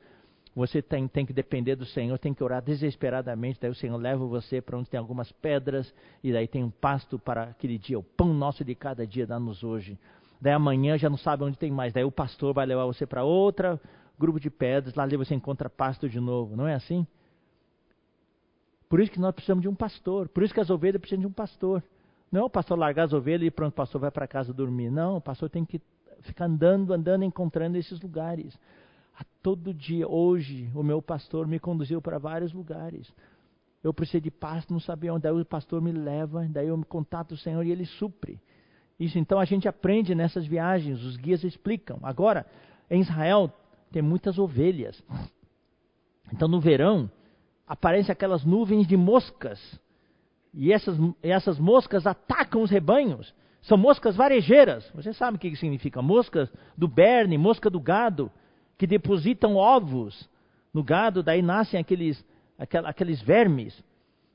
você 0.53 0.81
tem, 0.81 1.07
tem 1.07 1.25
que 1.25 1.31
depender 1.31 1.75
do 1.75 1.85
Senhor, 1.85 2.17
tem 2.19 2.33
que 2.33 2.43
orar 2.43 2.61
desesperadamente. 2.61 3.59
Daí 3.61 3.71
o 3.71 3.75
Senhor 3.75 3.95
leva 3.95 4.25
você 4.25 4.61
para 4.61 4.77
onde 4.77 4.89
tem 4.89 4.99
algumas 4.99 5.31
pedras, 5.31 5.93
e 6.21 6.31
daí 6.33 6.47
tem 6.47 6.63
um 6.63 6.69
pasto 6.69 7.17
para 7.17 7.43
aquele 7.43 7.77
dia. 7.77 7.97
O 7.97 8.03
pão 8.03 8.33
nosso 8.33 8.63
de 8.65 8.75
cada 8.75 9.07
dia 9.07 9.25
dá-nos 9.25 9.63
hoje. 9.63 9.97
Daí 10.41 10.53
amanhã 10.53 10.97
já 10.97 11.09
não 11.09 11.17
sabe 11.17 11.43
onde 11.43 11.57
tem 11.57 11.71
mais. 11.71 11.93
Daí 11.93 12.03
o 12.03 12.11
pastor 12.11 12.53
vai 12.53 12.65
levar 12.65 12.85
você 12.85 13.05
para 13.05 13.23
outra 13.23 13.79
grupo 14.21 14.39
de 14.39 14.51
pedras, 14.51 14.93
lá 14.93 15.03
ali 15.03 15.17
você 15.17 15.33
encontra 15.33 15.69
pasto 15.69 16.07
de 16.07 16.19
novo. 16.19 16.55
Não 16.55 16.67
é 16.67 16.75
assim? 16.75 17.05
Por 18.87 18.99
isso 18.99 19.11
que 19.11 19.19
nós 19.19 19.33
precisamos 19.33 19.63
de 19.63 19.67
um 19.67 19.73
pastor. 19.73 20.29
Por 20.29 20.43
isso 20.43 20.53
que 20.53 20.59
as 20.59 20.69
ovelhas 20.69 21.01
precisam 21.01 21.21
de 21.21 21.27
um 21.27 21.31
pastor. 21.31 21.83
Não 22.31 22.41
é 22.41 22.43
o 22.43 22.49
pastor 22.49 22.77
largar 22.77 23.05
as 23.05 23.13
ovelhas 23.13 23.47
e 23.47 23.51
pronto, 23.51 23.73
o 23.73 23.75
pastor 23.75 23.99
vai 23.99 24.11
para 24.11 24.27
casa 24.27 24.53
dormir. 24.53 24.91
Não, 24.91 25.17
o 25.17 25.21
pastor 25.21 25.49
tem 25.49 25.65
que 25.65 25.81
ficar 26.21 26.45
andando, 26.45 26.93
andando, 26.93 27.23
encontrando 27.23 27.77
esses 27.77 27.99
lugares. 27.99 28.57
A 29.17 29.25
todo 29.41 29.73
dia, 29.73 30.07
hoje, 30.07 30.69
o 30.75 30.83
meu 30.83 31.01
pastor 31.01 31.47
me 31.47 31.59
conduziu 31.59 32.01
para 32.01 32.17
vários 32.19 32.53
lugares. 32.53 33.11
Eu 33.83 33.93
precisei 33.93 34.21
de 34.21 34.29
paz, 34.29 34.67
não 34.69 34.79
sabia 34.79 35.13
onde. 35.13 35.23
Daí 35.23 35.33
o 35.33 35.43
pastor 35.43 35.81
me 35.81 35.91
leva, 35.91 36.45
daí 36.49 36.67
eu 36.67 36.77
me 36.77 36.85
contato 36.85 37.31
o 37.31 37.37
Senhor 37.37 37.65
e 37.65 37.71
ele 37.71 37.85
supre. 37.85 38.39
Isso 39.01 39.17
então 39.17 39.39
a 39.39 39.45
gente 39.45 39.67
aprende 39.67 40.13
nessas 40.13 40.45
viagens, 40.45 41.03
os 41.03 41.17
guias 41.17 41.43
explicam. 41.43 41.97
Agora, 42.03 42.45
em 42.87 43.01
Israel 43.01 43.51
tem 43.91 43.99
muitas 43.99 44.37
ovelhas. 44.37 45.03
Então 46.31 46.47
no 46.47 46.61
verão 46.61 47.09
aparecem 47.67 48.13
aquelas 48.13 48.45
nuvens 48.45 48.85
de 48.85 48.95
moscas. 48.95 49.59
E 50.53 50.71
essas, 50.71 50.95
essas 51.23 51.57
moscas 51.57 52.05
atacam 52.05 52.61
os 52.61 52.69
rebanhos. 52.69 53.33
São 53.63 53.75
moscas 53.75 54.15
varejeiras. 54.15 54.87
Você 54.93 55.13
sabe 55.13 55.37
o 55.37 55.39
que 55.39 55.55
significa? 55.55 55.99
Moscas 55.99 56.53
do 56.77 56.87
berne, 56.87 57.39
mosca 57.39 57.71
do 57.71 57.79
gado 57.79 58.31
que 58.77 58.85
depositam 58.85 59.55
ovos 59.55 60.29
no 60.71 60.83
gado, 60.83 61.23
daí 61.23 61.41
nascem 61.41 61.79
aqueles, 61.79 62.23
aqueles 62.85 63.19
vermes. 63.19 63.83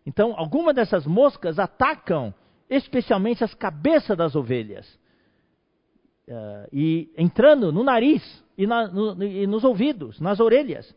Então, 0.04 0.34
algumas 0.36 0.74
dessas 0.74 1.06
moscas 1.06 1.58
atacam 1.60 2.34
especialmente 2.68 3.44
as 3.44 3.54
cabeças 3.54 4.16
das 4.16 4.34
ovelhas. 4.34 4.86
Uh, 6.28 6.68
e 6.72 7.12
entrando 7.16 7.72
no 7.72 7.84
nariz 7.84 8.44
e, 8.58 8.66
na, 8.66 8.88
no, 8.88 9.22
e, 9.22 9.46
nos 9.46 9.64
ouvidos, 9.64 10.20
nas 10.20 10.40
orelhas. 10.40 10.94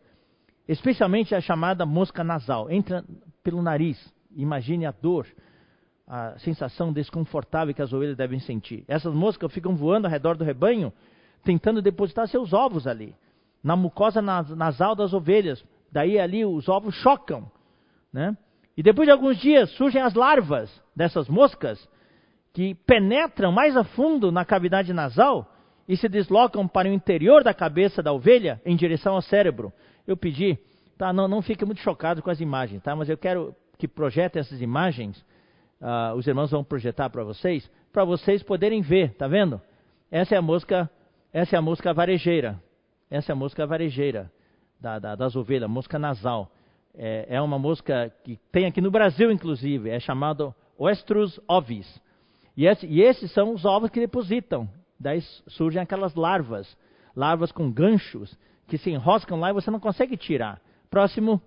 Especialmente 0.68 1.36
a 1.36 1.42
chamada 1.42 1.86
mosca 1.86 2.24
nasal. 2.24 2.70
Entra 2.70 3.04
pelo 3.44 3.62
nariz. 3.62 4.14
Imagine 4.36 4.86
a 4.86 4.92
dor, 4.92 5.28
a 6.08 6.38
sensação 6.40 6.94
desconfortável 6.94 7.74
que 7.74 7.82
as 7.82 7.94
ovelhas 7.94 8.18
devem 8.18 8.40
sentir. 8.40 8.84
Essas 8.88 9.14
moscas 9.14 9.52
ficam 9.52 9.76
voando 9.76 10.06
ao 10.06 10.12
redor 10.12 10.38
do 10.38 10.44
rebanho, 10.44 10.92
tentando 11.44 11.82
depositar 11.82 12.28
seus 12.28 12.54
ovos 12.54 12.88
ali 12.88 13.16
na 13.64 13.76
mucosa 13.76 14.22
nasal 14.22 14.96
das 14.96 15.14
ovelhas. 15.14 15.64
Daí 15.92 16.20
ali 16.20 16.46
os 16.46 16.70
ovos 16.70 16.96
chocam, 16.96 17.52
né? 18.12 18.36
E 18.78 18.84
depois 18.84 19.08
de 19.08 19.12
alguns 19.12 19.38
dias 19.38 19.70
surgem 19.72 20.02
as 20.02 20.14
larvas 20.14 20.70
dessas 20.96 21.28
moscas 21.28 21.88
que 22.54 22.76
penetram 22.86 23.52
mais 23.52 23.76
a 23.76 23.84
fundo 23.84 24.32
na 24.32 24.44
cavidade 24.44 24.94
nasal 24.94 25.50
e 25.88 25.98
se 25.98 26.08
deslocam 26.08 26.68
para 26.68 26.88
o 26.88 26.94
interior 26.94 27.44
da 27.44 27.54
cabeça 27.54 28.02
da 28.02 28.14
ovelha 28.14 28.62
em 28.66 28.76
direção 28.76 29.16
ao 29.16 29.22
cérebro. 29.22 29.74
Eu 30.06 30.16
pedi, 30.16 30.58
tá? 30.98 31.12
Não, 31.12 31.28
não 31.28 31.42
fique 31.42 31.66
muito 31.66 31.82
chocado 31.82 32.22
com 32.22 32.30
as 32.30 32.40
imagens, 32.40 32.82
tá? 32.82 32.96
Mas 32.96 33.10
eu 33.10 33.18
quero 33.18 33.56
que 33.78 33.88
projetem 33.88 34.40
essas 34.40 34.62
imagens. 34.62 35.18
Uh, 35.82 36.14
os 36.16 36.28
irmãos 36.28 36.52
vão 36.52 36.64
projetar 36.64 37.10
para 37.10 37.24
vocês, 37.24 37.70
para 37.92 38.04
vocês 38.04 38.44
poderem 38.44 38.82
ver, 38.82 39.14
tá 39.16 39.28
vendo? 39.28 39.62
Essa 40.12 40.36
é 40.36 40.38
a 40.38 40.42
mosca, 40.42 40.90
essa 41.32 41.56
é 41.56 41.60
a 41.60 41.62
mosca 41.62 41.94
varejeira. 41.94 42.62
Essa 43.10 43.32
é 43.32 43.34
a 43.34 43.36
mosca 43.36 43.66
varejeira 43.66 44.32
da, 44.80 45.00
da, 45.00 45.16
das 45.16 45.36
ovelhas, 45.36 45.70
mosca 45.70 45.98
nasal. 45.98 46.52
É, 46.96 47.28
é, 47.30 47.42
uma 47.42 47.58
mosca 47.58 48.12
que 48.24 48.38
tem 48.52 48.66
aqui 48.66 48.82
no 48.82 48.92
Brasil, 48.92 49.32
inclusive, 49.32 49.90
é 49.90 50.00
chamado 50.00 50.54
Oestrus 50.78 51.40
ovis. 51.48 52.02
E, 52.58 52.66
esse, 52.66 52.86
e 52.86 53.02
esses 53.02 53.32
são 53.32 53.54
os 53.54 53.64
ovos 53.64 53.90
que 53.90 54.00
depositam. 54.00 54.70
Daí 55.00 55.22
surgem 55.48 55.82
aquelas 55.82 56.14
larvas, 56.16 56.78
larvas 57.16 57.52
com 57.52 57.72
ganchos, 57.72 58.38
que 58.68 58.78
se 58.78 58.90
enroscam 58.90 59.40
lá 59.40 59.50
e 59.50 59.54
você 59.54 59.72
não 59.72 59.80
consegue 59.80 60.18
tirar. 60.18 60.62
Próximo. 60.90 61.42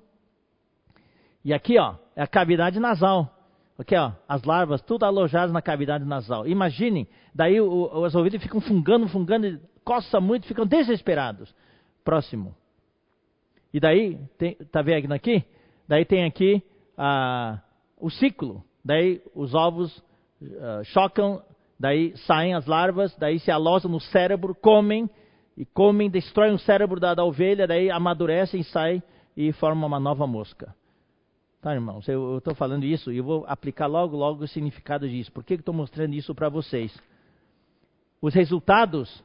E 1.45 1.53
aqui, 1.53 1.79
ó, 1.79 1.97
é 2.17 2.23
a 2.23 2.27
cavidade 2.27 2.81
nasal. 2.81 3.39
Aqui, 3.79 3.97
ó, 3.97 4.13
as 4.29 4.43
larvas, 4.45 4.81
tudo 4.81 5.05
alojadas 5.05 5.53
na 5.53 5.61
cavidade 5.61 6.05
nasal. 6.05 6.47
Imaginem, 6.47 7.09
daí 7.35 7.61
o, 7.61 8.05
as 8.05 8.15
ovelhas 8.15 8.43
ficam 8.43 8.61
fungando, 8.61 9.09
fungando, 9.09 9.61
coça 9.85 10.21
muito, 10.21 10.47
ficam 10.47 10.67
desesperados. 10.67 11.55
Próximo. 12.05 12.55
E 13.73 13.81
daí, 13.81 14.19
tem, 14.39 14.55
tá 14.71 14.83
vendo 14.83 15.13
aqui? 15.13 15.45
Daí 15.89 16.05
tem 16.05 16.25
aqui 16.25 16.63
ah, 16.97 17.61
o 17.99 18.11
ciclo. 18.11 18.63
Daí 18.85 19.23
os 19.35 19.55
ovos 19.55 20.03
ah, 20.61 20.83
chocam, 20.85 21.43
daí 21.79 22.17
saem 22.27 22.55
as 22.55 22.67
larvas, 22.67 23.15
daí 23.17 23.39
se 23.39 23.51
alojam 23.51 23.91
no 23.91 24.01
cérebro, 24.01 24.55
comem, 24.55 25.09
e 25.57 25.65
comem, 25.65 26.11
destroem 26.11 26.55
o 26.55 26.59
cérebro 26.59 26.99
da, 26.99 27.15
da 27.15 27.25
ovelha, 27.25 27.67
daí 27.67 27.91
amadurecem, 27.91 28.63
saem 28.63 29.03
e 29.37 29.53
formam 29.53 29.87
uma 29.87 30.01
nova 30.01 30.27
mosca. 30.27 30.75
Tá, 31.61 31.75
irmãos? 31.75 32.09
Eu 32.09 32.39
estou 32.39 32.55
falando 32.55 32.85
isso 32.85 33.13
e 33.13 33.19
eu 33.19 33.25
vou 33.25 33.45
aplicar 33.47 33.87
logo, 33.87 34.17
logo 34.17 34.43
o 34.43 34.49
significado 34.49 35.09
disso. 35.09 35.31
Por 35.31 35.45
que 35.45 35.55
estou 35.55 35.75
mostrando 35.75 36.15
isso 36.15 36.35
para 36.35 36.49
vocês? 36.49 36.93
Os 38.21 38.35
resultados 38.35 39.23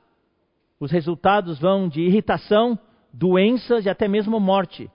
os 0.80 0.92
resultados 0.92 1.60
vão 1.60 1.90
de 1.90 2.02
irritação, 2.02 2.78
doenças 3.14 3.86
e 3.86 3.90
até 3.90 4.08
mesmo 4.08 4.40
morte. 4.40 4.90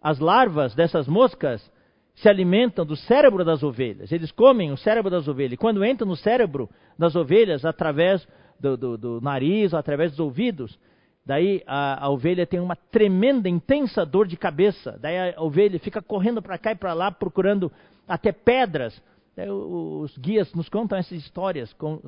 As 0.00 0.18
larvas 0.18 0.74
dessas 0.74 1.06
moscas 1.08 1.70
se 2.14 2.28
alimentam 2.28 2.84
do 2.84 2.96
cérebro 2.96 3.44
das 3.44 3.62
ovelhas. 3.62 4.10
Eles 4.10 4.32
comem 4.32 4.72
o 4.72 4.76
cérebro 4.76 5.10
das 5.10 5.28
ovelhas. 5.28 5.52
E 5.52 5.56
quando 5.56 5.84
entram 5.84 6.08
no 6.08 6.16
cérebro 6.16 6.68
das 6.98 7.14
ovelhas, 7.14 7.64
através 7.64 8.26
do, 8.58 8.76
do, 8.76 8.96
do 8.96 9.20
nariz, 9.20 9.74
através 9.74 10.12
dos 10.12 10.20
ouvidos, 10.20 10.78
daí 11.24 11.62
a, 11.66 12.06
a, 12.06 12.08
ovelha 12.08 12.46
tem 12.46 12.58
uma 12.58 12.76
tremenda, 12.76 13.48
intensa 13.48 14.06
dor 14.06 14.26
de 14.26 14.36
cabeça. 14.36 14.98
Daí 15.00 15.34
a 15.34 15.42
ovelha 15.42 15.78
fica 15.78 16.00
correndo 16.00 16.40
para 16.40 16.56
cá 16.56 16.72
e 16.72 16.76
para 16.76 16.94
lá, 16.94 17.12
procurando 17.12 17.70
até 18.08 18.32
pedras. 18.32 19.00
Daí 19.36 19.50
os 19.50 20.16
guias 20.16 20.54
nos 20.54 20.70
contam 20.70 20.96
essas 20.96 21.18
histórias. 21.18 21.72
Com, 21.74 22.00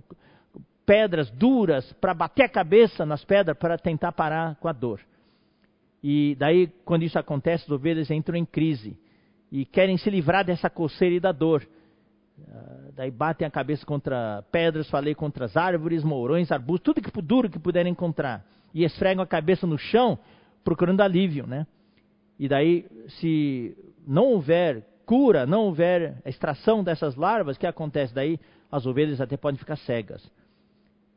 pedras 0.87 1.31
duras 1.33 1.93
para 2.01 2.15
bater 2.15 2.45
a 2.45 2.49
cabeça 2.49 3.05
nas 3.05 3.23
pedras 3.23 3.59
para 3.59 3.77
tentar 3.77 4.11
parar 4.13 4.57
com 4.57 4.69
a 4.69 4.73
dor. 4.73 5.01
E 6.03 6.37
daí, 6.39 6.69
quando 6.85 7.03
isso 7.03 7.19
acontece, 7.19 7.65
as 7.65 7.71
ovelhas 7.71 8.11
entram 8.11 8.37
em 8.37 8.45
crise 8.45 8.97
e 9.51 9.65
querem 9.65 9.97
se 9.97 10.09
livrar 10.11 10.45
dessa 10.45 10.71
coceira 10.71 11.15
e 11.15 11.21
da 11.21 11.33
dor. 11.33 11.67
Uh, 12.39 12.93
daí 12.95 13.11
batem 13.11 13.47
a 13.47 13.51
cabeça 13.51 13.85
contra 13.85 14.45
pedras, 14.53 14.89
falei 14.89 15.15
contra 15.15 15.47
as 15.47 15.57
árvores, 15.57 16.05
mourões, 16.05 16.53
arbustos, 16.53 16.85
tudo 16.85 17.03
que 17.03 17.23
duro 17.23 17.51
que 17.51 17.59
puderem 17.59 17.93
encontrar. 17.93 18.45
E 18.73 18.85
esfregam 18.85 19.23
a 19.23 19.27
cabeça 19.27 19.67
no 19.67 19.79
chão, 19.79 20.19
procurando 20.63 21.01
alívio, 21.01 21.47
né? 21.47 21.67
E 22.39 22.47
daí, 22.49 22.87
se 23.09 23.77
não 24.07 24.27
houver 24.27 24.85
cura, 25.05 25.47
não 25.47 25.65
houver 25.65 26.21
extração 26.25 26.85
dessas 26.85 27.17
larvas, 27.17 27.57
o 27.57 27.61
que 27.61 27.67
acontece? 27.67 28.15
Daí 28.15 28.39
as 28.71 28.87
ovelhas 28.87 29.21
até 29.21 29.37
podem 29.37 29.59
ficar 29.59 29.77
cegas. 29.77 30.25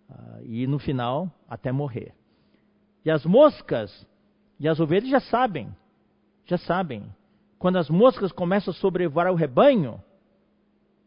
Uh, 0.09 0.43
e 0.43 0.65
no 0.65 0.79
final, 0.79 1.31
até 1.47 1.71
morrer. 1.71 2.13
E 3.05 3.11
as 3.11 3.25
moscas 3.25 4.07
e 4.61 4.67
as 4.67 4.79
ovelhas 4.79 5.09
já 5.09 5.19
sabem, 5.19 5.75
já 6.45 6.55
sabem. 6.55 7.03
Quando 7.57 7.77
as 7.77 7.89
moscas 7.89 8.31
começam 8.31 8.71
a 8.71 8.75
sobrevoar 8.75 9.31
o 9.31 9.35
rebanho, 9.35 9.99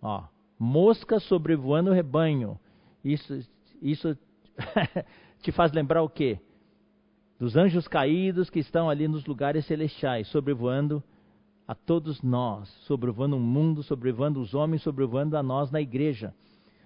ó, 0.03 0.25
moscas 0.59 1.23
sobrevoando 1.23 1.93
o 1.93 1.95
rebanho, 1.95 2.59
isso, 3.05 3.49
isso 3.81 4.19
te 5.41 5.53
faz 5.53 5.71
lembrar 5.71 6.03
o 6.03 6.09
quê? 6.09 6.41
Dos 7.39 7.57
anjos 7.57 7.87
caídos 7.87 8.51
que 8.51 8.59
estão 8.59 8.91
ali 8.91 9.07
nos 9.07 9.25
lugares 9.25 9.65
celestiais, 9.67 10.27
sobrevoando 10.29 11.01
a 11.67 11.77
todos 11.77 12.21
nós, 12.23 12.69
sobrevoando 12.89 13.37
o 13.37 13.41
mundo, 13.41 13.85
sobrevoando 13.85 14.41
os 14.41 14.53
homens, 14.53 14.83
sobrevoando 14.83 15.37
a 15.37 15.45
nós 15.45 15.71
na 15.71 15.81
igreja. 15.81 16.35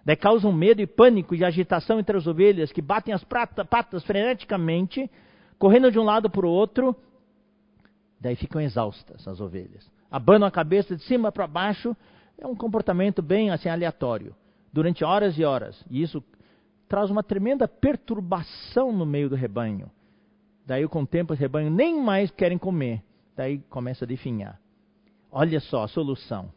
Daí 0.05 0.17
causam 0.17 0.53
medo 0.53 0.83
e 0.83 0.87
pânico 0.87 1.35
e 1.35 1.43
agitação 1.43 1.99
entre 1.99 2.15
as 2.15 2.27
ovelhas 2.27 2.71
que 2.71 2.83
batem 2.83 3.15
as 3.15 3.25
prata, 3.25 3.65
patas 3.65 4.05
freneticamente, 4.05 5.11
correndo 5.59 5.91
de 5.91 5.99
um 5.99 6.05
lado 6.05 6.31
para 6.31 6.47
o 6.47 6.51
outro. 6.51 6.95
Daí 8.21 8.37
ficam 8.37 8.61
exaustas 8.61 9.27
as 9.27 9.41
ovelhas. 9.41 9.91
Abanam 10.11 10.47
a 10.47 10.51
cabeça 10.51 10.97
de 10.97 11.03
cima 11.03 11.31
para 11.31 11.47
baixo. 11.47 11.97
É 12.37 12.47
um 12.47 12.55
comportamento 12.55 13.23
bem 13.23 13.51
assim 13.51 13.69
aleatório. 13.69 14.35
durante 14.73 15.03
horas 15.03 15.37
e 15.39 15.45
horas. 15.45 15.83
E 15.91 16.03
isso 16.03 16.23
traz 16.89 17.11
uma 17.11 17.23
tremenda 17.23 17.67
perturbação 17.67 18.93
no 18.93 19.05
meio 19.05 19.29
do 19.29 19.35
rebanho. 19.35 19.91
Daí, 20.67 20.87
com 20.87 21.03
o 21.03 21.07
tempo, 21.07 21.33
o 21.33 21.37
rebanho 21.37 21.71
nem 21.71 22.01
mais 22.01 22.31
querem 22.31 22.59
comer. 22.59 23.03
Daí 23.35 23.59
começa 23.71 24.05
a 24.05 24.09
definhar. 24.09 24.61
Olha 25.31 25.61
só 25.61 25.85
a 25.85 25.89
solução. 25.89 26.53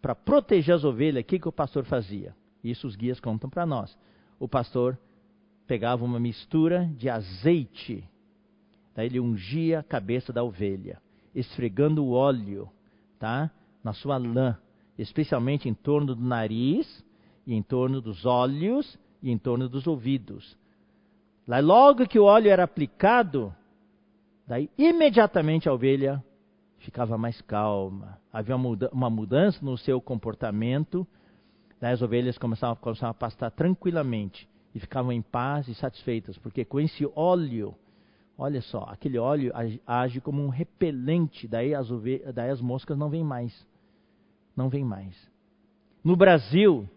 Para 0.00 0.14
proteger 0.14 0.74
as 0.74 0.84
ovelhas, 0.84 1.22
o 1.22 1.26
que, 1.26 1.38
que 1.38 1.48
o 1.48 1.52
pastor 1.52 1.84
fazia? 1.84 2.34
Isso 2.62 2.86
os 2.86 2.94
guias 2.94 3.18
contam 3.20 3.48
para 3.48 3.64
nós. 3.64 3.96
O 4.38 4.46
pastor 4.46 4.98
pegava 5.66 6.04
uma 6.04 6.20
mistura 6.20 6.90
de 6.96 7.08
azeite, 7.08 8.08
daí 8.98 9.06
ele 9.06 9.20
ungia 9.20 9.78
a 9.78 9.82
cabeça 9.84 10.32
da 10.32 10.42
ovelha, 10.42 11.00
esfregando 11.32 12.04
o 12.04 12.10
óleo, 12.10 12.68
tá? 13.16 13.48
Na 13.84 13.92
sua 13.92 14.16
lã, 14.16 14.58
especialmente 14.98 15.68
em 15.68 15.74
torno 15.74 16.16
do 16.16 16.24
nariz, 16.24 17.04
e 17.46 17.54
em 17.54 17.62
torno 17.62 18.00
dos 18.00 18.26
olhos 18.26 18.98
e 19.22 19.30
em 19.30 19.38
torno 19.38 19.68
dos 19.68 19.86
ouvidos. 19.86 20.58
Lá, 21.46 21.60
logo 21.60 22.08
que 22.08 22.18
o 22.18 22.24
óleo 22.24 22.50
era 22.50 22.64
aplicado, 22.64 23.54
daí 24.44 24.68
imediatamente 24.76 25.68
a 25.68 25.72
ovelha 25.72 26.20
ficava 26.78 27.16
mais 27.16 27.40
calma. 27.42 28.18
Havia 28.32 28.56
uma 28.56 29.08
mudança 29.08 29.64
no 29.64 29.78
seu 29.78 30.00
comportamento. 30.00 31.06
Daí 31.80 31.92
as 31.92 32.02
ovelhas 32.02 32.36
começavam, 32.36 32.74
começavam 32.74 33.12
a 33.12 33.14
pastar 33.14 33.52
tranquilamente 33.52 34.48
e 34.74 34.80
ficavam 34.80 35.12
em 35.12 35.22
paz 35.22 35.68
e 35.68 35.74
satisfeitas, 35.76 36.36
porque 36.36 36.64
com 36.64 36.80
esse 36.80 37.08
óleo, 37.14 37.76
olha 38.38 38.62
só, 38.62 38.84
aquele 38.88 39.18
óleo 39.18 39.52
age 39.84 40.20
como 40.20 40.40
um 40.42 40.48
repelente, 40.48 41.48
daí 41.48 41.74
as, 41.74 41.88
daí 42.32 42.50
as 42.50 42.60
moscas 42.60 42.96
não 42.96 43.10
vêm 43.10 43.24
mais. 43.24 43.66
Não 44.56 44.68
vêm 44.68 44.84
mais. 44.84 45.14
No 46.04 46.16
Brasil, 46.16 46.88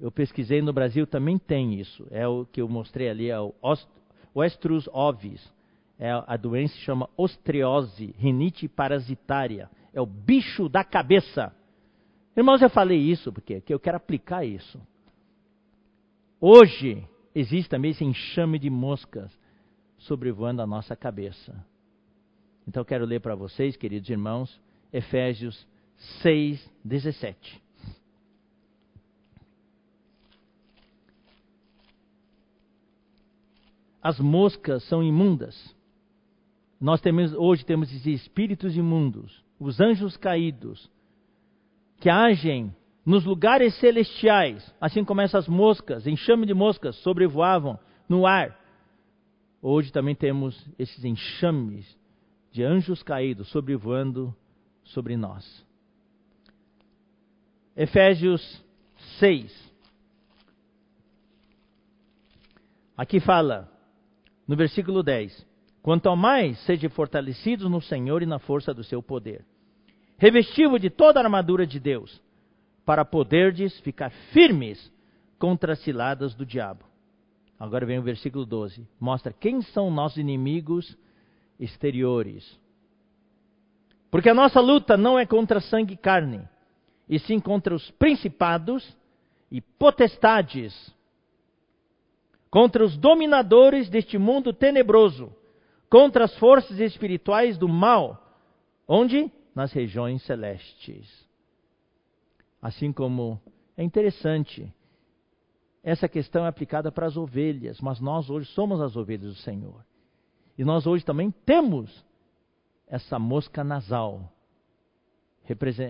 eu 0.00 0.10
pesquisei 0.10 0.60
no 0.60 0.72
Brasil, 0.72 1.06
também 1.06 1.38
tem 1.38 1.78
isso. 1.78 2.06
É 2.10 2.26
o 2.26 2.44
que 2.44 2.60
eu 2.60 2.68
mostrei 2.68 3.08
ali, 3.08 3.30
é 3.30 3.38
o 3.38 3.54
Oestrus 4.34 4.88
ovis. 4.92 5.40
É 5.98 6.10
a 6.10 6.36
doença 6.36 6.74
chama 6.78 7.08
osteose, 7.16 8.14
rinite 8.18 8.66
parasitária. 8.66 9.70
É 9.92 10.00
o 10.00 10.06
bicho 10.06 10.68
da 10.68 10.82
cabeça. 10.82 11.54
Irmãos, 12.36 12.62
eu 12.62 12.70
falei 12.70 12.98
isso 12.98 13.32
porque 13.32 13.62
eu 13.68 13.78
quero 13.78 13.98
aplicar 13.98 14.44
isso. 14.44 14.80
Hoje 16.40 17.06
existe 17.34 17.68
também 17.68 17.90
esse 17.90 18.04
enxame 18.04 18.58
de 18.58 18.70
moscas 18.70 19.30
sobrevoando 20.00 20.60
a 20.60 20.66
nossa 20.66 20.94
cabeça. 20.94 21.64
Então 22.68 22.84
quero 22.84 23.06
ler 23.06 23.20
para 23.20 23.34
vocês, 23.34 23.76
queridos 23.76 24.10
irmãos, 24.10 24.60
Efésios 24.92 25.66
6, 26.22 26.70
17. 26.84 27.70
as 34.02 34.18
moscas 34.18 34.82
são 34.84 35.02
imundas. 35.02 35.74
Nós 36.80 37.00
temos, 37.00 37.32
hoje 37.34 37.64
temos 37.64 37.92
espíritos 38.06 38.76
imundos, 38.76 39.44
os 39.58 39.80
anjos 39.80 40.16
caídos, 40.16 40.90
que 41.98 42.08
agem 42.08 42.74
nos 43.04 43.24
lugares 43.24 43.74
celestiais, 43.78 44.74
assim 44.80 45.04
como 45.04 45.20
essas 45.20 45.46
moscas, 45.46 46.06
enxame 46.06 46.46
de 46.46 46.54
moscas, 46.54 46.96
sobrevoavam 46.96 47.78
no 48.08 48.26
ar. 48.26 48.58
Hoje 49.62 49.92
também 49.92 50.14
temos 50.14 50.66
esses 50.78 51.04
enxames 51.04 51.86
de 52.50 52.62
anjos 52.62 53.02
caídos 53.02 53.48
sobrevoando 53.48 54.34
sobre 54.84 55.16
nós. 55.16 55.66
Efésios 57.76 58.62
6. 59.18 59.70
Aqui 62.96 63.20
fala: 63.20 63.70
no 64.46 64.56
versículo 64.56 65.02
10: 65.02 65.46
Quanto 65.82 66.08
ao 66.08 66.16
mais, 66.16 66.58
sejam 66.64 66.90
fortalecidos 66.90 67.70
no 67.70 67.80
Senhor 67.80 68.22
e 68.22 68.26
na 68.26 68.38
força 68.38 68.74
do 68.74 68.82
seu 68.82 69.02
poder. 69.02 69.44
Revestivo 70.18 70.78
de 70.78 70.90
toda 70.90 71.20
a 71.20 71.22
armadura 71.22 71.66
de 71.66 71.78
Deus, 71.78 72.20
para 72.84 73.04
poderdes 73.04 73.78
ficar 73.80 74.10
firmes 74.32 74.92
contra 75.38 75.74
as 75.74 75.78
ciladas 75.78 76.34
do 76.34 76.44
diabo. 76.44 76.89
Agora 77.60 77.84
vem 77.84 77.98
o 77.98 78.02
versículo 78.02 78.46
12. 78.46 78.88
Mostra 78.98 79.34
quem 79.34 79.60
são 79.60 79.90
nossos 79.90 80.16
inimigos 80.16 80.96
exteriores. 81.58 82.58
Porque 84.10 84.30
a 84.30 84.34
nossa 84.34 84.60
luta 84.60 84.96
não 84.96 85.18
é 85.18 85.26
contra 85.26 85.60
sangue 85.60 85.92
e 85.92 85.96
carne, 85.96 86.48
e 87.06 87.18
sim 87.18 87.38
contra 87.38 87.74
os 87.74 87.90
principados 87.92 88.96
e 89.52 89.60
potestades 89.60 90.74
contra 92.50 92.84
os 92.84 92.96
dominadores 92.96 93.88
deste 93.88 94.18
mundo 94.18 94.52
tenebroso, 94.52 95.32
contra 95.88 96.24
as 96.24 96.36
forças 96.36 96.80
espirituais 96.80 97.56
do 97.56 97.68
mal, 97.68 98.20
onde? 98.88 99.30
Nas 99.54 99.72
regiões 99.72 100.22
celestes. 100.24 101.08
Assim 102.60 102.92
como 102.92 103.40
é 103.76 103.84
interessante, 103.84 104.72
essa 105.82 106.08
questão 106.08 106.44
é 106.44 106.48
aplicada 106.48 106.92
para 106.92 107.06
as 107.06 107.16
ovelhas, 107.16 107.80
mas 107.80 108.00
nós 108.00 108.28
hoje 108.28 108.50
somos 108.52 108.80
as 108.80 108.96
ovelhas 108.96 109.34
do 109.34 109.40
Senhor. 109.40 109.84
E 110.58 110.64
nós 110.64 110.86
hoje 110.86 111.04
também 111.04 111.30
temos 111.30 112.04
essa 112.86 113.18
mosca 113.18 113.64
nasal, 113.64 114.30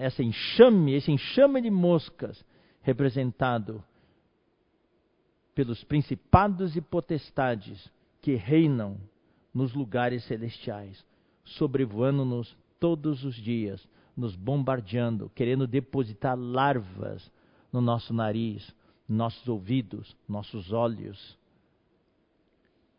essa 0.00 0.22
enxame, 0.22 0.94
esse 0.94 1.10
enxame 1.10 1.60
de 1.60 1.70
moscas 1.70 2.44
representado 2.82 3.82
pelos 5.54 5.82
principados 5.84 6.76
e 6.76 6.80
potestades 6.80 7.90
que 8.22 8.34
reinam 8.34 8.96
nos 9.52 9.74
lugares 9.74 10.24
celestiais, 10.24 11.04
sobrevoando-nos 11.44 12.56
todos 12.78 13.24
os 13.24 13.34
dias, 13.34 13.86
nos 14.16 14.36
bombardeando, 14.36 15.30
querendo 15.34 15.66
depositar 15.66 16.38
larvas 16.38 17.30
no 17.72 17.80
nosso 17.80 18.14
nariz, 18.14 18.74
nossos 19.10 19.48
ouvidos, 19.48 20.16
nossos 20.28 20.72
olhos, 20.72 21.36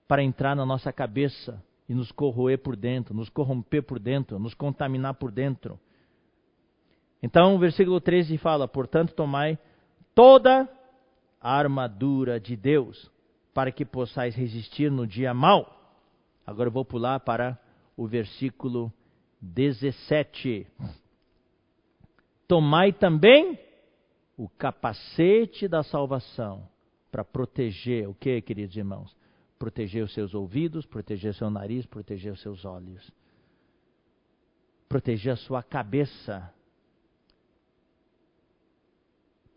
para 0.08 0.22
entrar 0.22 0.56
na 0.56 0.66
nossa 0.66 0.92
cabeça 0.92 1.64
e 1.88 1.94
nos 1.94 2.12
corroer 2.12 2.60
por 2.60 2.76
dentro, 2.76 3.16
nos 3.16 3.30
corromper 3.30 3.82
por 3.84 3.98
dentro, 3.98 4.38
nos 4.38 4.54
contaminar 4.54 5.14
por 5.14 5.32
dentro. 5.32 5.80
Então, 7.24 7.56
o 7.56 7.60
versículo 7.60 8.02
13 8.02 8.38
fala: 8.38 8.68
Portanto, 8.68 9.14
tomai 9.14 9.58
toda 10.14 10.70
a 11.40 11.58
armadura 11.58 12.40
de 12.40 12.58
Deus, 12.58 13.10
para 13.54 13.72
que 13.72 13.86
possais 13.86 14.36
resistir 14.36 14.92
no 14.92 15.08
dia 15.08 15.34
mau. 15.34 15.80
Agora 16.46 16.68
eu 16.68 16.74
vou 16.74 16.84
pular 16.84 17.20
para 17.22 17.58
o 17.96 18.06
versículo 18.06 18.92
17. 19.42 20.68
Tomai 22.48 22.92
também 22.92 23.58
o 24.42 24.50
capacete 24.50 25.68
da 25.68 25.84
salvação 25.84 26.68
para 27.12 27.24
proteger 27.24 28.10
o 28.10 28.16
que, 28.16 28.42
queridos 28.42 28.76
irmãos? 28.76 29.16
Proteger 29.60 30.04
os 30.04 30.12
seus 30.16 30.34
ouvidos, 30.34 30.84
proteger 30.84 31.36
seu 31.36 31.52
nariz, 31.52 31.86
proteger 31.86 32.34
os 32.34 32.42
seus 32.42 32.66
olhos. 32.66 33.12
Proteger 34.90 35.34
a 35.34 35.36
sua 35.36 35.62
cabeça 35.62 36.52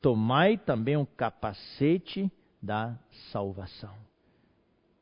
tomai 0.02 0.58
também 0.58 0.98
o 0.98 1.06
capacete 1.06 2.30
da 2.60 2.94
salvação. 3.32 3.96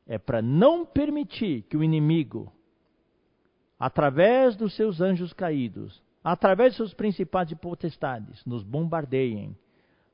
É 0.07 0.17
para 0.17 0.41
não 0.41 0.85
permitir 0.85 1.63
que 1.63 1.75
o 1.75 1.83
inimigo, 1.83 2.49
através 3.77 4.55
dos 4.55 4.73
seus 4.77 5.01
anjos 5.01 5.33
caídos, 5.33 6.01
através 6.23 6.71
dos 6.71 6.77
seus 6.77 6.93
principados 6.93 7.51
e 7.51 7.55
potestades, 7.57 8.45
nos 8.45 8.63
bombardeiem 8.63 9.57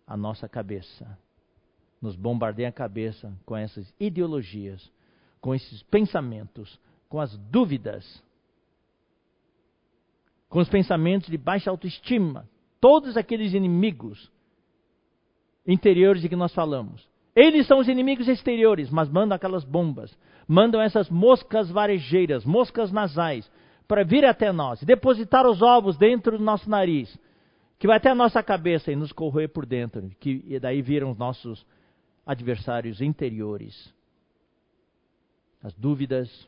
a 0.10 0.18
nossa 0.18 0.50
cabeça. 0.50 1.08
Nos 2.02 2.16
bombardeiem 2.16 2.68
a 2.68 2.72
cabeça 2.72 3.32
com 3.46 3.56
essas 3.56 3.94
ideologias, 4.00 4.92
com 5.40 5.54
esses 5.54 5.84
pensamentos, 5.84 6.80
com 7.08 7.22
as 7.22 7.38
dúvidas, 7.38 8.24
com 10.50 10.60
os 10.60 10.68
pensamentos 10.68 11.30
de 11.30 11.38
baixa 11.38 11.70
autoestima, 11.70 12.50
todos 12.82 13.16
aqueles 13.16 13.54
inimigos 13.54 14.32
interiores 15.68 16.24
de 16.24 16.30
que 16.30 16.36
nós 16.36 16.54
falamos. 16.56 17.08
Eles 17.36 17.68
são 17.68 17.78
os 17.78 17.88
inimigos 17.88 18.28
exteriores, 18.28 18.90
mas 18.90 19.08
mandam 19.10 19.36
aquelas 19.36 19.64
bombas, 19.64 20.18
mandam 20.48 20.82
essas 20.82 21.08
moscas 21.08 21.70
varejeiras, 21.70 22.44
moscas 22.44 22.92
nasais, 22.92 23.50
para 23.88 24.04
vir 24.04 24.26
até 24.26 24.52
nós, 24.52 24.82
depositar 24.82 25.46
os 25.46 25.62
ovos 25.62 25.98
dentro 25.98 26.38
do 26.38 26.44
nosso 26.44 26.68
nariz, 26.68 27.16
que 27.80 27.88
vai 27.88 27.98
até 27.98 28.10
a 28.10 28.16
nossa 28.16 28.44
cabeça 28.44 28.92
e 28.92 28.96
nos 28.96 29.12
corroer 29.12 29.50
por 29.50 29.66
dentro, 29.66 30.08
que 30.20 30.44
e 30.46 30.60
daí 30.60 30.82
viram 30.82 31.12
os 31.12 31.18
nossos 31.18 31.66
adversários 32.26 33.02
interiores. 33.02 33.92
As 35.64 35.74
dúvidas, 35.74 36.48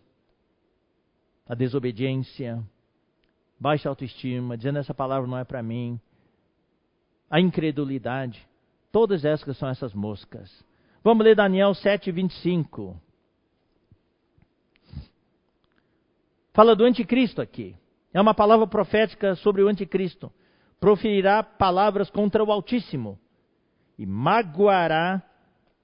a 1.48 1.56
desobediência, 1.56 2.62
baixa 3.60 3.90
autoestima, 3.90 4.56
dizendo 4.56 4.78
essa 4.78 4.94
palavra 4.94 5.28
não 5.28 5.38
é 5.38 5.44
para 5.44 5.64
mim, 5.64 6.00
a 7.30 7.40
incredulidade 7.40 8.48
Todas 8.92 9.24
essas 9.24 9.58
são 9.58 9.70
essas 9.70 9.94
moscas. 9.94 10.52
Vamos 11.04 11.24
ler 11.24 11.36
Daniel 11.36 11.74
7, 11.74 12.12
25. 12.12 13.00
Fala 16.54 16.76
do 16.76 16.84
anticristo 16.84 17.42
aqui. 17.42 17.76
É 18.14 18.20
uma 18.20 18.34
palavra 18.34 18.68
profética 18.68 19.36
sobre 19.36 19.64
o 19.64 19.70
anticristo. 19.70 20.32
Proferirá 20.82 21.44
palavras 21.44 22.10
contra 22.10 22.44
o 22.44 22.52
Altíssimo 22.52 23.20
e 24.00 24.06
magoará 24.06 25.22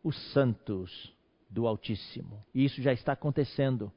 os 0.03 0.17
santos 0.33 1.13
do 1.47 1.67
Altíssimo. 1.67 2.43
E 2.51 2.65
isso 2.65 2.81
já 2.81 2.91
está 2.91 3.13
acontecendo 3.13 3.91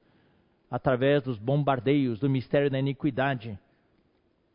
através 0.71 1.23
dos 1.23 1.39
bombardeios 1.39 2.21
do 2.21 2.29
mistério 2.29 2.71
da 2.71 2.79
iniquidade. 2.79 3.59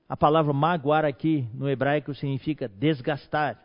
A 0.07 0.15
palavra 0.15 0.53
magoar 0.53 1.03
aqui 1.03 1.49
no 1.51 1.67
hebraico 1.67 2.13
significa 2.13 2.69
desgastar, 2.69 3.59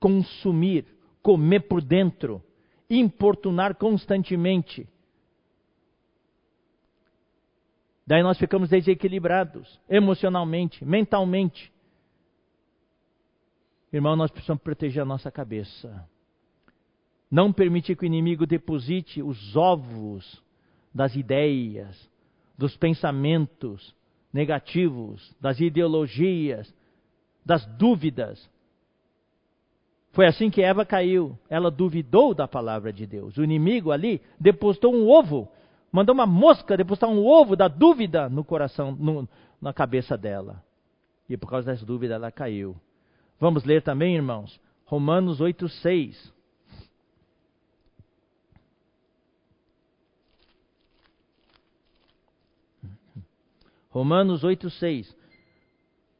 consumir, 0.00 0.86
comer 1.22 1.60
por 1.60 1.80
dentro, 1.80 2.42
importunar 2.90 3.76
constantemente. 3.76 4.88
Daí 8.04 8.20
nós 8.20 8.36
ficamos 8.36 8.68
desequilibrados, 8.68 9.80
emocionalmente, 9.88 10.84
mentalmente. 10.84 11.72
Irmão, 13.92 14.14
nós 14.14 14.30
precisamos 14.30 14.62
proteger 14.62 15.02
a 15.02 15.06
nossa 15.06 15.30
cabeça. 15.30 16.08
Não 17.30 17.52
permitir 17.52 17.96
que 17.96 18.04
o 18.04 18.06
inimigo 18.06 18.46
deposite 18.46 19.22
os 19.22 19.56
ovos 19.56 20.42
das 20.94 21.14
ideias, 21.14 22.08
dos 22.56 22.76
pensamentos 22.76 23.94
negativos, 24.32 25.34
das 25.40 25.60
ideologias, 25.60 26.72
das 27.44 27.64
dúvidas. 27.66 28.48
Foi 30.12 30.26
assim 30.26 30.50
que 30.50 30.62
Eva 30.62 30.84
caiu. 30.84 31.38
Ela 31.48 31.70
duvidou 31.70 32.34
da 32.34 32.46
palavra 32.46 32.92
de 32.92 33.06
Deus. 33.06 33.36
O 33.36 33.44
inimigo 33.44 33.90
ali 33.90 34.20
depositou 34.38 34.94
um 34.94 35.08
ovo, 35.08 35.48
mandou 35.90 36.14
uma 36.14 36.26
mosca 36.26 36.76
depositar 36.76 37.10
um 37.10 37.24
ovo 37.24 37.56
da 37.56 37.66
dúvida 37.66 38.28
no 38.28 38.44
coração, 38.44 38.92
no, 38.92 39.28
na 39.60 39.72
cabeça 39.72 40.16
dela. 40.16 40.62
E 41.28 41.36
por 41.36 41.48
causa 41.48 41.72
dessa 41.72 41.86
dúvida 41.86 42.14
ela 42.14 42.30
caiu. 42.30 42.76
Vamos 43.40 43.64
ler 43.64 43.80
também, 43.80 44.14
irmãos, 44.14 44.60
Romanos 44.84 45.40
8, 45.40 45.66
6. 45.66 46.40
Romanos 53.88 54.44
8,6. 54.44 55.16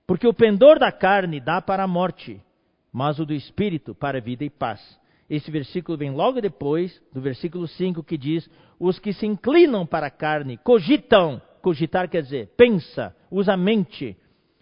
Porque 0.06 0.26
o 0.26 0.34
pendor 0.34 0.78
da 0.78 0.90
carne 0.90 1.38
dá 1.38 1.60
para 1.60 1.84
a 1.84 1.86
morte, 1.86 2.42
mas 2.90 3.18
o 3.20 3.26
do 3.26 3.34
espírito 3.34 3.94
para 3.94 4.18
a 4.18 4.20
vida 4.20 4.42
e 4.42 4.50
paz. 4.50 4.98
Esse 5.28 5.50
versículo 5.50 5.96
vem 5.96 6.10
logo 6.10 6.40
depois 6.40 7.00
do 7.12 7.20
versículo 7.20 7.68
5 7.68 8.02
que 8.02 8.16
diz: 8.16 8.50
Os 8.78 8.98
que 8.98 9.12
se 9.12 9.26
inclinam 9.26 9.86
para 9.86 10.08
a 10.08 10.10
carne 10.10 10.56
cogitam, 10.56 11.40
cogitar 11.62 12.08
quer 12.08 12.22
dizer, 12.22 12.48
pensa, 12.56 13.14
usa 13.30 13.52
a 13.52 13.56
mente, 13.56 14.16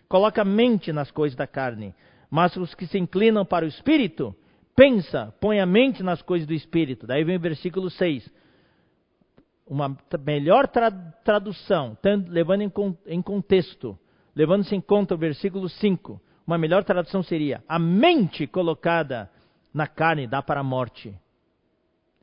coloca 0.09 0.42
a 0.42 0.44
mente 0.44 0.92
nas 0.92 1.11
coisas 1.11 1.36
da 1.36 1.46
carne. 1.46 1.94
Mas 2.31 2.57
os 2.57 2.74
que 2.74 2.87
se 2.87 2.99
inclinam 2.99 3.45
para 3.45 3.64
o 3.64 3.68
espírito, 3.68 4.35
pensa, 4.74 5.35
põe 5.41 5.61
a 5.61 5.66
mente 5.66 6.03
nas 6.03 6.22
coisas 6.22 6.47
do 6.47 6.55
espírito. 6.55 7.07
Daí 7.07 7.24
vem 7.24 7.37
o 7.37 7.41
versículo 7.41 7.91
6 7.91 8.31
uma 9.68 9.97
melhor 10.24 10.66
tra 10.66 10.91
tradução, 10.91 11.97
levando 12.29 12.62
em, 12.62 12.72
em 13.07 13.20
contexto, 13.20 13.99
levando-se 14.35 14.74
em 14.74 14.81
conta 14.81 15.14
o 15.14 15.18
versículo 15.18 15.68
5, 15.68 16.20
uma 16.47 16.57
melhor 16.57 16.83
tradução 16.85 17.22
seria: 17.22 17.62
a 17.68 17.79
mente 17.79 18.47
colocada 18.47 19.31
na 19.72 19.87
carne 19.87 20.26
dá 20.26 20.43
para 20.43 20.61
a 20.61 20.64
morte. 20.64 21.14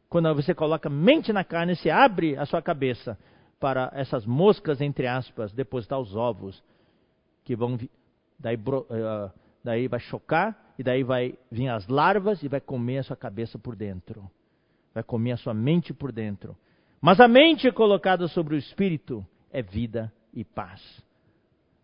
Quando 0.10 0.34
você 0.34 0.54
coloca 0.54 0.90
mente 0.90 1.32
na 1.32 1.44
carne, 1.44 1.76
você 1.76 1.90
abre 1.90 2.36
a 2.36 2.46
sua 2.46 2.62
cabeça 2.62 3.18
para 3.60 3.92
essas 3.94 4.26
moscas, 4.26 4.82
entre 4.82 5.08
aspas, 5.08 5.54
depositar 5.54 6.00
os 6.00 6.16
ovos, 6.16 6.64
que 7.44 7.56
vão, 7.56 7.78
daí, 8.40 8.56
uh, 8.56 9.32
daí 9.66 9.88
vai 9.88 10.00
chocar, 10.00 10.74
e 10.78 10.84
daí 10.84 11.04
vai 11.04 11.38
vir 11.52 11.70
as 11.70 11.88
larvas 11.88 12.44
e 12.44 12.48
vai 12.48 12.62
comer 12.62 13.00
a 13.00 13.04
sua 13.04 13.16
cabeça 13.16 13.58
por 13.58 13.76
dentro. 13.76 14.30
Vai 14.94 15.04
comer 15.04 15.34
a 15.34 15.38
sua 15.38 15.54
mente 15.54 15.94
por 15.94 16.12
dentro. 16.12 16.56
Mas 17.02 17.20
a 17.20 17.28
mente 17.28 17.72
colocada 17.72 18.28
sobre 18.28 18.56
o 18.56 18.58
espírito 18.58 19.26
é 19.52 19.62
vida 19.62 20.14
e 20.34 20.44
paz. 20.44 20.82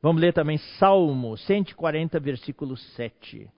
Vamos 0.02 0.22
ler 0.22 0.34
também 0.34 0.58
Salmo 0.80 1.38
140, 1.38 2.20
versículo 2.20 2.78
7. 2.78 3.50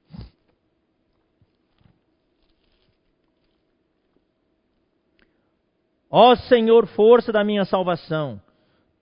Ó 6.09 6.35
Senhor, 6.35 6.85
força 6.87 7.31
da 7.31 7.43
minha 7.43 7.65
salvação, 7.65 8.41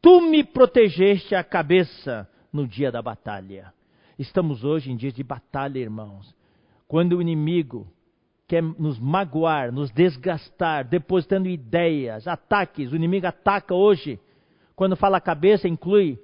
tu 0.01 0.21
me 0.21 0.43
protegeste 0.43 1.35
a 1.35 1.43
cabeça 1.43 2.27
no 2.53 2.67
dia 2.67 2.91
da 2.91 3.01
batalha. 3.01 3.73
Estamos 4.17 4.63
hoje 4.63 4.91
em 4.91 4.95
dias 4.95 5.13
de 5.13 5.23
batalha, 5.23 5.79
irmãos. 5.79 6.35
Quando 6.87 7.17
o 7.17 7.21
inimigo 7.21 7.87
quer 8.47 8.61
nos 8.61 8.99
magoar, 8.99 9.71
nos 9.71 9.89
desgastar, 9.91 10.85
depositando 10.85 11.47
ideias, 11.47 12.27
ataques. 12.27 12.91
O 12.91 12.95
inimigo 12.97 13.25
ataca 13.25 13.73
hoje. 13.73 14.19
Quando 14.75 14.97
fala 14.97 15.21
cabeça, 15.21 15.67
inclui 15.67 16.19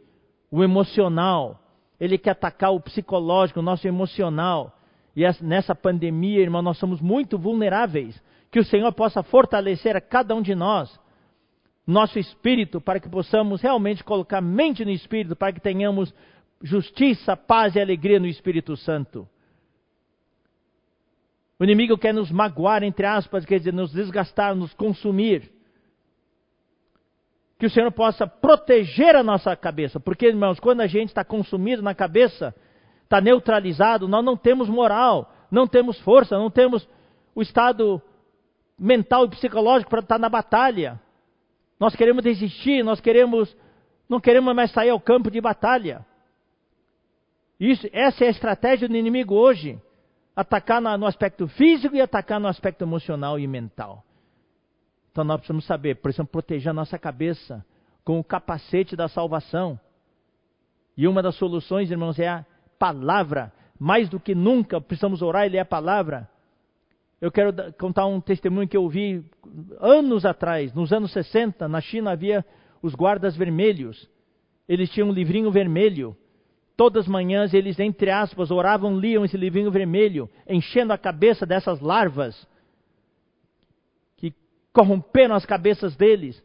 o 0.52 0.62
emocional. 0.62 1.64
Ele 1.98 2.18
quer 2.18 2.32
atacar 2.32 2.74
o 2.74 2.82
psicológico, 2.82 3.62
o 3.62 3.64
nosso 3.64 3.88
emocional. 3.88 4.78
E 5.16 5.24
nessa 5.42 5.74
pandemia, 5.74 6.42
irmão, 6.42 6.62
nós 6.62 6.78
somos 6.78 7.00
muito 7.00 7.38
vulneráveis. 7.38 8.22
Que 8.52 8.60
o 8.60 8.66
Senhor 8.66 8.92
possa 8.92 9.24
fortalecer 9.24 9.96
a 9.96 10.02
cada 10.02 10.36
um 10.36 10.42
de 10.42 10.54
nós, 10.54 11.00
nosso 11.86 12.20
espírito, 12.20 12.82
para 12.82 13.00
que 13.00 13.08
possamos 13.08 13.62
realmente 13.62 14.04
colocar 14.04 14.42
mente 14.42 14.84
no 14.84 14.92
espírito, 14.92 15.36
para 15.36 15.54
que 15.54 15.62
tenhamos 15.62 16.14
justiça, 16.62 17.36
paz 17.36 17.76
e 17.76 17.80
alegria 17.80 18.20
no 18.20 18.28
Espírito 18.28 18.76
Santo. 18.76 19.28
O 21.60 21.64
inimigo 21.64 21.98
quer 21.98 22.14
nos 22.14 22.32
magoar, 22.32 22.84
entre 22.84 23.06
aspas, 23.06 23.46
quer 23.46 23.58
dizer, 23.58 23.74
nos 23.74 23.92
desgastar, 23.92 24.56
nos 24.56 24.74
consumir. 24.74 25.52
Que 27.58 27.66
o 27.66 27.70
Senhor 27.70 27.92
possa 27.92 28.28
proteger 28.28 29.16
a 29.16 29.24
nossa 29.24 29.56
cabeça. 29.56 30.00
Porque, 30.00 30.28
irmãos, 30.28 30.60
quando 30.60 30.82
a 30.82 30.88
gente 30.88 31.10
está 31.10 31.24
consumido 31.24 31.82
na 31.82 31.96
cabeça, 31.96 32.54
está 33.04 33.20
neutralizado, 33.20 34.08
nós 34.08 34.24
não 34.24 34.38
temos 34.38 34.70
moral, 34.70 35.34
não 35.50 35.66
temos 35.66 36.00
força, 36.02 36.38
não 36.38 36.52
temos 36.52 36.88
o 37.34 37.42
estado 37.42 38.00
mental 38.78 39.26
e 39.26 39.30
psicológico 39.30 39.90
para 39.90 40.02
estar 40.02 40.20
na 40.20 40.30
batalha. 40.30 41.00
Nós 41.80 41.96
queremos 41.96 42.24
desistir, 42.24 42.84
nós 42.84 43.00
queremos, 43.00 43.56
não 44.08 44.20
queremos 44.20 44.54
mais 44.56 44.72
sair 44.72 44.90
ao 44.90 45.00
campo 45.00 45.32
de 45.32 45.42
batalha. 45.42 46.06
Isso, 47.60 47.88
essa 47.92 48.24
é 48.24 48.28
a 48.28 48.32
estratégia 48.32 48.88
do 48.88 48.96
inimigo 48.96 49.34
hoje 49.34 49.82
atacar 50.36 50.80
no 50.80 51.08
aspecto 51.08 51.48
físico 51.48 51.96
e 51.96 52.02
atacar 52.02 52.40
no 52.40 52.48
aspecto 52.48 52.84
emocional 52.84 53.40
e 53.40 53.48
mental. 53.48 54.04
Então 55.12 55.24
nós 55.24 55.38
precisamos 55.38 55.66
saber, 55.66 55.96
precisamos 55.96 56.32
proteger 56.32 56.70
a 56.70 56.74
nossa 56.74 57.00
cabeça 57.00 57.66
com 58.06 58.20
o 58.20 58.24
capacete 58.24 58.96
da 58.96 59.08
salvação. 59.08 59.80
E 60.96 61.08
uma 61.08 61.24
das 61.24 61.36
soluções, 61.36 61.90
irmãos, 61.90 62.20
é 62.20 62.28
a 62.28 62.46
palavra. 62.78 63.52
Mais 63.80 64.10
do 64.10 64.20
que 64.20 64.36
nunca 64.36 64.80
precisamos 64.80 65.24
orar 65.24 65.48
e 65.48 65.50
ler 65.50 65.60
a 65.60 65.66
palavra. 65.66 66.30
Eu 67.20 67.32
quero 67.32 67.52
contar 67.74 68.06
um 68.06 68.22
testemunho 68.22 68.68
que 68.68 68.78
eu 68.78 68.88
vi 68.88 69.26
anos 69.80 70.24
atrás, 70.24 70.72
nos 70.74 70.94
anos 70.94 71.12
60, 71.14 71.68
na 71.68 71.82
China 71.82 72.12
havia 72.12 72.46
os 72.80 72.94
guardas 72.94 73.36
vermelhos. 73.36 74.08
Eles 74.70 74.92
tinham 74.92 75.10
um 75.10 75.14
livrinho 75.14 75.50
vermelho 75.50 76.16
Todas 76.78 77.06
as 77.06 77.08
manhãs 77.10 77.56
eles, 77.56 77.80
entre 77.80 78.12
aspas, 78.12 78.52
oravam, 78.52 79.00
liam 79.00 79.26
esse 79.26 79.36
livrinho 79.36 79.72
vermelho, 79.72 80.30
enchendo 80.48 80.94
a 80.94 80.98
cabeça 80.98 81.44
dessas 81.44 81.82
larvas 81.82 82.48
que 84.16 84.32
corromperam 84.72 85.34
as 85.34 85.44
cabeças 85.44 85.96
deles. 85.96 86.42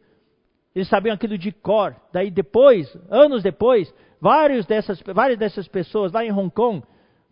Eles 0.74 0.88
sabiam 0.88 1.14
aquilo 1.14 1.36
de 1.36 1.52
cor. 1.52 1.94
Daí 2.10 2.30
depois, 2.30 2.96
anos 3.10 3.42
depois, 3.42 3.94
vários 4.18 4.64
dessas, 4.64 5.02
várias 5.02 5.38
dessas 5.38 5.68
pessoas 5.68 6.12
lá 6.12 6.24
em 6.24 6.32
Hong 6.32 6.50
Kong 6.50 6.82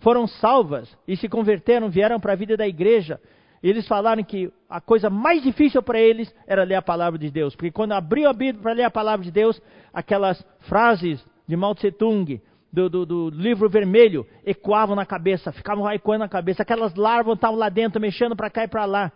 foram 0.00 0.26
salvas 0.26 0.94
e 1.08 1.16
se 1.16 1.26
converteram, 1.26 1.88
vieram 1.88 2.20
para 2.20 2.34
a 2.34 2.36
vida 2.36 2.54
da 2.54 2.68
igreja. 2.68 3.18
Eles 3.62 3.88
falaram 3.88 4.22
que 4.22 4.52
a 4.68 4.80
coisa 4.80 5.08
mais 5.08 5.42
difícil 5.42 5.82
para 5.82 5.98
eles 5.98 6.34
era 6.46 6.64
ler 6.64 6.74
a 6.74 6.82
palavra 6.82 7.18
de 7.18 7.30
Deus. 7.30 7.56
Porque 7.56 7.70
quando 7.70 7.92
abriam 7.92 8.30
a 8.30 8.34
Bíblia 8.34 8.62
para 8.62 8.72
ler 8.74 8.84
a 8.84 8.90
palavra 8.90 9.24
de 9.24 9.30
Deus, 9.30 9.60
aquelas 9.92 10.44
frases 10.60 11.24
de 11.46 11.56
Mao 11.56 11.74
Tse 11.74 11.90
Tung, 11.92 12.40
do, 12.72 12.88
do, 12.88 13.06
do, 13.06 13.30
livro 13.30 13.68
vermelho 13.68 14.26
ecoavam 14.44 14.94
na 14.94 15.04
cabeça, 15.04 15.50
ficavam 15.52 15.90
ecoando 15.90 16.20
na 16.20 16.28
cabeça. 16.28 16.62
Aquelas 16.62 16.94
larvas 16.94 17.34
estavam 17.34 17.58
lá 17.58 17.68
dentro, 17.68 18.00
mexendo 18.00 18.36
para 18.36 18.50
cá 18.50 18.64
e 18.64 18.68
para 18.68 18.84
lá. 18.84 19.12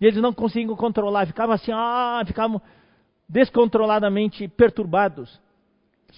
E 0.00 0.06
eles 0.06 0.20
não 0.20 0.32
conseguiam 0.32 0.76
controlar, 0.76 1.26
ficavam 1.26 1.54
assim, 1.54 1.72
ah, 1.72 2.22
ficavam 2.26 2.60
descontroladamente 3.28 4.46
perturbados. 4.48 5.40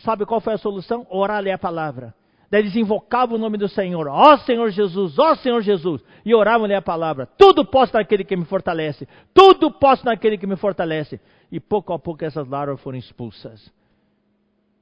Sabe 0.04 0.26
qual 0.26 0.40
foi 0.40 0.54
a 0.54 0.58
solução? 0.58 1.06
Orar 1.10 1.42
ler 1.42 1.52
a 1.52 1.58
palavra. 1.58 2.14
Daí 2.50 2.62
eles 2.62 2.74
invocavam 2.74 3.36
o 3.36 3.38
nome 3.38 3.56
do 3.56 3.68
Senhor, 3.68 4.08
ó 4.08 4.36
Senhor 4.38 4.68
Jesus, 4.70 5.16
ó 5.20 5.36
Senhor 5.36 5.60
Jesus, 5.60 6.02
e 6.24 6.34
oravam-lhe 6.34 6.74
a 6.74 6.82
palavra: 6.82 7.24
Tudo 7.24 7.64
posso 7.64 7.94
naquele 7.94 8.24
que 8.24 8.36
me 8.36 8.44
fortalece, 8.44 9.06
tudo 9.32 9.70
posso 9.70 10.04
naquele 10.04 10.36
que 10.36 10.48
me 10.48 10.56
fortalece. 10.56 11.20
E 11.52 11.60
pouco 11.60 11.92
a 11.92 11.98
pouco 11.98 12.24
essas 12.24 12.48
larvas 12.48 12.80
foram 12.80 12.98
expulsas. 12.98 13.72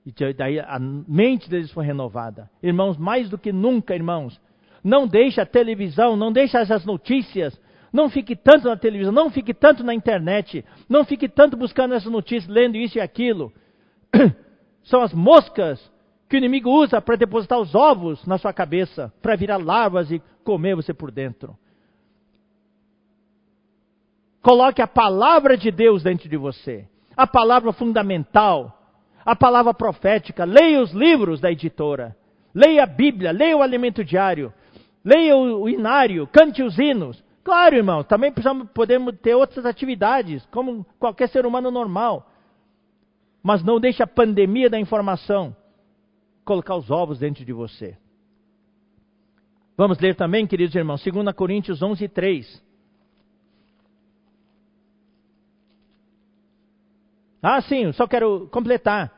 E 0.08 0.32
daí 0.32 0.58
a 0.58 0.78
mente 0.78 1.50
deles 1.50 1.70
foi 1.70 1.84
renovada. 1.84 2.48
Irmãos, 2.62 2.96
mais 2.96 3.28
do 3.28 3.36
que 3.36 3.52
nunca, 3.52 3.94
irmãos, 3.94 4.40
não 4.82 5.06
deixe 5.06 5.38
a 5.38 5.44
televisão, 5.44 6.16
não 6.16 6.32
deixe 6.32 6.56
essas 6.56 6.86
notícias, 6.86 7.60
não 7.92 8.08
fique 8.08 8.34
tanto 8.34 8.68
na 8.68 8.76
televisão, 8.76 9.12
não 9.12 9.28
fique 9.28 9.52
tanto 9.52 9.84
na 9.84 9.92
internet, 9.92 10.64
não 10.88 11.04
fique 11.04 11.28
tanto 11.28 11.58
buscando 11.58 11.92
essas 11.92 12.10
notícias, 12.10 12.48
lendo 12.48 12.78
isso 12.78 12.96
e 12.96 13.02
aquilo. 13.02 13.52
São 14.82 15.02
as 15.02 15.12
moscas 15.12 15.78
que 16.26 16.36
o 16.36 16.38
inimigo 16.38 16.70
usa 16.70 17.02
para 17.02 17.16
depositar 17.16 17.58
os 17.58 17.74
ovos 17.74 18.24
na 18.24 18.38
sua 18.38 18.52
cabeça, 18.54 19.12
para 19.20 19.36
virar 19.36 19.58
larvas 19.58 20.10
e 20.10 20.22
comer 20.42 20.74
você 20.74 20.94
por 20.94 21.10
dentro. 21.10 21.54
Coloque 24.40 24.80
a 24.80 24.86
palavra 24.86 25.54
de 25.54 25.70
Deus 25.70 26.02
dentro 26.02 26.30
de 26.30 26.36
você, 26.38 26.88
a 27.14 27.26
palavra 27.26 27.74
fundamental, 27.74 28.77
a 29.28 29.36
palavra 29.36 29.74
profética. 29.74 30.46
Leia 30.46 30.80
os 30.80 30.92
livros 30.92 31.38
da 31.38 31.52
editora, 31.52 32.16
leia 32.54 32.84
a 32.84 32.86
Bíblia, 32.86 33.30
leia 33.30 33.58
o 33.58 33.62
alimento 33.62 34.02
diário, 34.02 34.50
leia 35.04 35.36
o 35.36 35.68
inário, 35.68 36.26
cante 36.28 36.62
os 36.62 36.78
hinos. 36.78 37.22
Claro, 37.44 37.76
irmão, 37.76 38.02
também 38.02 38.32
precisamos, 38.32 38.70
podemos 38.70 39.14
ter 39.18 39.34
outras 39.34 39.66
atividades, 39.66 40.46
como 40.46 40.82
qualquer 40.98 41.28
ser 41.28 41.44
humano 41.44 41.70
normal. 41.70 42.30
Mas 43.42 43.62
não 43.62 43.78
deixe 43.78 44.02
a 44.02 44.06
pandemia 44.06 44.70
da 44.70 44.80
informação 44.80 45.54
colocar 46.42 46.76
os 46.76 46.90
ovos 46.90 47.18
dentro 47.18 47.44
de 47.44 47.52
você. 47.52 47.98
Vamos 49.76 49.98
ler 49.98 50.16
também, 50.16 50.46
queridos 50.46 50.74
irmãos, 50.74 51.04
2 51.04 51.32
Coríntios 51.34 51.82
11, 51.82 52.08
3. 52.08 52.62
Ah, 57.42 57.60
sim, 57.60 57.92
só 57.92 58.08
quero 58.08 58.48
completar. 58.50 59.17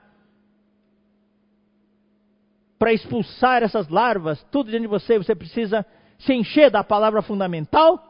Para 2.80 2.94
expulsar 2.94 3.62
essas 3.62 3.90
larvas, 3.90 4.42
tudo 4.50 4.70
dentro 4.70 4.84
de 4.84 4.86
você, 4.88 5.18
você 5.18 5.34
precisa 5.34 5.84
se 6.18 6.32
encher 6.32 6.70
da 6.70 6.82
palavra 6.82 7.20
fundamental 7.20 8.02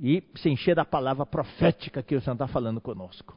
e 0.00 0.22
se 0.36 0.48
encher 0.48 0.76
da 0.76 0.84
palavra 0.84 1.26
profética 1.26 2.00
que 2.00 2.14
o 2.14 2.20
Senhor 2.20 2.34
está 2.34 2.46
falando 2.46 2.80
conosco. 2.80 3.36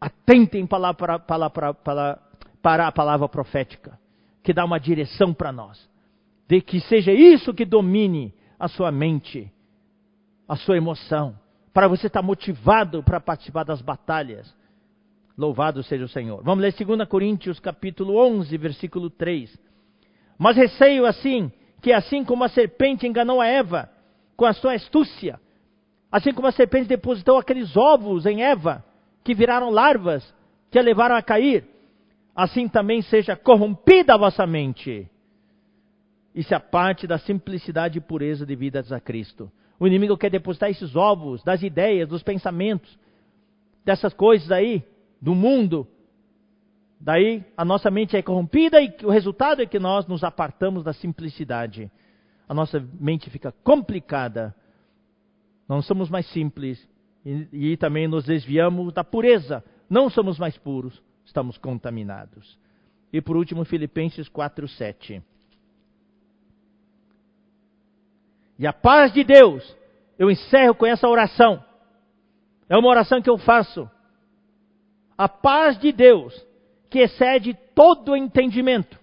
Atentem 0.00 0.64
para, 0.68 0.94
para, 0.94 1.18
para, 1.18 1.50
para, 1.50 2.18
para 2.62 2.86
a 2.86 2.92
palavra 2.92 3.28
profética, 3.28 3.98
que 4.40 4.54
dá 4.54 4.64
uma 4.64 4.78
direção 4.78 5.34
para 5.34 5.50
nós. 5.50 5.90
De 6.46 6.60
que 6.60 6.78
seja 6.78 7.10
isso 7.10 7.52
que 7.52 7.64
domine 7.64 8.32
a 8.56 8.68
sua 8.68 8.92
mente, 8.92 9.52
a 10.46 10.54
sua 10.54 10.76
emoção, 10.76 11.36
para 11.72 11.88
você 11.88 12.06
estar 12.06 12.22
motivado 12.22 13.02
para 13.02 13.18
participar 13.18 13.64
das 13.64 13.82
batalhas. 13.82 14.54
Louvado 15.36 15.82
seja 15.82 16.04
o 16.04 16.08
Senhor. 16.08 16.42
Vamos 16.44 16.62
ler 16.62 16.72
2 16.72 17.08
Coríntios 17.08 17.58
capítulo 17.58 18.16
11, 18.16 18.56
versículo 18.56 19.10
3. 19.10 19.58
Mas 20.38 20.56
receio 20.56 21.04
assim, 21.06 21.50
que 21.82 21.92
assim 21.92 22.24
como 22.24 22.44
a 22.44 22.48
serpente 22.48 23.06
enganou 23.06 23.40
a 23.40 23.46
Eva 23.46 23.90
com 24.36 24.46
a 24.46 24.52
sua 24.52 24.74
astúcia, 24.74 25.40
assim 26.10 26.32
como 26.32 26.46
a 26.46 26.52
serpente 26.52 26.86
depositou 26.86 27.36
aqueles 27.36 27.76
ovos 27.76 28.26
em 28.26 28.42
Eva, 28.44 28.84
que 29.24 29.34
viraram 29.34 29.70
larvas, 29.70 30.32
que 30.70 30.78
a 30.78 30.82
levaram 30.82 31.16
a 31.16 31.22
cair, 31.22 31.64
assim 32.34 32.68
também 32.68 33.02
seja 33.02 33.34
corrompida 33.34 34.14
a 34.14 34.18
vossa 34.18 34.46
mente. 34.46 35.10
Isso 36.32 36.54
é 36.54 36.58
parte 36.60 37.06
da 37.08 37.18
simplicidade 37.18 37.98
e 37.98 38.00
pureza 38.00 38.46
devidas 38.46 38.92
a 38.92 39.00
Cristo. 39.00 39.50
O 39.80 39.86
inimigo 39.86 40.16
quer 40.16 40.30
depositar 40.30 40.70
esses 40.70 40.94
ovos 40.94 41.42
das 41.42 41.62
ideias, 41.62 42.08
dos 42.08 42.22
pensamentos, 42.22 42.96
dessas 43.84 44.14
coisas 44.14 44.50
aí, 44.50 44.84
do 45.24 45.34
mundo. 45.34 45.88
Daí 47.00 47.42
a 47.56 47.64
nossa 47.64 47.90
mente 47.90 48.14
é 48.14 48.22
corrompida 48.22 48.80
e 48.82 48.94
o 49.02 49.10
resultado 49.10 49.62
é 49.62 49.66
que 49.66 49.78
nós 49.78 50.06
nos 50.06 50.22
apartamos 50.22 50.84
da 50.84 50.92
simplicidade. 50.92 51.90
A 52.46 52.52
nossa 52.52 52.78
mente 53.00 53.30
fica 53.30 53.50
complicada. 53.64 54.54
Não 55.66 55.80
somos 55.80 56.10
mais 56.10 56.26
simples 56.26 56.86
e, 57.24 57.72
e 57.72 57.76
também 57.78 58.06
nos 58.06 58.24
desviamos 58.24 58.92
da 58.92 59.02
pureza. 59.02 59.64
Não 59.88 60.10
somos 60.10 60.38
mais 60.38 60.58
puros 60.58 61.02
estamos 61.24 61.56
contaminados. 61.56 62.58
E 63.10 63.20
por 63.20 63.34
último, 63.34 63.64
Filipenses 63.64 64.28
4, 64.28 64.68
7. 64.68 65.22
E 68.58 68.66
a 68.66 68.72
paz 68.72 69.10
de 69.10 69.24
Deus, 69.24 69.76
eu 70.18 70.30
encerro 70.30 70.74
com 70.74 70.84
essa 70.84 71.08
oração. 71.08 71.64
É 72.68 72.76
uma 72.76 72.88
oração 72.88 73.22
que 73.22 73.30
eu 73.30 73.38
faço. 73.38 73.88
A 75.16 75.28
paz 75.28 75.78
de 75.78 75.92
Deus, 75.92 76.34
que 76.90 77.00
excede 77.00 77.54
todo 77.74 78.16
entendimento. 78.16 78.98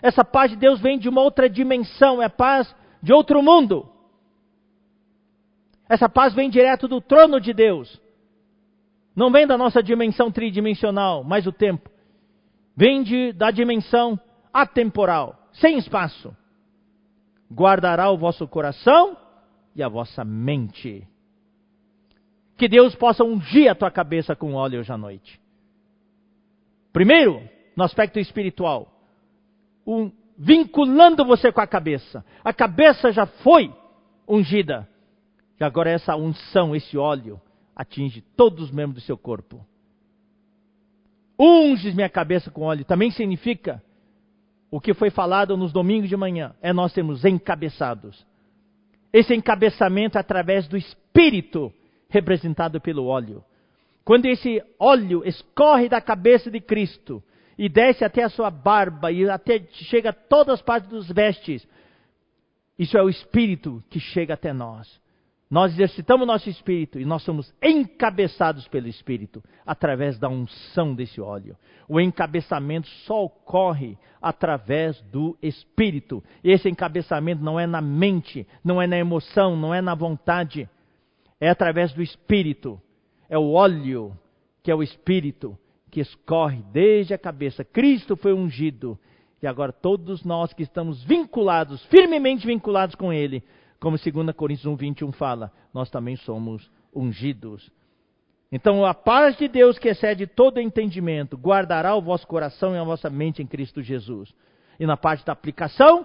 Essa 0.00 0.24
paz 0.24 0.50
de 0.50 0.56
Deus 0.56 0.80
vem 0.80 0.98
de 0.98 1.08
uma 1.08 1.22
outra 1.22 1.48
dimensão, 1.48 2.22
é 2.22 2.26
a 2.26 2.30
paz 2.30 2.74
de 3.02 3.12
outro 3.12 3.42
mundo. 3.42 3.88
Essa 5.88 6.08
paz 6.08 6.34
vem 6.34 6.50
direto 6.50 6.86
do 6.86 7.00
trono 7.00 7.40
de 7.40 7.52
Deus. 7.52 8.00
Não 9.16 9.32
vem 9.32 9.46
da 9.46 9.58
nossa 9.58 9.82
dimensão 9.82 10.30
tridimensional, 10.30 11.24
mais 11.24 11.46
o 11.46 11.52
tempo. 11.52 11.90
Vem 12.76 13.02
de, 13.02 13.32
da 13.32 13.50
dimensão 13.50 14.20
atemporal, 14.52 15.48
sem 15.52 15.78
espaço. 15.78 16.36
Guardará 17.52 18.10
o 18.10 18.18
vosso 18.18 18.46
coração 18.46 19.16
e 19.74 19.82
a 19.82 19.88
vossa 19.88 20.24
mente. 20.24 21.06
Que 22.58 22.68
Deus 22.68 22.94
possa 22.96 23.22
ungir 23.22 23.70
a 23.70 23.74
tua 23.74 23.90
cabeça 23.90 24.34
com 24.34 24.54
óleo 24.54 24.80
hoje 24.80 24.92
à 24.92 24.98
noite. 24.98 25.40
Primeiro, 26.92 27.40
no 27.76 27.84
aspecto 27.84 28.18
espiritual, 28.18 28.92
um, 29.86 30.10
vinculando 30.36 31.24
você 31.24 31.52
com 31.52 31.60
a 31.60 31.66
cabeça. 31.66 32.24
A 32.42 32.52
cabeça 32.52 33.12
já 33.12 33.26
foi 33.26 33.72
ungida. 34.26 34.88
E 35.60 35.62
agora 35.62 35.88
essa 35.88 36.16
unção, 36.16 36.74
esse 36.74 36.98
óleo, 36.98 37.40
atinge 37.76 38.20
todos 38.36 38.64
os 38.64 38.70
membros 38.72 39.02
do 39.02 39.06
seu 39.06 39.16
corpo. 39.16 39.64
Unges 41.38 41.94
minha 41.94 42.08
cabeça 42.08 42.50
com 42.50 42.62
óleo 42.62 42.84
também 42.84 43.12
significa 43.12 43.80
o 44.68 44.80
que 44.80 44.92
foi 44.92 45.10
falado 45.10 45.56
nos 45.56 45.72
domingos 45.72 46.08
de 46.08 46.16
manhã, 46.16 46.54
é 46.60 46.72
nós 46.72 46.92
sermos 46.92 47.24
encabeçados. 47.24 48.26
Esse 49.12 49.32
encabeçamento 49.34 50.18
é 50.18 50.20
através 50.20 50.66
do 50.66 50.76
Espírito 50.76 51.72
representado 52.08 52.80
pelo 52.80 53.06
óleo. 53.06 53.44
Quando 54.04 54.26
esse 54.26 54.62
óleo 54.78 55.22
escorre 55.24 55.88
da 55.88 56.00
cabeça 56.00 56.50
de 56.50 56.60
Cristo 56.60 57.22
e 57.58 57.68
desce 57.68 58.04
até 58.04 58.22
a 58.22 58.30
sua 58.30 58.50
barba 58.50 59.12
e 59.12 59.28
até 59.28 59.60
chega 59.72 60.10
a 60.10 60.14
todas 60.14 60.54
as 60.54 60.62
partes 60.62 60.88
dos 60.88 61.08
vestes, 61.08 61.66
isso 62.78 62.96
é 62.96 63.02
o 63.02 63.08
Espírito 63.08 63.82
que 63.90 64.00
chega 64.00 64.34
até 64.34 64.52
nós. 64.52 64.88
Nós 65.50 65.72
exercitamos 65.72 66.26
nosso 66.26 66.50
espírito 66.50 67.00
e 67.00 67.06
nós 67.06 67.22
somos 67.22 67.54
encabeçados 67.62 68.68
pelo 68.68 68.86
espírito 68.86 69.42
através 69.64 70.18
da 70.18 70.28
unção 70.28 70.94
desse 70.94 71.22
óleo. 71.22 71.56
O 71.88 71.98
encabeçamento 71.98 72.86
só 73.06 73.24
ocorre 73.24 73.96
através 74.20 75.00
do 75.10 75.38
espírito. 75.42 76.22
Esse 76.44 76.68
encabeçamento 76.68 77.42
não 77.42 77.58
é 77.58 77.66
na 77.66 77.80
mente, 77.80 78.46
não 78.62 78.80
é 78.80 78.86
na 78.86 78.98
emoção, 78.98 79.56
não 79.56 79.72
é 79.72 79.80
na 79.80 79.94
vontade. 79.94 80.68
É 81.40 81.48
através 81.48 81.92
do 81.92 82.02
espírito. 82.02 82.80
É 83.28 83.38
o 83.38 83.52
óleo 83.52 84.16
que 84.62 84.70
é 84.70 84.74
o 84.74 84.82
espírito 84.82 85.56
que 85.90 86.00
escorre 86.00 86.62
desde 86.72 87.14
a 87.14 87.18
cabeça. 87.18 87.64
Cristo 87.64 88.16
foi 88.16 88.32
ungido 88.32 88.98
e 89.42 89.46
agora 89.46 89.72
todos 89.72 90.24
nós 90.24 90.52
que 90.52 90.62
estamos 90.62 91.02
vinculados, 91.04 91.84
firmemente 91.86 92.46
vinculados 92.46 92.94
com 92.94 93.12
ele, 93.12 93.42
como 93.80 93.96
2 93.96 94.34
Coríntios 94.34 94.66
1, 94.66 94.76
21 94.76 95.12
fala, 95.12 95.52
nós 95.72 95.88
também 95.88 96.16
somos 96.16 96.68
ungidos. 96.94 97.70
Então, 98.50 98.84
a 98.84 98.94
paz 98.94 99.36
de 99.36 99.46
Deus 99.46 99.78
que 99.78 99.88
excede 99.88 100.26
todo 100.26 100.60
entendimento 100.60 101.36
guardará 101.36 101.94
o 101.94 102.02
vosso 102.02 102.26
coração 102.26 102.74
e 102.74 102.78
a 102.78 102.84
vossa 102.84 103.08
mente 103.08 103.42
em 103.42 103.46
Cristo 103.46 103.82
Jesus. 103.82 104.34
E 104.80 104.86
na 104.86 104.96
parte 104.96 105.24
da 105.24 105.32
aplicação, 105.32 106.04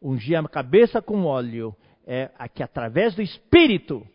ungir 0.00 0.38
a 0.38 0.48
cabeça 0.48 1.02
com 1.02 1.24
óleo 1.24 1.74
é 2.06 2.30
que 2.54 2.62
através 2.62 3.14
do 3.14 3.22
Espírito, 3.22 4.06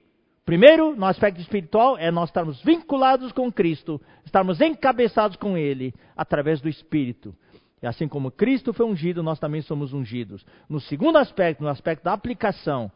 primeiro, 0.52 0.94
no 0.98 1.06
aspecto 1.06 1.40
espiritual, 1.40 1.98
é 1.98 2.12
nós 2.12 2.28
estarmos 2.28 2.62
vinculados 2.62 3.32
com 3.32 3.50
Cristo, 3.50 4.02
estarmos 4.26 4.60
encabeçados 4.60 5.38
com 5.38 5.58
Ele 5.58 5.94
através 6.14 6.60
do 6.60 6.68
Espírito. 6.68 7.34
E 7.82 7.88
assim 7.88 8.06
como 8.06 8.30
Cristo 8.30 8.74
foi 8.74 8.86
ungido, 8.86 9.24
nós 9.24 9.40
também 9.40 9.62
somos 9.62 9.94
ungidos. 9.94 10.46
No 10.68 10.82
segundo 10.82 11.18
aspecto, 11.18 11.64
no 11.64 11.70
aspecto 11.70 12.04
da 12.04 12.12
aplicação, 12.12 12.92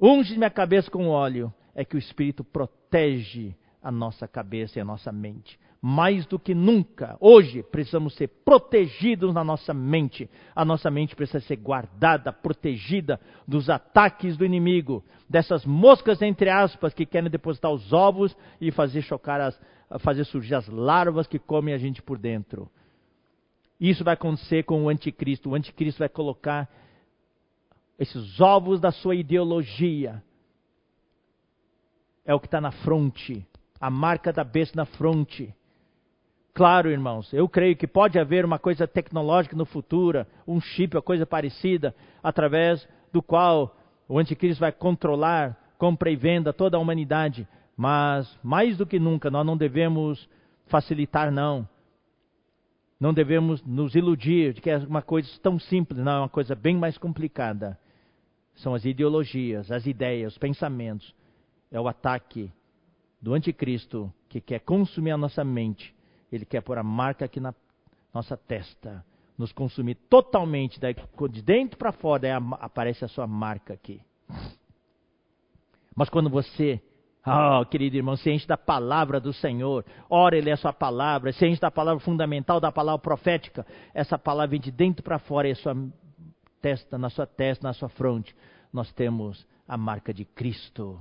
unge 0.00 0.38
minha 0.38 0.48
cabeça 0.48 0.90
com 0.90 1.08
óleo, 1.08 1.52
é 1.74 1.84
que 1.84 1.94
o 1.94 1.98
Espírito 1.98 2.42
protege 2.42 3.54
a 3.82 3.92
nossa 3.92 4.26
cabeça 4.26 4.78
e 4.78 4.80
a 4.80 4.84
nossa 4.84 5.12
mente. 5.12 5.60
Mais 5.86 6.24
do 6.24 6.38
que 6.38 6.54
nunca, 6.54 7.14
hoje, 7.20 7.62
precisamos 7.62 8.14
ser 8.14 8.28
protegidos 8.42 9.34
na 9.34 9.44
nossa 9.44 9.74
mente. 9.74 10.30
A 10.56 10.64
nossa 10.64 10.90
mente 10.90 11.14
precisa 11.14 11.40
ser 11.40 11.56
guardada, 11.56 12.32
protegida 12.32 13.20
dos 13.46 13.68
ataques 13.68 14.34
do 14.34 14.46
inimigo, 14.46 15.04
dessas 15.28 15.66
moscas, 15.66 16.22
entre 16.22 16.48
aspas, 16.48 16.94
que 16.94 17.04
querem 17.04 17.28
depositar 17.28 17.70
os 17.70 17.92
ovos 17.92 18.34
e 18.58 18.70
fazer 18.70 19.02
chocar 19.02 19.42
as, 19.42 19.60
fazer 19.98 20.24
surgir 20.24 20.54
as 20.54 20.66
larvas 20.68 21.26
que 21.26 21.38
comem 21.38 21.74
a 21.74 21.76
gente 21.76 22.00
por 22.00 22.16
dentro. 22.16 22.70
Isso 23.78 24.02
vai 24.02 24.14
acontecer 24.14 24.62
com 24.62 24.84
o 24.84 24.88
anticristo. 24.88 25.50
O 25.50 25.54
anticristo 25.54 25.98
vai 25.98 26.08
colocar 26.08 26.66
esses 27.98 28.40
ovos 28.40 28.80
da 28.80 28.90
sua 28.90 29.14
ideologia. 29.14 30.24
É 32.24 32.34
o 32.34 32.40
que 32.40 32.46
está 32.46 32.58
na 32.58 32.72
fronte, 32.72 33.46
a 33.78 33.90
marca 33.90 34.32
da 34.32 34.42
besta 34.42 34.76
na 34.76 34.86
fronte. 34.86 35.54
Claro, 36.54 36.88
irmãos, 36.88 37.32
eu 37.32 37.48
creio 37.48 37.76
que 37.76 37.86
pode 37.86 38.16
haver 38.16 38.44
uma 38.44 38.60
coisa 38.60 38.86
tecnológica 38.86 39.56
no 39.56 39.66
futuro, 39.66 40.24
um 40.46 40.60
chip, 40.60 40.96
uma 40.96 41.02
coisa 41.02 41.26
parecida, 41.26 41.92
através 42.22 42.88
do 43.12 43.20
qual 43.20 43.76
o 44.08 44.18
anticristo 44.18 44.60
vai 44.60 44.70
controlar 44.70 45.58
compra 45.76 46.10
e 46.10 46.16
venda 46.16 46.52
toda 46.52 46.76
a 46.76 46.80
humanidade. 46.80 47.46
Mas, 47.76 48.38
mais 48.42 48.76
do 48.76 48.86
que 48.86 48.98
nunca, 48.98 49.30
nós 49.30 49.44
não 49.44 49.56
devemos 49.56 50.28
facilitar, 50.66 51.30
não. 51.30 51.68
Não 53.00 53.12
devemos 53.12 53.62
nos 53.64 53.94
iludir 53.94 54.54
de 54.54 54.60
que 54.60 54.70
é 54.70 54.78
uma 54.78 55.02
coisa 55.02 55.28
tão 55.42 55.58
simples, 55.58 55.98
não, 55.98 56.12
é 56.12 56.18
uma 56.20 56.28
coisa 56.28 56.54
bem 56.54 56.76
mais 56.76 56.96
complicada. 56.96 57.78
São 58.54 58.74
as 58.74 58.84
ideologias, 58.84 59.70
as 59.70 59.86
ideias, 59.86 60.32
os 60.32 60.38
pensamentos. 60.38 61.14
É 61.70 61.80
o 61.80 61.88
ataque 61.88 62.50
do 63.20 63.34
anticristo 63.34 64.12
que 64.28 64.40
quer 64.40 64.60
consumir 64.60 65.10
a 65.10 65.18
nossa 65.18 65.42
mente. 65.42 65.92
Ele 66.30 66.44
quer 66.44 66.60
pôr 66.60 66.78
a 66.78 66.82
marca 66.82 67.24
aqui 67.24 67.40
na 67.40 67.54
nossa 68.12 68.36
testa, 68.36 69.04
nos 69.36 69.52
consumir 69.52 69.96
totalmente, 70.08 70.78
daí 70.80 70.94
de 71.30 71.42
dentro 71.42 71.78
para 71.78 71.92
fora, 71.92 72.22
daí 72.22 72.32
aparece 72.60 73.04
a 73.04 73.08
sua 73.08 73.26
marca 73.26 73.74
aqui. 73.74 74.00
Mas 75.94 76.08
quando 76.08 76.30
você 76.30 76.82
Oh, 77.26 77.64
querido 77.64 77.96
irmão, 77.96 78.16
se 78.16 78.30
enche 78.30 78.46
da 78.46 78.58
palavra 78.58 79.18
do 79.18 79.32
Senhor, 79.32 79.82
ora 80.10 80.36
ele 80.36 80.50
é 80.50 80.52
a 80.52 80.58
sua 80.58 80.74
palavra, 80.74 81.32
se 81.32 81.46
enche 81.46 81.58
da 81.58 81.70
palavra 81.70 81.98
fundamental, 82.04 82.60
da 82.60 82.70
palavra 82.70 83.00
profética, 83.00 83.66
essa 83.94 84.18
palavra 84.18 84.50
vem 84.50 84.60
de 84.60 84.70
dentro 84.70 85.02
para 85.02 85.18
fora, 85.18 85.48
é 85.48 85.52
a 85.52 85.56
sua 85.56 85.74
testa, 86.60 86.98
na 86.98 87.08
sua 87.08 87.26
testa, 87.26 87.66
na 87.66 87.72
sua 87.72 87.88
fronte, 87.88 88.36
nós 88.70 88.92
temos 88.92 89.46
a 89.66 89.76
marca 89.78 90.12
de 90.12 90.26
Cristo. 90.26 91.00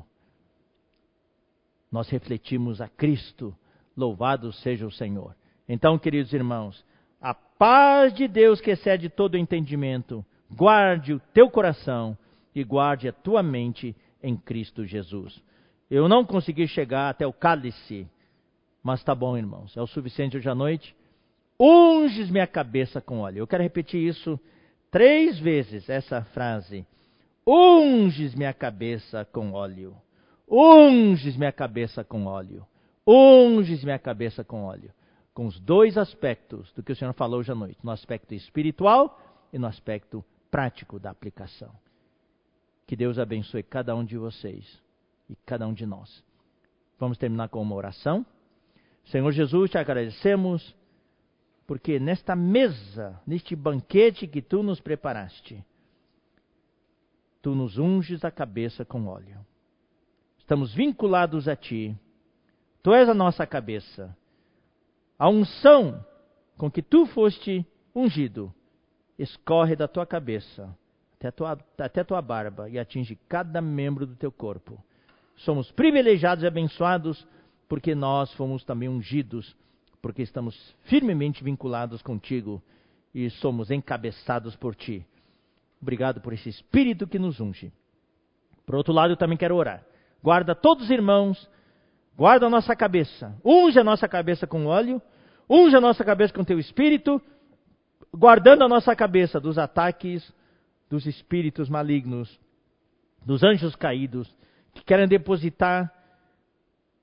Nós 1.91 2.07
refletimos 2.07 2.79
a 2.79 2.87
Cristo, 2.87 3.53
louvado 3.95 4.51
seja 4.51 4.85
o 4.85 4.91
Senhor. 4.91 5.35
Então, 5.67 5.97
queridos 5.97 6.33
irmãos, 6.33 6.83
a 7.21 7.33
paz 7.33 8.13
de 8.13 8.27
Deus 8.27 8.59
que 8.59 8.71
excede 8.71 9.09
todo 9.09 9.37
entendimento, 9.37 10.25
guarde 10.51 11.13
o 11.13 11.19
teu 11.33 11.49
coração 11.49 12.17
e 12.53 12.63
guarde 12.63 13.07
a 13.07 13.13
tua 13.13 13.41
mente 13.41 13.95
em 14.21 14.35
Cristo 14.35 14.85
Jesus. 14.85 15.41
Eu 15.89 16.07
não 16.07 16.25
consegui 16.25 16.67
chegar 16.67 17.09
até 17.09 17.25
o 17.25 17.33
cálice, 17.33 18.07
mas 18.81 18.99
está 18.99 19.15
bom, 19.15 19.37
irmãos, 19.37 19.75
é 19.77 19.81
o 19.81 19.87
suficiente 19.87 20.37
hoje 20.37 20.49
à 20.49 20.55
noite. 20.55 20.95
Unges 21.59 22.29
minha 22.29 22.47
cabeça 22.47 22.99
com 22.99 23.19
óleo. 23.19 23.39
Eu 23.39 23.47
quero 23.47 23.63
repetir 23.63 24.01
isso 24.01 24.39
três 24.91 25.39
vezes, 25.39 25.87
essa 25.89 26.23
frase. 26.25 26.85
Unges 27.47 28.35
minha 28.35 28.53
cabeça 28.53 29.25
com 29.25 29.53
óleo. 29.53 29.95
Unges 30.49 31.37
minha 31.37 31.51
cabeça 31.51 32.03
com 32.03 32.25
óleo. 32.25 32.65
Unges 33.05 33.83
minha 33.83 33.99
cabeça 33.99 34.43
com 34.43 34.63
óleo. 34.63 34.91
Com 35.33 35.47
os 35.47 35.59
dois 35.59 35.97
aspectos 35.97 36.71
do 36.73 36.83
que 36.83 36.91
o 36.91 36.95
Senhor 36.95 37.13
falou 37.13 37.39
hoje 37.39 37.51
à 37.51 37.55
noite: 37.55 37.79
no 37.83 37.91
aspecto 37.91 38.33
espiritual 38.33 39.19
e 39.51 39.57
no 39.57 39.67
aspecto 39.67 40.23
prático 40.49 40.99
da 40.99 41.09
aplicação. 41.09 41.71
Que 42.85 42.95
Deus 42.95 43.17
abençoe 43.17 43.63
cada 43.63 43.95
um 43.95 44.03
de 44.03 44.17
vocês 44.17 44.81
e 45.29 45.35
cada 45.45 45.67
um 45.67 45.73
de 45.73 45.85
nós. 45.85 46.23
Vamos 46.99 47.17
terminar 47.17 47.49
com 47.49 47.61
uma 47.61 47.75
oração. 47.75 48.25
Senhor 49.05 49.31
Jesus, 49.31 49.71
te 49.71 49.77
agradecemos 49.77 50.75
porque 51.65 51.99
nesta 51.99 52.35
mesa, 52.35 53.19
neste 53.25 53.55
banquete 53.55 54.27
que 54.27 54.41
tu 54.41 54.61
nos 54.61 54.79
preparaste, 54.79 55.63
tu 57.41 57.55
nos 57.55 57.77
unges 57.77 58.23
a 58.23 58.31
cabeça 58.31 58.85
com 58.85 59.07
óleo. 59.07 59.45
Estamos 60.37 60.73
vinculados 60.73 61.47
a 61.47 61.55
ti. 61.55 61.97
Tu 62.83 62.93
és 62.93 63.09
a 63.09 63.13
nossa 63.13 63.47
cabeça. 63.47 64.15
A 65.17 65.29
unção 65.29 66.05
com 66.57 66.69
que 66.69 66.81
tu 66.81 67.07
foste 67.07 67.65
ungido 67.95 68.53
escorre 69.17 69.75
da 69.75 69.87
tua 69.87 70.05
cabeça 70.05 70.75
até 71.15 71.31
tua, 71.31 71.57
até 71.79 72.03
tua 72.03 72.21
barba 72.21 72.69
e 72.69 72.77
atinge 72.77 73.17
cada 73.27 73.61
membro 73.61 74.05
do 74.05 74.15
teu 74.15 74.31
corpo 74.31 74.77
somos 75.37 75.71
privilegiados 75.71 76.43
e 76.43 76.47
abençoados 76.47 77.25
porque 77.67 77.95
nós 77.95 78.31
fomos 78.33 78.63
também 78.63 78.89
ungidos, 78.89 79.55
porque 80.01 80.21
estamos 80.21 80.75
firmemente 80.83 81.43
vinculados 81.43 82.01
contigo 82.01 82.61
e 83.13 83.29
somos 83.29 83.71
encabeçados 83.71 84.55
por 84.55 84.75
ti. 84.75 85.05
Obrigado 85.81 86.21
por 86.21 86.33
esse 86.33 86.49
Espírito 86.49 87.07
que 87.07 87.19
nos 87.19 87.39
unge. 87.39 87.71
Por 88.65 88.75
outro 88.75 88.93
lado, 88.93 89.13
eu 89.13 89.17
também 89.17 89.37
quero 89.37 89.55
orar. 89.55 89.83
Guarda 90.21 90.55
todos 90.55 90.85
os 90.85 90.91
irmãos, 90.91 91.49
guarda 92.15 92.47
a 92.47 92.49
nossa 92.49 92.75
cabeça, 92.75 93.35
unge 93.43 93.79
a 93.79 93.83
nossa 93.83 94.07
cabeça 94.07 94.45
com 94.47 94.65
óleo, 94.65 95.01
unge 95.49 95.75
a 95.75 95.81
nossa 95.81 96.03
cabeça 96.03 96.33
com 96.33 96.43
teu 96.43 96.59
Espírito, 96.59 97.21
guardando 98.13 98.63
a 98.63 98.69
nossa 98.69 98.95
cabeça 98.95 99.39
dos 99.39 99.57
ataques 99.57 100.33
dos 100.89 101.05
espíritos 101.05 101.69
malignos, 101.69 102.39
dos 103.25 103.43
anjos 103.43 103.75
caídos 103.75 104.33
que 104.73 104.83
querem 104.83 105.07
depositar 105.07 105.91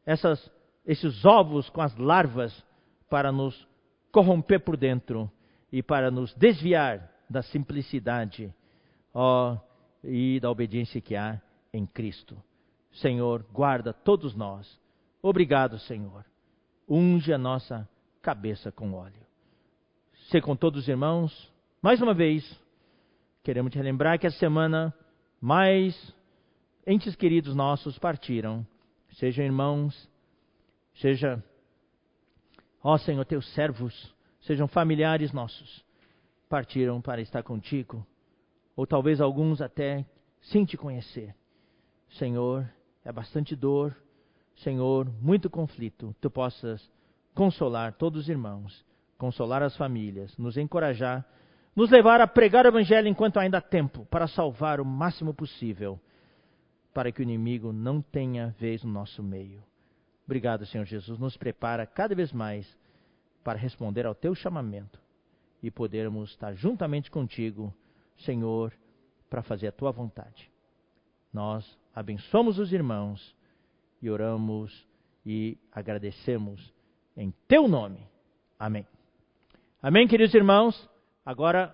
essas, 0.06 0.50
esses 0.86 1.24
ovos 1.24 1.68
com 1.70 1.80
as 1.80 1.96
larvas 1.96 2.64
para 3.08 3.32
nos 3.32 3.68
corromper 4.12 4.61
por 4.61 4.76
dentro 4.76 5.30
e 5.72 5.82
para 5.82 6.11
nos 6.11 6.34
desviar 6.34 7.11
da 7.28 7.42
simplicidade 7.42 8.53
ó, 9.14 9.57
e 10.03 10.41
da 10.41 10.50
obediência 10.50 11.00
que 11.00 11.14
há 11.16 11.41
em 11.72 11.87
Cristo. 11.87 12.37
Senhor, 12.92 13.45
guarda 13.53 13.92
todos 13.92 14.34
nós. 14.34 14.79
Obrigado, 15.22 15.79
Senhor. 15.80 16.25
Unge 16.88 17.33
a 17.33 17.38
nossa 17.38 17.88
cabeça 18.22 18.72
com 18.72 18.95
óleo. 18.95 19.26
Se 20.30 20.41
com 20.41 20.57
todos 20.57 20.83
os 20.83 20.88
irmãos, 20.88 21.53
mais 21.83 22.01
uma 22.01 22.14
vez, 22.14 22.45
queremos 23.42 23.72
te 23.72 23.80
lembrar 23.80 24.18
que 24.18 24.26
a 24.26 24.30
semana 24.30 24.95
mais 25.41 26.14
entes 26.87 27.14
queridos 27.17 27.55
nossos 27.55 27.99
partiram, 27.99 28.67
sejam 29.13 29.45
irmãos, 29.45 30.09
seja, 30.95 31.42
ó 32.83 32.97
Senhor, 32.99 33.25
teus 33.25 33.47
servos, 33.55 34.14
sejam 34.42 34.67
familiares 34.68 35.33
nossos, 35.33 35.84
partiram 36.49 37.01
para 37.01 37.21
estar 37.21 37.42
contigo, 37.42 38.07
ou 38.76 38.87
talvez 38.87 39.21
alguns 39.21 39.61
até 39.61 40.05
sem 40.41 40.64
te 40.64 40.76
conhecer. 40.76 41.34
Senhor, 42.11 42.68
é 43.05 43.13
bastante 43.13 43.55
dor, 43.55 43.97
Senhor, 44.62 45.11
muito 45.20 45.49
conflito, 45.49 46.14
tu 46.20 46.30
possas 46.30 46.91
consolar 47.34 47.95
todos 47.95 48.22
os 48.22 48.28
irmãos, 48.28 48.84
consolar 49.16 49.62
as 49.62 49.76
famílias, 49.76 50.37
nos 50.37 50.57
encorajar, 50.57 51.26
nos 51.74 51.91
levar 51.91 52.20
a 52.20 52.26
pregar 52.26 52.66
o 52.66 52.68
Evangelho 52.68 53.08
enquanto 53.08 53.38
ainda 53.38 53.58
há 53.58 53.62
tempo, 53.62 54.04
para 54.07 54.26
salvar 54.26 54.80
o 54.80 54.84
máximo 54.84 55.32
possível 55.32 55.99
para 56.92 57.12
que 57.12 57.20
o 57.20 57.22
inimigo 57.22 57.72
não 57.72 58.03
tenha 58.03 58.49
vez 58.58 58.82
no 58.82 58.91
nosso 58.91 59.22
meio. 59.22 59.62
Obrigado, 60.24 60.66
Senhor 60.66 60.84
Jesus. 60.84 61.18
Nos 61.18 61.37
prepara 61.37 61.87
cada 61.87 62.14
vez 62.14 62.32
mais 62.32 62.66
para 63.42 63.58
responder 63.58 64.07
ao 64.07 64.14
teu 64.14 64.34
chamamento 64.34 65.00
e 65.62 65.70
podermos 65.70 66.30
estar 66.30 66.54
juntamente 66.54 67.11
contigo, 67.11 67.72
Senhor, 68.18 68.72
para 69.28 69.42
fazer 69.42 69.68
a 69.68 69.72
tua 69.72 69.92
vontade. 69.92 70.50
Nós 71.32 71.78
abençoamos 71.95 72.58
os 72.58 72.72
irmãos 72.72 73.34
e 74.00 74.10
oramos 74.10 74.86
e 75.24 75.58
agradecemos 75.72 76.72
em 77.16 77.32
teu 77.46 77.68
nome. 77.68 78.00
Amém. 78.58 78.86
Amém, 79.82 80.06
queridos 80.06 80.34
irmãos. 80.34 80.88
Agora 81.24 81.72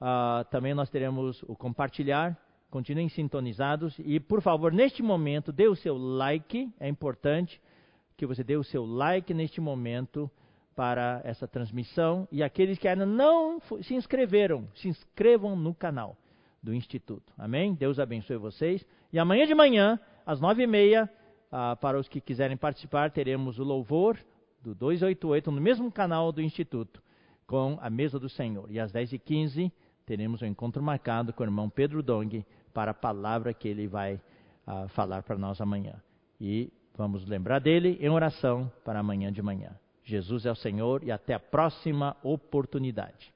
uh, 0.00 0.44
também 0.50 0.74
nós 0.74 0.90
teremos 0.90 1.42
o 1.44 1.56
compartilhar. 1.56 2.36
Continuem 2.70 3.08
sintonizados 3.08 3.94
e, 3.98 4.18
por 4.18 4.40
favor, 4.40 4.72
neste 4.72 5.02
momento, 5.02 5.52
dê 5.52 5.68
o 5.68 5.76
seu 5.76 5.96
like. 5.96 6.72
É 6.80 6.88
importante 6.88 7.60
que 8.16 8.26
você 8.26 8.42
dê 8.42 8.56
o 8.56 8.64
seu 8.64 8.84
like 8.84 9.34
neste 9.34 9.60
momento 9.60 10.30
para 10.74 11.20
essa 11.24 11.46
transmissão. 11.46 12.26
E 12.32 12.42
aqueles 12.42 12.78
que 12.78 12.88
ainda 12.88 13.04
não 13.04 13.60
se 13.82 13.94
inscreveram, 13.94 14.66
se 14.74 14.88
inscrevam 14.88 15.54
no 15.54 15.74
canal 15.74 16.16
do 16.62 16.72
Instituto. 16.72 17.32
Amém? 17.36 17.74
Deus 17.74 17.98
abençoe 17.98 18.36
vocês. 18.36 18.86
E 19.12 19.18
amanhã 19.18 19.46
de 19.46 19.54
manhã, 19.54 20.00
às 20.24 20.40
nove 20.40 20.62
e 20.62 20.66
meia, 20.66 21.10
ah, 21.52 21.76
para 21.76 21.98
os 21.98 22.08
que 22.08 22.20
quiserem 22.20 22.56
participar, 22.56 23.10
teremos 23.10 23.58
o 23.58 23.62
louvor 23.62 24.18
do 24.62 24.74
288 24.74 25.50
no 25.50 25.60
mesmo 25.60 25.92
canal 25.92 26.32
do 26.32 26.40
Instituto, 26.40 27.02
com 27.46 27.78
a 27.82 27.90
mesa 27.90 28.18
do 28.18 28.28
Senhor. 28.28 28.70
E 28.70 28.80
às 28.80 28.90
10h15 28.90 29.70
teremos 30.06 30.40
um 30.40 30.46
encontro 30.46 30.82
marcado 30.82 31.32
com 31.32 31.42
o 31.42 31.46
irmão 31.46 31.68
Pedro 31.68 32.02
Dong 32.02 32.44
para 32.72 32.92
a 32.92 32.94
palavra 32.94 33.52
que 33.52 33.68
ele 33.68 33.86
vai 33.86 34.14
uh, 34.14 34.88
falar 34.88 35.22
para 35.22 35.36
nós 35.36 35.60
amanhã. 35.60 36.02
E 36.40 36.72
vamos 36.96 37.26
lembrar 37.26 37.58
dele 37.58 37.98
em 38.00 38.08
oração 38.08 38.72
para 38.84 39.00
amanhã 39.00 39.30
de 39.30 39.42
manhã. 39.42 39.76
Jesus 40.04 40.46
é 40.46 40.50
o 40.50 40.56
Senhor 40.56 41.04
e 41.04 41.12
até 41.12 41.34
a 41.34 41.40
próxima 41.40 42.16
oportunidade. 42.22 43.31